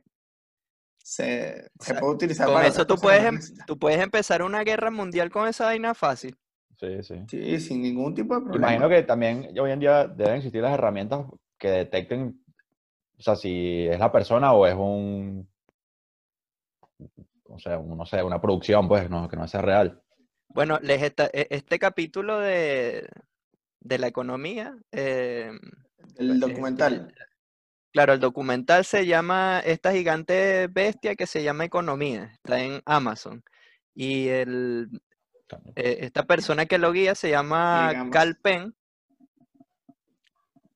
se, 1.09 1.63
se 1.81 1.93
sea, 1.93 2.01
puede 2.01 2.15
utilizar 2.15 2.47
Con 2.47 2.55
para 2.57 2.67
eso 2.69 2.87
tú 2.87 2.97
puedes, 2.97 3.25
em- 3.25 3.41
tú 3.67 3.79
puedes 3.79 3.99
empezar 3.99 4.43
una 4.43 4.63
guerra 4.63 4.91
mundial 4.91 5.31
con 5.31 5.49
esa 5.49 5.65
vaina 5.65 5.95
fácil. 5.95 6.37
Sí, 6.79 7.03
sí. 7.03 7.15
Sí, 7.29 7.61
sin 7.61 7.81
ningún 7.81 8.15
tipo 8.15 8.35
de 8.35 8.43
problema. 8.43 8.75
Imagino 8.75 8.89
que 8.91 9.03
también 9.05 9.59
hoy 9.59 9.71
en 9.73 9.81
día 9.81 10.07
deben 10.07 10.35
existir 10.37 10.61
las 10.61 10.75
herramientas 10.75 11.25
que 11.57 11.69
detecten, 11.71 12.45
o 13.19 13.23
sea, 13.23 13.37
si 13.37 13.87
es 13.89 13.99
la 13.99 14.13
persona 14.13 14.53
o 14.53 14.67
es 14.67 14.75
un, 14.75 15.49
o 17.45 17.59
sea, 17.59 17.79
un- 17.79 17.97
no 17.97 18.05
sé, 18.05 18.23
una 18.23 18.41
producción, 18.41 18.87
pues, 18.87 19.09
no, 19.09 19.29
que 19.29 19.37
no 19.37 19.49
sea 19.49 19.63
real. 19.63 20.03
Bueno, 20.49 20.79
les 20.83 21.03
está- 21.03 21.31
e- 21.33 21.49
este 21.51 21.79
capítulo 21.79 22.39
de, 22.39 23.09
de 23.81 23.99
la 23.99 24.09
economía, 24.09 24.77
eh, 24.93 25.53
El 26.19 26.33
este, 26.33 26.47
documental. 26.49 27.15
Claro, 27.93 28.13
el 28.13 28.21
documental 28.21 28.85
se 28.85 29.07
llama 29.07 29.61
Esta 29.61 29.93
gigante 29.93 30.67
bestia 30.69 31.17
que 31.17 31.27
se 31.27 31.43
llama 31.43 31.65
Economía, 31.65 32.33
está 32.35 32.61
en 32.61 32.83
Amazon. 32.85 33.43
Y 33.95 34.29
el, 34.29 34.89
eh, 35.77 35.99
esta 36.01 36.25
persona 36.25 36.67
que 36.67 36.79
lo 36.79 36.93
guía 36.93 37.15
se 37.15 37.31
llama 37.31 37.89
Digamos. 37.91 38.13
Cal 38.13 38.37
Penn, 38.37 38.75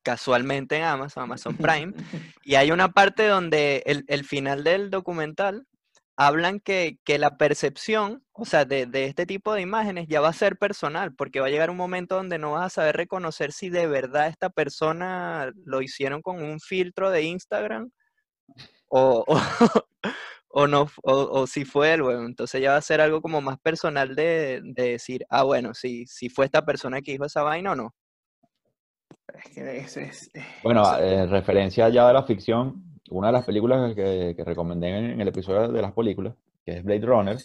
casualmente 0.02 0.76
en 0.76 0.84
Amazon, 0.84 1.24
Amazon 1.24 1.56
Prime. 1.56 1.92
Y 2.44 2.56
hay 2.56 2.72
una 2.72 2.88
parte 2.90 3.28
donde 3.28 3.84
el, 3.86 4.04
el 4.08 4.24
final 4.24 4.64
del 4.64 4.90
documental 4.90 5.66
hablan 6.16 6.60
que, 6.60 6.98
que 7.04 7.18
la 7.18 7.36
percepción, 7.36 8.22
o 8.32 8.44
sea, 8.44 8.64
de, 8.64 8.86
de 8.86 9.06
este 9.06 9.26
tipo 9.26 9.54
de 9.54 9.62
imágenes 9.62 10.06
ya 10.08 10.20
va 10.20 10.28
a 10.28 10.32
ser 10.32 10.56
personal, 10.58 11.14
porque 11.14 11.40
va 11.40 11.46
a 11.46 11.50
llegar 11.50 11.70
un 11.70 11.76
momento 11.76 12.16
donde 12.16 12.38
no 12.38 12.52
vas 12.52 12.66
a 12.66 12.70
saber 12.82 12.96
reconocer 12.96 13.52
si 13.52 13.70
de 13.70 13.86
verdad 13.86 14.28
esta 14.28 14.50
persona 14.50 15.50
lo 15.64 15.80
hicieron 15.82 16.20
con 16.22 16.42
un 16.42 16.60
filtro 16.60 17.10
de 17.10 17.22
Instagram 17.22 17.90
o, 18.88 19.24
o, 19.26 19.36
o 20.48 20.66
no, 20.66 20.88
o, 21.02 21.14
o 21.40 21.46
si 21.46 21.64
fue 21.64 21.94
él, 21.94 22.02
bueno, 22.02 22.24
entonces 22.26 22.60
ya 22.60 22.72
va 22.72 22.76
a 22.76 22.82
ser 22.82 23.00
algo 23.00 23.22
como 23.22 23.40
más 23.40 23.58
personal 23.58 24.14
de, 24.14 24.60
de 24.62 24.90
decir, 24.90 25.24
ah, 25.30 25.44
bueno, 25.44 25.72
si, 25.74 26.06
si 26.06 26.28
fue 26.28 26.44
esta 26.44 26.64
persona 26.64 27.00
que 27.00 27.12
dijo 27.12 27.24
esa 27.24 27.42
vaina 27.42 27.72
o 27.72 27.76
no. 27.76 27.94
Es 29.34 29.54
que 29.54 29.76
es, 29.78 29.96
es- 29.96 30.30
es- 30.34 30.44
Bueno, 30.62 30.84
en 30.98 31.30
referencia 31.30 31.88
ya 31.88 32.06
de 32.06 32.12
la 32.12 32.22
ficción, 32.24 32.91
una 33.12 33.28
de 33.28 33.32
las 33.34 33.44
películas 33.44 33.94
que, 33.94 34.34
que 34.36 34.44
recomendé 34.44 34.88
en, 34.88 35.20
el 35.20 35.28
episodio 35.28 35.68
de 35.68 35.82
las 35.82 35.92
películas, 35.92 36.34
que 36.64 36.78
es 36.78 36.84
Blade 36.84 37.06
Runner, 37.06 37.38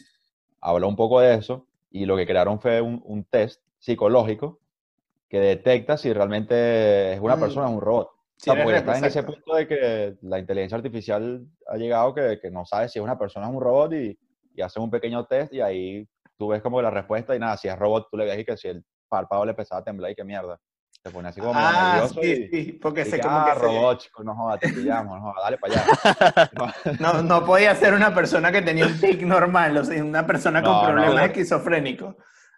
habla 0.61 0.87
un 0.87 0.95
poco 0.95 1.19
de 1.19 1.35
eso 1.35 1.65
y 1.91 2.05
lo 2.05 2.15
que 2.15 2.25
crearon 2.25 2.59
fue 2.59 2.81
un, 2.81 3.01
un 3.05 3.23
test 3.23 3.61
psicológico 3.79 4.59
que 5.29 5.39
detecta 5.39 5.97
si 5.97 6.11
realmente 6.13 7.13
es 7.13 7.19
una 7.19 7.35
Mm. 7.35 7.39
persona 7.41 7.67
o 7.67 7.71
un 7.71 7.81
robot. 7.81 8.07
O 8.07 8.13
sí, 8.37 8.51
sea, 8.51 8.63
porque 8.63 8.77
está 8.77 8.97
en 8.97 9.05
ese 9.05 9.23
punto 9.23 9.55
de 9.55 9.67
que 9.67 10.15
la 10.21 10.39
inteligencia 10.39 10.77
artificial 10.77 11.45
ha 11.67 11.75
llegado 11.77 12.13
que, 12.13 12.39
que 12.41 12.51
no 12.51 12.65
sabe 12.65 12.87
si 12.87 12.99
es 12.99 13.03
una 13.03 13.17
persona 13.17 13.47
o 13.49 13.51
un 13.51 13.61
robot 13.61 13.93
y, 13.93 14.17
y 14.55 14.61
hacen 14.61 14.83
un 14.83 14.91
pequeño 14.91 15.25
test 15.25 15.53
y 15.53 15.61
ahí 15.61 16.07
tú 16.37 16.49
ves 16.49 16.61
como 16.61 16.81
la 16.81 16.91
respuesta 16.91 17.35
y 17.35 17.39
nada, 17.39 17.57
si 17.57 17.67
es 17.67 17.77
robot 17.77 18.07
tú 18.09 18.17
le 18.17 18.25
ves 18.25 18.39
y 18.39 18.45
que 18.45 18.55
si 18.57 18.67
el 18.69 18.83
párpado 19.09 19.43
le 19.45 19.51
empezaba 19.51 19.81
a 19.81 19.83
temblar 19.83 20.11
y 20.11 20.15
qué 20.15 20.23
mierda. 20.23 20.59
Se 21.03 21.11
pone 21.11 21.29
así 21.29 21.39
como 21.39 21.53
Ah, 21.55 21.91
nervioso 21.93 22.21
sí, 22.21 22.49
y, 22.51 22.63
sí, 22.65 22.71
porque 22.73 23.01
y 23.01 23.05
sé 23.05 23.11
que, 23.17 23.21
como 23.21 23.37
ah, 23.37 23.45
que 23.45 23.59
se- 23.59 23.65
robot, 23.65 23.99
chico, 23.99 24.23
no 24.23 24.35
jodas, 24.35 24.59
te 24.59 24.69
pillamos, 24.73 25.17
no 25.17 25.21
jodas, 25.31 25.43
dale 25.43 25.57
para 25.57 25.73
allá. 25.81 26.49
No, 26.53 26.73
no, 27.13 27.21
no 27.23 27.45
podía 27.45 27.73
ser 27.75 27.93
una 27.93 28.13
persona 28.13 28.51
que 28.51 28.61
tenía 28.61 28.85
un 28.85 28.99
tic 28.99 29.21
normal, 29.21 29.77
o 29.77 29.83
sea, 29.85 30.03
una 30.03 30.25
persona 30.27 30.61
con 30.61 30.71
No, 30.73 30.81
no. 30.87 30.93
problemas 30.93 31.25
esquizofrénicos. 31.27 32.15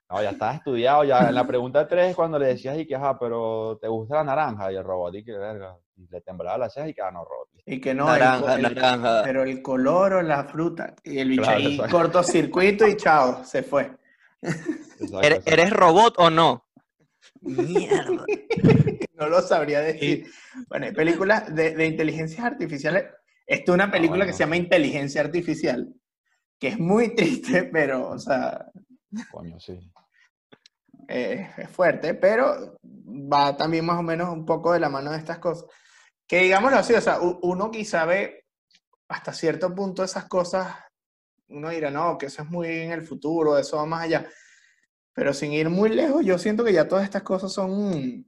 no, 0.10 0.23
ya 0.23 0.32
estás 0.32 0.56
estudiado, 0.56 1.04
ya 1.04 1.30
en 1.30 1.36
la 1.36 1.45
pregunta 1.45 1.88
3 1.88 2.15
cuando 2.15 2.39
le 2.39 2.47
decías 2.47 2.75
y 2.80 2.88
que, 2.88 2.95
ajá, 2.95 3.19
pero 3.19 3.78
¿te 3.80 3.88
gusta 3.88 4.15
la 4.15 4.23
naranja? 4.23 4.71
Y 4.71 4.75
el 4.78 4.84
robot, 4.84 5.13
y 5.15 5.23
que 5.23 5.34
verga, 5.38 5.78
y 5.97 6.08
le 6.10 6.21
temblaba 6.21 6.58
las 6.58 6.73
cejas 6.73 6.89
y 6.89 6.93
que, 6.95 7.02
ah, 7.04 7.12
no, 7.12 7.23
robot. 7.25 7.49
Y 7.67 7.80
que 7.80 7.93
no, 7.93 8.06
naranja, 8.08 8.56
el- 8.56 8.62
naranja. 8.63 9.21
pero 9.23 9.43
el 9.43 9.62
color 9.62 10.13
o 10.13 10.21
la 10.23 10.45
fruta. 10.45 10.95
Y 11.04 11.19
el 11.19 11.30
bicho 11.30 11.43
Claro, 11.43 11.58
ahí 11.60 11.78
cortocircuito 11.91 12.88
y 12.88 12.97
chao, 12.97 13.43
se 13.43 13.62
fue. 13.62 13.91
Exacto, 14.41 15.19
¿Eres, 15.21 15.38
exacto. 15.39 15.52
eres 15.52 15.69
robot 15.71 16.13
o 16.17 16.30
no? 16.32 16.65
Mierda. 17.41 18.25
No 19.19 19.28
lo 19.28 19.41
sabría 19.41 19.82
decir. 19.82 20.32
Bueno, 20.69 20.86
hay 20.86 20.93
películas 20.93 21.54
de, 21.54 21.75
de 21.75 21.86
inteligencias 21.86 22.41
artificiales. 22.45 23.04
Esta 23.45 23.71
es 23.71 23.75
una 23.75 23.91
película 23.91 24.19
que 24.19 24.32
bueno. 24.32 24.38
se 24.38 24.43
llama 24.43 24.56
Inteligencia 24.56 25.19
Artificial, 25.19 25.93
que 26.58 26.69
es 26.69 26.80
muy 26.80 27.15
triste, 27.15 27.63
pero, 27.73 28.12
o 28.12 28.17
sea, 28.17 28.65
Coño, 29.30 29.60
sí. 29.60 29.78
eh, 31.10 31.49
es 31.58 31.69
fuerte, 31.69 32.13
pero 32.13 32.78
va 32.82 33.58
también 33.58 33.86
más 33.86 33.99
o 33.99 34.04
menos 34.04 34.30
un 34.30 34.45
poco 34.45 34.71
de 34.71 34.80
la 34.80 34.88
mano 34.88 35.12
de 35.12 35.17
estas 35.17 35.39
cosas. 35.39 35.65
Que 36.25 36.43
digámoslo 36.43 36.78
así, 36.78 36.93
o 36.93 37.02
sea, 37.02 37.19
uno 37.19 37.71
quizá 37.71 38.06
ve 38.06 38.45
hasta 39.10 39.34
cierto 39.34 39.73
punto 39.75 40.04
esas 40.04 40.25
cosas, 40.25 40.75
uno 41.49 41.69
dirá, 41.71 41.91
no, 41.91 42.17
que 42.17 42.28
eso 42.28 42.43
es 42.43 42.49
muy 42.49 42.67
en 42.69 42.91
el 42.91 43.02
futuro, 43.02 43.58
eso 43.58 43.78
va 43.78 43.86
más 43.86 44.04
allá. 44.04 44.30
Pero 45.13 45.34
sin 45.34 45.52
ir 45.54 45.69
muy 45.69 45.89
lejos, 45.89 46.24
yo 46.26 46.38
siento 46.38 46.63
que 46.63 46.74
ya 46.74 46.88
todas 46.88 47.04
estas 47.04 47.24
cosas 47.24 47.52
son, 47.52 48.26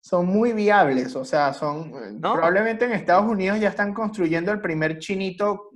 son 0.00 0.26
muy 0.26 0.52
viables, 0.52 1.14
o 1.14 1.24
sea, 1.24 1.52
son, 1.54 1.92
No. 2.20 2.32
probablemente 2.34 2.84
en 2.84 2.92
Estados 2.92 3.30
Unidos 3.30 3.60
ya 3.60 3.68
están 3.68 3.94
construyendo 3.94 4.50
el 4.52 4.60
primer 4.60 4.98
chinito 4.98 5.70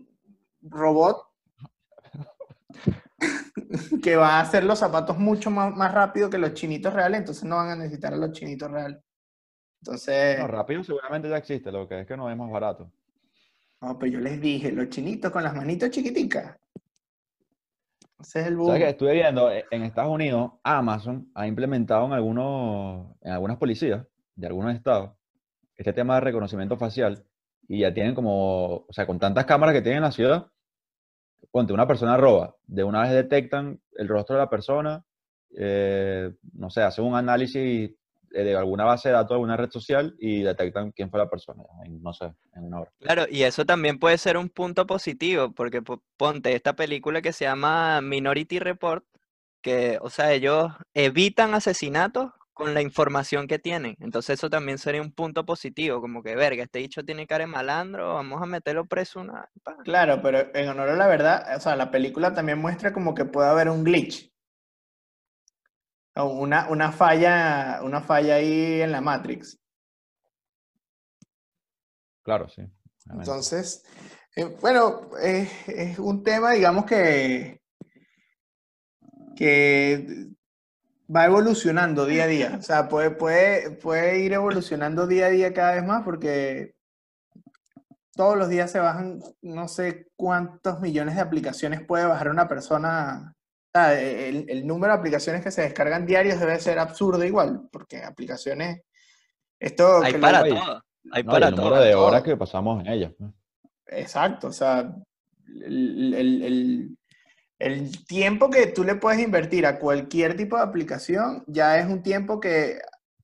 robot 0.62 1.22
que 4.02 4.16
va 4.16 4.36
a 4.38 4.40
hacer 4.40 4.64
los 4.64 4.78
zapatos 4.78 5.18
mucho 5.18 5.50
más, 5.50 5.74
más 5.74 5.92
rápido 5.92 6.28
que 6.30 6.38
los 6.38 6.54
chinitos 6.54 6.92
reales, 6.92 7.20
entonces 7.20 7.44
no 7.44 7.56
van 7.56 7.70
a 7.70 7.76
necesitar 7.76 8.12
a 8.12 8.16
los 8.16 8.32
chinitos 8.32 8.70
reales. 8.70 8.98
Entonces, 9.82 10.38
No, 10.38 10.46
rápido 10.48 10.82
seguramente 10.82 11.28
ya 11.28 11.36
existe, 11.36 11.70
lo 11.70 11.86
que 11.88 12.00
es 12.00 12.06
que 12.06 12.16
no 12.16 12.30
es 12.30 12.36
más 12.36 12.50
barato. 12.50 12.90
no, 13.80 13.98
pues 13.98 14.10
yo 14.10 14.20
les 14.20 14.40
dije, 14.40 14.72
los 14.72 14.88
chinitos 14.88 15.30
con 15.30 15.44
las 15.44 15.54
manitos 15.54 15.90
chiquiticas. 15.90 16.56
Ese 18.20 18.40
es 18.40 18.46
el 18.46 18.56
boom. 18.56 18.68
¿Sabes 18.68 18.82
que 18.82 18.88
estuve 18.90 19.12
viendo? 19.12 19.50
E- 19.50 19.64
En 19.70 19.82
Estados 19.82 20.12
Unidos, 20.12 20.52
Amazon 20.62 21.30
ha 21.34 21.46
implementado 21.46 22.06
en 22.06 22.12
algunos, 22.12 23.14
en 23.22 23.32
algunas 23.32 23.58
policías 23.58 24.06
de 24.34 24.46
algunos 24.46 24.74
estados 24.74 25.12
este 25.76 25.92
tema 25.92 26.14
de 26.14 26.22
reconocimiento 26.22 26.76
facial 26.78 27.24
y 27.68 27.80
ya 27.80 27.92
tienen 27.92 28.14
como, 28.14 28.76
o 28.76 28.92
sea, 28.92 29.06
con 29.06 29.18
tantas 29.18 29.44
cámaras 29.44 29.74
que 29.74 29.82
tienen 29.82 29.98
en 29.98 30.04
la 30.04 30.12
ciudad, 30.12 30.46
ponte 31.50 31.72
una 31.72 31.86
persona 31.86 32.16
roba, 32.16 32.56
de 32.66 32.84
una 32.84 33.02
vez 33.02 33.10
detectan 33.12 33.80
el 33.96 34.08
rostro 34.08 34.36
de 34.36 34.42
la 34.42 34.50
persona, 34.50 35.04
eh, 35.56 36.32
no 36.54 36.70
sé, 36.70 36.82
hacen 36.82 37.04
un 37.04 37.14
análisis 37.14 37.90
eh, 37.90 37.96
de 38.44 38.56
alguna 38.56 38.84
base 38.84 39.08
de 39.08 39.14
datos, 39.14 39.30
de 39.30 39.34
alguna 39.34 39.56
red 39.56 39.70
social 39.70 40.14
y 40.18 40.42
detectan 40.42 40.92
quién 40.92 41.10
fue 41.10 41.18
la 41.18 41.28
persona, 41.28 41.62
en, 41.84 42.02
no 42.02 42.12
sé, 42.12 42.32
en 42.54 42.64
una 42.64 42.80
hora. 42.80 42.90
Claro, 43.00 43.24
y 43.30 43.42
eso 43.42 43.64
también 43.64 43.98
puede 43.98 44.18
ser 44.18 44.36
un 44.36 44.48
punto 44.48 44.86
positivo, 44.86 45.52
porque 45.52 45.82
po- 45.82 46.02
ponte 46.16 46.54
esta 46.54 46.74
película 46.74 47.22
que 47.22 47.32
se 47.32 47.44
llama 47.44 48.00
Minority 48.00 48.58
Report, 48.58 49.04
que, 49.62 49.98
o 50.00 50.10
sea, 50.10 50.32
ellos 50.32 50.72
evitan 50.94 51.54
asesinatos 51.54 52.32
con 52.52 52.72
la 52.72 52.80
información 52.80 53.46
que 53.46 53.58
tienen. 53.58 53.96
Entonces 54.00 54.38
eso 54.38 54.48
también 54.48 54.78
sería 54.78 55.02
un 55.02 55.12
punto 55.12 55.44
positivo, 55.44 56.00
como 56.00 56.22
que, 56.22 56.34
verga, 56.34 56.62
este 56.62 56.78
dicho 56.78 57.04
tiene 57.04 57.26
cara 57.26 57.44
de 57.44 57.48
malandro, 57.48 58.14
vamos 58.14 58.40
a 58.42 58.46
meterlo 58.46 58.86
preso 58.86 59.20
una... 59.20 59.48
pa". 59.62 59.76
Claro, 59.84 60.20
pero 60.22 60.54
en 60.54 60.68
honor 60.68 60.88
a 60.90 60.96
la 60.96 61.06
verdad, 61.06 61.56
o 61.56 61.60
sea, 61.60 61.76
la 61.76 61.90
película 61.90 62.32
también 62.32 62.58
muestra 62.58 62.92
como 62.92 63.14
que 63.14 63.24
puede 63.26 63.48
haber 63.48 63.68
un 63.68 63.84
glitch. 63.84 64.32
O 66.16 66.24
una, 66.24 66.68
una 66.70 66.92
falla, 66.92 67.80
una 67.82 68.00
falla 68.00 68.36
ahí 68.36 68.80
en 68.80 68.92
la 68.92 69.00
Matrix. 69.00 69.58
Claro, 72.22 72.48
sí. 72.48 72.62
Entonces, 73.10 73.84
eh, 74.34 74.56
bueno, 74.60 75.10
eh, 75.22 75.48
es 75.68 75.98
un 75.98 76.22
tema, 76.22 76.52
digamos 76.52 76.86
que, 76.86 77.60
que 79.36 80.26
va 81.14 81.26
evolucionando 81.26 82.04
día 82.04 82.24
a 82.24 82.26
día. 82.26 82.56
O 82.58 82.62
sea, 82.62 82.88
puede, 82.88 83.10
puede, 83.10 83.70
puede 83.72 84.20
ir 84.20 84.32
evolucionando 84.32 85.06
día 85.06 85.26
a 85.26 85.30
día 85.30 85.54
cada 85.54 85.74
vez 85.74 85.84
más 85.84 86.02
porque 86.02 86.74
todos 88.16 88.36
los 88.36 88.48
días 88.48 88.70
se 88.70 88.80
bajan, 88.80 89.20
no 89.42 89.68
sé 89.68 90.08
cuántos 90.16 90.80
millones 90.80 91.14
de 91.14 91.20
aplicaciones 91.20 91.84
puede 91.84 92.06
bajar 92.06 92.30
una 92.30 92.48
persona. 92.48 93.35
Sea, 93.76 94.00
el, 94.00 94.46
el 94.48 94.66
número 94.66 94.92
de 94.94 94.98
aplicaciones 94.98 95.42
que 95.42 95.50
se 95.50 95.62
descargan 95.62 96.06
diarios 96.06 96.40
debe 96.40 96.58
ser 96.58 96.78
absurdo 96.78 97.22
igual, 97.24 97.68
porque 97.70 98.02
aplicaciones... 98.02 98.80
Esto 99.60 100.02
Hay 100.02 100.12
que 100.12 100.18
lo- 100.18 100.22
para 100.22 100.42
Oye, 100.42 100.50
todo. 100.54 100.82
Hay 101.12 101.22
No, 101.22 101.30
para 101.32 101.48
el 101.48 101.54
todo. 101.54 101.64
número 101.66 101.82
de 101.82 101.94
horas 101.94 102.22
que 102.22 102.36
pasamos 102.36 102.80
en 102.84 102.92
ellas. 102.92 103.12
Exacto, 103.86 104.48
o 104.48 104.52
sea, 104.52 104.92
el, 105.48 106.14
el- 106.14 106.42
el- 106.42 106.98
el 107.58 108.06
tiempo 108.06 108.50
que 108.50 108.66
tú 108.68 108.82
le 108.84 108.96
puedes 108.96 109.20
invertir 109.20 109.64
a 109.66 109.78
cualquier 109.78 110.36
tipo 110.36 110.56
de 110.56 110.62
aplicación 110.62 111.42
ya 111.46 111.78
es 111.78 111.86
un 111.86 112.02
tiempo 112.02 112.38
que 112.40 112.78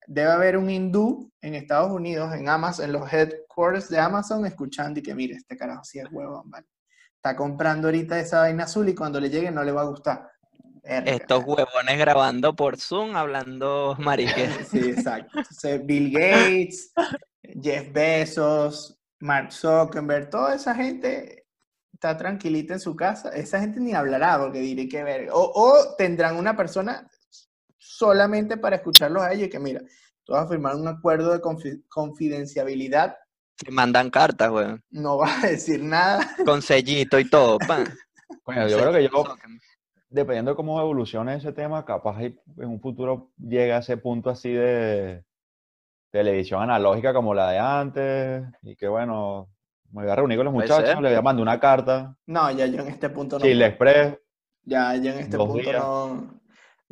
debe 0.07 0.31
haber 0.31 0.57
un 0.57 0.69
hindú 0.69 1.31
en 1.41 1.53
Estados 1.55 1.91
Unidos, 1.91 2.33
en 2.35 2.49
Amazon, 2.49 2.85
en 2.85 2.93
los 2.93 3.11
headquarters 3.13 3.89
de 3.89 3.99
Amazon, 3.99 4.45
escuchando 4.45 4.99
y 4.99 5.03
que 5.03 5.13
mire, 5.15 5.35
este 5.35 5.55
carajo 5.55 5.83
sí 5.83 5.99
es 5.99 6.05
huevón, 6.11 6.49
¿vale? 6.49 6.65
Está 7.15 7.35
comprando 7.35 7.87
ahorita 7.89 8.19
esa 8.19 8.39
vaina 8.41 8.63
azul 8.63 8.89
y 8.89 8.95
cuando 8.95 9.19
le 9.19 9.29
llegue 9.29 9.51
no 9.51 9.63
le 9.63 9.71
va 9.71 9.81
a 9.81 9.85
gustar. 9.85 10.29
Estos 10.83 11.43
huevones 11.45 11.97
grabando 11.97 12.55
por 12.55 12.77
Zoom, 12.77 13.15
hablando 13.15 13.95
mariques. 13.99 14.67
Sí, 14.71 14.79
exacto. 14.89 15.29
Entonces, 15.37 15.85
Bill 15.85 16.11
Gates, 16.11 16.91
Jeff 17.61 17.91
Bezos, 17.93 18.99
Mark 19.19 19.51
Zuckerberg, 19.53 20.29
toda 20.29 20.55
esa 20.55 20.75
gente 20.75 21.45
está 21.93 22.17
tranquilita 22.17 22.73
en 22.73 22.79
su 22.81 22.95
casa. 22.95 23.29
Esa 23.29 23.59
gente 23.61 23.79
ni 23.79 23.93
hablará 23.93 24.37
porque 24.39 24.59
diré 24.59 24.89
que 24.89 25.03
ver. 25.03 25.29
O, 25.31 25.39
o 25.55 25.95
tendrán 25.95 26.35
una 26.35 26.55
persona 26.57 27.07
solamente 27.77 28.57
para 28.57 28.77
escucharlos 28.77 29.23
a 29.23 29.31
ellos 29.33 29.47
y 29.47 29.49
que 29.49 29.59
mira, 29.59 29.81
tú 30.23 30.33
vas 30.33 30.45
a 30.45 30.49
firmar 30.49 30.75
un 30.75 30.87
acuerdo 30.87 31.31
de 31.31 31.39
confi- 31.41 31.83
confidenciabilidad, 31.89 33.15
Se 33.57 33.71
mandan 33.71 34.09
cartas, 34.09 34.49
weón. 34.51 34.83
no 34.89 35.17
vas 35.17 35.43
a 35.43 35.47
decir 35.47 35.81
nada. 35.83 36.27
Con 36.45 36.61
sellito 36.61 37.19
y 37.19 37.29
todo, 37.29 37.57
pan. 37.59 37.85
Coño, 38.43 38.67
yo 38.67 38.77
creo 38.79 38.93
que 38.93 39.03
yo, 39.03 39.09
dependiendo 40.13 40.51
de 40.51 40.55
cómo 40.55 40.79
evolucione 40.79 41.35
ese 41.35 41.51
tema, 41.51 41.83
capaz 41.83 42.21
en 42.21 42.37
un 42.57 42.79
futuro 42.79 43.31
llega 43.37 43.77
a 43.77 43.79
ese 43.79 43.97
punto 43.97 44.29
así 44.29 44.51
de 44.51 45.23
televisión 46.11 46.61
analógica 46.61 47.13
como 47.13 47.33
la 47.33 47.49
de 47.49 47.57
antes, 47.59 48.43
y 48.61 48.75
que 48.75 48.87
bueno, 48.87 49.49
me 49.91 50.03
voy 50.03 50.11
a 50.11 50.15
reunir 50.15 50.37
con 50.37 50.45
los 50.45 50.53
muchachos, 50.53 51.01
le 51.01 51.09
voy 51.09 51.17
a 51.17 51.21
mandar 51.21 51.41
una 51.41 51.59
carta, 51.59 52.15
No, 52.27 52.51
ya 52.51 52.67
yo 52.67 52.81
en 52.83 52.89
este 52.89 53.09
punto 53.09 53.39
no. 53.39 53.45
Chile. 53.45 53.65
Express, 53.65 54.19
Ya, 54.63 54.95
ya 54.95 55.13
en 55.13 55.19
este 55.19 55.37
punto 55.37 55.55
días. 55.55 55.81
no, 55.83 56.39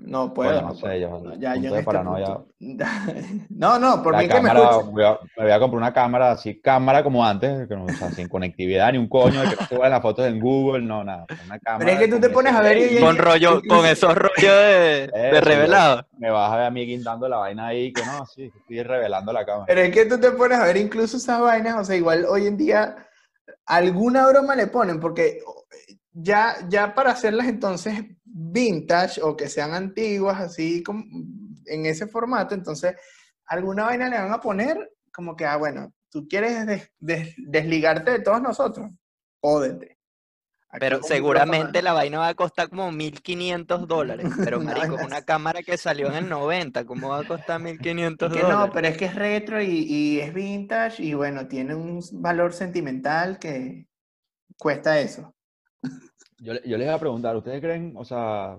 no 0.02 0.34
puedo. 0.34 0.50
Bueno, 0.52 0.68
no 0.68 0.74
no 0.74 0.76
sé, 0.76 1.00
yo- 1.00 1.20
No, 1.20 1.36
ya, 1.36 1.56
yo 1.56 1.62
de 1.72 1.80
este 1.80 1.84
paranoia. 1.84 2.40
No, 3.50 3.78
no, 3.80 4.02
por 4.02 4.14
la 4.14 4.20
mí 4.20 4.28
que 4.28 4.34
me 4.34 4.40
cámara, 4.50 4.78
voy 4.78 5.04
a- 5.04 5.20
me 5.38 5.44
voy 5.44 5.52
a 5.52 5.60
comprar 5.60 5.78
una 5.78 5.94
cámara 5.94 6.32
así, 6.32 6.60
cámara 6.60 7.04
como 7.04 7.26
antes, 7.26 7.68
que 7.68 7.76
no, 7.76 7.86
o 7.86 7.94
sea, 7.94 8.12
sin 8.12 8.28
conectividad 8.28 8.92
ni 8.92 8.98
un 8.98 9.08
coño, 9.08 9.42
de 9.42 9.48
que 9.50 9.56
no 9.56 9.62
se 9.68 9.78
las 9.78 10.02
fotos 10.02 10.26
en 10.26 10.40
Google, 10.40 10.84
no, 10.84 11.04
nada, 11.04 11.26
una 11.46 11.60
cámara 11.60 11.92
es 11.92 12.00
que 12.00 12.06
tú 12.08 12.14
con 12.14 12.22
te 12.22 12.30
pones 12.30 12.54
a 12.54 12.62
ver 12.62 12.78
y- 12.78 13.00
Con 13.00 13.18
rollo, 13.18 13.62
con 13.68 13.86
esos 13.86 14.16
rollos 14.16 14.36
de, 14.42 15.10
de 15.14 15.30
Eso, 15.32 15.42
revelado. 15.42 16.06
me 16.18 16.30
vas 16.32 16.52
a 16.52 16.56
ver 16.58 16.66
a 16.66 16.72
mí 16.72 16.86
guindando 16.86 17.28
la 17.30 17.38
vaina 17.38 17.68
ahí, 17.68 17.94
que 17.94 18.06
no, 18.06 18.26
sí, 18.26 18.52
estoy 18.56 18.84
revelando 18.84 19.32
la 19.32 19.46
cámara. 19.46 19.66
Pero 19.68 19.82
es 19.82 19.92
que 19.92 20.06
tú 20.06 20.20
te 20.20 20.32
pones 20.32 20.58
a 20.60 20.66
ver 20.66 20.78
incluso 20.78 21.18
esas 21.18 21.40
vainas, 21.40 21.76
o 21.78 21.84
sea, 21.84 21.96
igual 21.96 22.26
hoy 22.28 22.48
en 22.48 22.58
día 22.58 23.08
alguna 23.66 24.28
broma 24.28 24.56
le 24.56 24.68
ponen, 24.68 25.00
porque 25.00 25.40
ya, 26.14 26.56
ya 26.70 26.94
para 26.94 27.12
hacerlas 27.12 27.48
entonces 27.48 28.04
vintage 28.24 29.22
o 29.22 29.36
que 29.36 29.50
sean 29.50 29.74
antiguas, 29.74 30.40
así 30.40 30.84
como 30.84 31.04
en 31.66 31.86
ese 31.86 32.08
formato, 32.08 32.56
entonces 32.56 32.96
alguna 33.46 33.86
vaina 33.86 34.10
le 34.10 34.18
van 34.18 34.32
a 34.34 34.40
poner 34.40 34.92
como 35.14 35.36
que, 35.36 35.46
ah, 35.46 35.58
bueno, 35.58 35.94
tú 36.10 36.28
quieres 36.28 36.66
des- 36.66 36.92
des- 37.00 37.36
desligarte 37.38 38.12
de 38.12 38.20
todos 38.20 38.42
nosotros, 38.42 38.90
jódete. 39.42 39.98
Aquí 40.70 40.80
Pero 40.80 41.04
seguramente 41.04 41.82
la 41.82 41.92
vaina 41.94 42.20
va 42.20 42.30
a 42.30 42.34
costar 42.34 42.70
como 42.70 42.92
1500 42.94 43.88
dólares. 43.88 44.32
Pero, 44.42 44.60
marico, 44.62 44.96
una 44.98 45.22
cámara 45.22 45.64
que 45.64 45.78
salió 45.78 46.08
en 46.10 46.16
el 46.16 46.30
90, 46.30 46.86
¿cómo 46.86 47.10
va 47.10 47.20
a 47.20 47.26
costar 47.26 47.60
1500 47.60 48.30
Y 48.30 48.32
que 48.32 48.40
dólares? 48.40 48.48
no, 48.50 48.72
pero 48.72 48.88
es 48.88 48.98
que 48.98 49.06
es 49.06 49.16
retro 49.16 49.62
y, 49.62 49.68
y 49.68 50.20
es 50.22 50.34
vintage 50.34 51.04
y 51.04 51.14
bueno, 51.14 51.48
tiene 51.48 51.76
un 51.76 52.02
valor 52.14 52.54
sentimental 52.54 53.38
que 53.40 53.88
cuesta 54.58 55.00
eso. 55.00 55.36
Yo, 56.40 56.54
le- 56.54 56.62
yo 56.68 56.78
les 56.78 56.88
iba 56.88 56.96
a 56.96 57.00
preguntar, 57.00 57.36
¿ustedes 57.36 57.62
creen, 57.62 57.94
o 57.98 58.04
sea, 58.06 58.58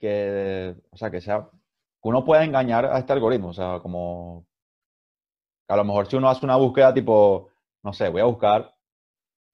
que, 0.00 0.74
o 0.90 0.96
sea, 0.96 1.10
que 1.10 1.20
sea, 1.20 1.48
que 1.50 2.08
uno 2.08 2.24
pueda 2.24 2.44
engañar 2.44 2.86
a 2.86 2.98
este 2.98 3.12
algoritmo? 3.12 3.48
O 3.48 3.52
sea, 3.54 3.78
como, 3.80 4.46
a 5.68 5.76
lo 5.76 5.84
mejor 5.84 6.06
si 6.08 6.16
uno 6.16 6.28
hace 6.28 6.44
una 6.44 6.56
búsqueda 6.56 6.92
tipo, 6.92 7.48
no 7.82 7.92
sé, 7.92 8.08
voy 8.08 8.20
a 8.20 8.24
buscar 8.26 8.74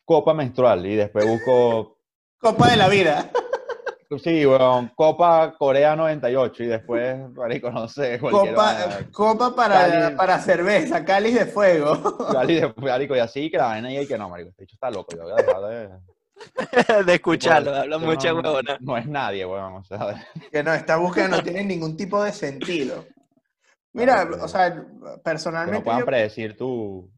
copa 0.05 0.34
menstrual 0.34 0.84
y 0.86 0.96
después 0.96 1.24
busco, 1.26 1.96
Copa 2.40 2.70
de 2.70 2.76
la 2.78 2.88
vida. 2.88 3.30
sí, 4.24 4.44
bueno, 4.46 4.90
copa 4.96 5.55
Corea 5.59 5.94
98 5.94 6.64
y 6.64 6.66
después, 6.66 7.30
marico, 7.34 7.70
no 7.70 7.86
sé, 7.86 8.18
Copa, 8.18 8.74
copa 9.12 9.55
para, 9.55 9.74
Cáliz. 9.90 10.16
para 10.16 10.38
cerveza, 10.40 11.05
cáliz 11.05 11.34
de 11.34 11.44
fuego. 11.46 12.16
Cali 12.32 12.55
de- 12.61 12.74
marico, 12.78 13.14
y 13.14 13.18
así 13.20 13.51
que 13.51 13.59
la 13.59 13.66
vaina 13.66 13.92
y 13.92 14.07
que 14.07 14.16
no, 14.18 14.30
marico, 14.30 14.48
este 14.51 14.62
bicho 14.62 14.74
está 14.76 14.90
loco, 14.90 15.14
yo 15.14 15.22
voy 15.24 15.32
a 15.32 15.36
dejar 15.36 15.62
de... 15.62 15.90
de 17.07 17.14
escucharlo, 17.14 17.74
habla 17.74 17.97
esto 17.97 18.07
mucha 18.07 18.32
no- 18.32 18.41
huevona. 18.41 18.78
No 18.80 18.97
es 18.97 19.07
nadie, 19.07 19.45
weón, 19.47 19.74
o 19.74 19.84
sea, 19.84 20.26
que 20.51 20.62
no, 20.62 20.72
esta 20.72 20.97
búsqueda 20.97 21.28
no 21.28 21.43
tiene 21.43 21.64
ningún 21.64 21.97
tipo 21.97 22.22
de 22.22 22.32
sentido. 22.32 23.07
Mira, 23.93 24.28
o 24.41 24.49
sea, 24.49 24.72
que 24.72 24.80
no 24.80 25.18
personalmente 25.22 25.82
puedan 25.82 26.01
yo, 26.01 26.07
predecir 26.07 26.57
tu... 26.57 27.11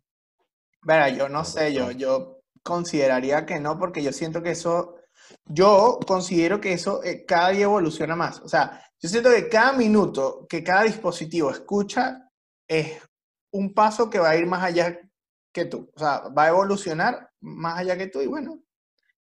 Verá, 0.83 1.09
yo 1.11 1.29
no 1.29 1.45
sé, 1.45 1.73
yo, 1.73 1.91
yo 1.93 2.41
consideraría 2.63 3.45
que 3.45 3.61
no, 3.61 3.79
porque 3.79 4.03
yo 4.03 4.13
siento 4.13 4.43
que 4.43 4.53
eso, 4.53 4.97
yo 5.45 6.01
considero 6.07 6.61
que 6.61 6.73
eso 6.73 7.05
eh, 7.05 7.25
cada 7.27 7.51
día 7.51 7.65
evoluciona 7.65 8.17
más. 8.17 8.41
O 8.41 8.49
sea, 8.49 8.83
yo 8.99 9.09
siento 9.09 9.31
que 9.31 9.49
cada 9.49 9.73
minuto 9.73 10.47
que 10.49 10.65
cada 10.65 10.85
dispositivo 10.85 11.51
escucha 11.51 12.29
es 12.67 13.01
un 13.53 13.75
paso 13.75 14.09
que 14.09 14.19
va 14.19 14.31
a 14.31 14.37
ir 14.37 14.47
más 14.47 14.65
allá 14.65 14.99
que 15.53 15.67
tú. 15.67 15.91
O 15.95 15.99
sea, 15.99 16.23
va 16.37 16.45
a 16.45 16.49
evolucionar 16.49 17.31
más 17.41 17.79
allá 17.79 17.97
que 17.99 18.07
tú 18.07 18.21
y 18.23 18.27
bueno, 18.27 18.63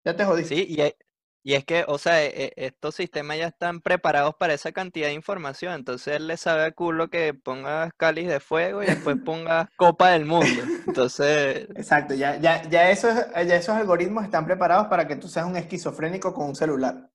ya 0.07 0.15
te 0.15 0.23
jodiste. 0.25 0.55
Sí, 0.55 0.65
y 0.69 0.81
es, 0.81 0.95
y 1.43 1.53
es 1.55 1.65
que, 1.65 1.83
o 1.87 1.97
sea, 1.97 2.23
e- 2.23 2.33
e- 2.45 2.53
estos 2.67 2.95
sistemas 2.95 3.37
ya 3.37 3.47
están 3.47 3.81
preparados 3.81 4.35
para 4.35 4.53
esa 4.53 4.71
cantidad 4.71 5.07
de 5.07 5.13
información. 5.13 5.73
Entonces 5.73 6.15
él 6.15 6.27
le 6.27 6.37
sabe 6.37 6.63
a 6.65 6.71
culo 6.71 7.09
que 7.09 7.33
pongas 7.33 7.91
cáliz 7.97 8.27
de 8.27 8.39
fuego 8.39 8.83
y 8.83 8.85
después 8.87 9.17
pongas 9.25 9.67
copa 9.75 10.11
del 10.11 10.25
mundo. 10.25 10.63
Entonces, 10.87 11.67
Exacto, 11.75 12.13
ya, 12.13 12.37
ya, 12.37 12.63
ya, 12.69 12.89
esos, 12.89 13.13
ya 13.33 13.55
esos 13.55 13.75
algoritmos 13.75 14.23
están 14.23 14.45
preparados 14.45 14.87
para 14.87 15.07
que 15.07 15.15
tú 15.17 15.27
seas 15.27 15.45
un 15.45 15.57
esquizofrénico 15.57 16.33
con 16.33 16.47
un 16.47 16.55
celular. 16.55 17.09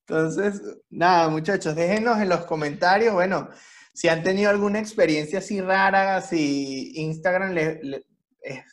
Entonces, 0.09 0.61
nada, 0.88 1.28
muchachos, 1.28 1.74
déjenos 1.74 2.18
en 2.20 2.28
los 2.28 2.44
comentarios, 2.46 3.12
bueno, 3.12 3.48
si 3.92 4.09
han 4.09 4.22
tenido 4.22 4.50
alguna 4.50 4.78
experiencia 4.78 5.40
así 5.40 5.61
rara, 5.61 6.20
si 6.20 6.92
Instagram 6.96 7.52
le- 7.52 7.80
le- 7.82 8.04
es- 8.42 8.57
es- 8.57 8.62
eh, 8.62 8.64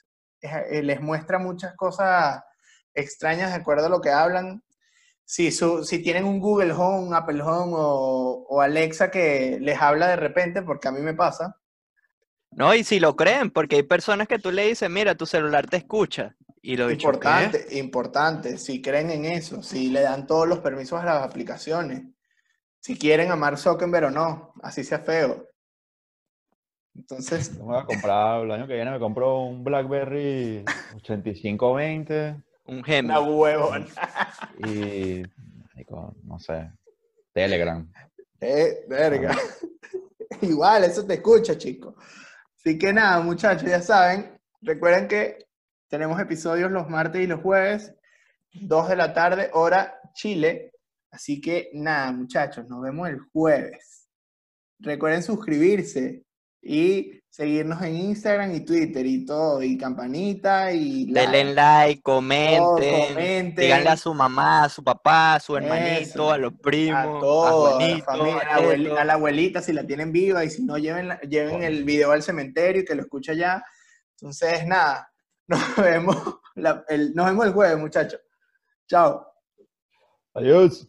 les 0.84 1.02
muestra 1.02 1.39
muchas 1.39 1.76
cosas 1.76 2.41
extrañas 2.94 3.52
de 3.52 3.58
acuerdo 3.58 3.88
a 3.88 3.89
lo 3.89 4.02
que 4.02 4.12
hablan. 4.12 4.64
Si, 5.26 5.52
su- 5.52 5.84
si 5.86 6.00
tienen 6.04 6.26
un 6.26 6.39
Google 6.39 6.74
Home, 6.74 7.08
un 7.08 7.16
Apple 7.16 7.41
Home 7.44 7.74
o, 7.78 8.46
o 8.50 8.62
Alexa 8.62 9.12
que 9.12 9.58
les 9.62 9.82
habla 9.82 10.08
de 10.10 10.18
repente, 10.18 10.62
porque 10.64 10.88
a 10.89 10.91
mí 10.91 11.02
me 11.02 11.14
pasa. 11.16 11.56
no, 12.52 12.74
y 12.76 12.84
si 12.84 13.00
lo 13.00 13.16
creen, 13.16 13.50
porque 13.52 13.78
hay 13.78 13.84
personas 13.84 14.28
que 14.28 14.38
tú 14.39 14.52
le 14.52 14.68
dices, 14.68 14.89
mira, 14.89 15.16
tu 15.16 15.26
celular 15.26 15.68
te 15.68 15.78
escucha. 15.78 16.36
Y 16.62 16.78
lo 16.78 16.88
dicho, 16.88 17.20
¿qué? 17.20 17.56
Importante, 17.56 17.78
importante, 17.78 18.58
si 18.58 18.82
creen 18.82 19.10
en 19.12 19.26
eso, 19.26 19.64
si 19.64 19.89
le 19.89 20.02
dan 20.02 20.28
todos 20.28 20.48
los 20.48 20.60
permisos 20.60 21.02
a 21.02 21.06
las 21.06 21.24
aplicaciones, 21.24 22.04
si 22.80 22.98
quieren 22.98 23.32
a 23.32 23.36
Mark 23.36 23.58
Zuckerberg 23.58 24.08
o 24.08 24.12
no, 24.12 24.54
así 24.64 24.84
sea 24.84 25.00
feo. 25.00 25.48
Entonces, 26.96 27.58
Yo 27.58 27.66
me 27.66 27.74
voy 27.74 27.82
a 27.82 27.86
comprar, 27.86 28.44
el 28.44 28.52
año 28.52 28.68
que 28.68 28.76
viene 28.76 28.91
me 28.91 29.00
compro 29.00 29.41
un 29.44 29.64
BlackBerry 29.64 30.64
8520 30.96 32.36
Un 32.66 32.84
Gemini. 32.84 33.06
una 33.06 33.20
huevona. 33.22 33.88
y, 34.60 35.24
no 36.24 36.39
sé, 36.39 36.72
Telegram. 37.34 37.91
Eh, 38.39 38.86
verga. 38.88 39.36
Igual, 40.41 40.84
eso 40.84 41.06
te 41.06 41.16
escucha, 41.16 41.58
chicos. 41.58 41.96
Así 42.58 42.78
que 42.78 42.94
nada, 42.94 43.22
muchachos, 43.22 43.70
ya 43.70 43.82
saben, 43.82 44.39
recuerden 44.62 45.08
que 45.08 45.46
tenemos 45.89 46.20
episodios 46.20 46.72
los 46.72 46.89
martes 46.89 47.22
y 47.22 47.28
los 47.28 47.41
jueves, 47.41 47.94
2 48.54 48.89
de 48.89 48.96
la 48.96 49.14
tarde, 49.14 49.50
hora 49.54 50.00
Chile. 50.14 50.72
Así 51.12 51.41
que 51.41 51.70
nada, 51.74 52.12
muchachos, 52.12 52.68
nos 52.68 52.82
vemos 52.82 53.10
el 53.10 53.20
jueves. 53.20 54.08
Recuerden 54.80 55.24
suscribirse, 55.24 56.24
y 56.66 57.20
seguirnos 57.30 57.82
en 57.82 57.95
Instagram 57.97 58.53
y 58.55 58.61
Twitter 58.64 59.05
y 59.05 59.26
todo, 59.26 59.61
y 59.64 59.78
campanita 59.78 60.72
y 60.72 61.11
Denle 61.11 61.53
like, 61.53 62.01
comenten, 62.01 63.07
comenten. 63.09 63.55
díganle 63.55 63.89
a 63.89 63.97
su 63.97 64.14
mamá, 64.14 64.64
a 64.66 64.70
su 64.70 64.84
papá, 64.84 65.34
a 65.36 65.39
su 65.39 65.57
hermanito, 65.57 65.99
Eso. 66.01 66.32
a 66.32 66.38
los 66.38 66.53
primos, 66.53 66.99
a 67.18 67.20
todo, 67.20 67.68
a 67.68 67.72
la, 67.72 67.76
Juanito, 67.78 68.05
familia, 68.05 68.38
a 68.39 68.45
la 68.45 68.51
a 68.53 68.57
abueli- 68.59 68.84
Teto. 68.84 68.97
a 68.97 69.03
la 69.03 69.14
abuelita 69.14 69.61
si 69.61 69.74
la 69.74 69.86
tienen 69.86 70.11
viva 70.11 70.45
y 70.45 70.49
si 70.51 70.64
no 70.64 70.78
lleven, 70.78 71.07
la- 71.09 71.20
lleven 71.22 71.64
el 71.64 71.84
video 71.84 72.11
al 72.11 72.22
cementerio 72.24 72.84
y 72.84 72.86
que 72.86 72.95
lo 72.95 73.01
escuche 73.01 73.32
allá. 73.32 73.64
Entonces, 74.20 74.66
nada, 74.68 75.11
nos 75.47 75.76
vemos, 75.76 76.16
la- 76.55 76.86
el, 76.88 77.14
nos 77.16 77.26
vemos 77.26 77.45
el 77.47 77.53
jueves, 77.53 77.78
muchachos. 77.80 78.22
Chao. 78.88 79.28
Adiós. 80.36 80.88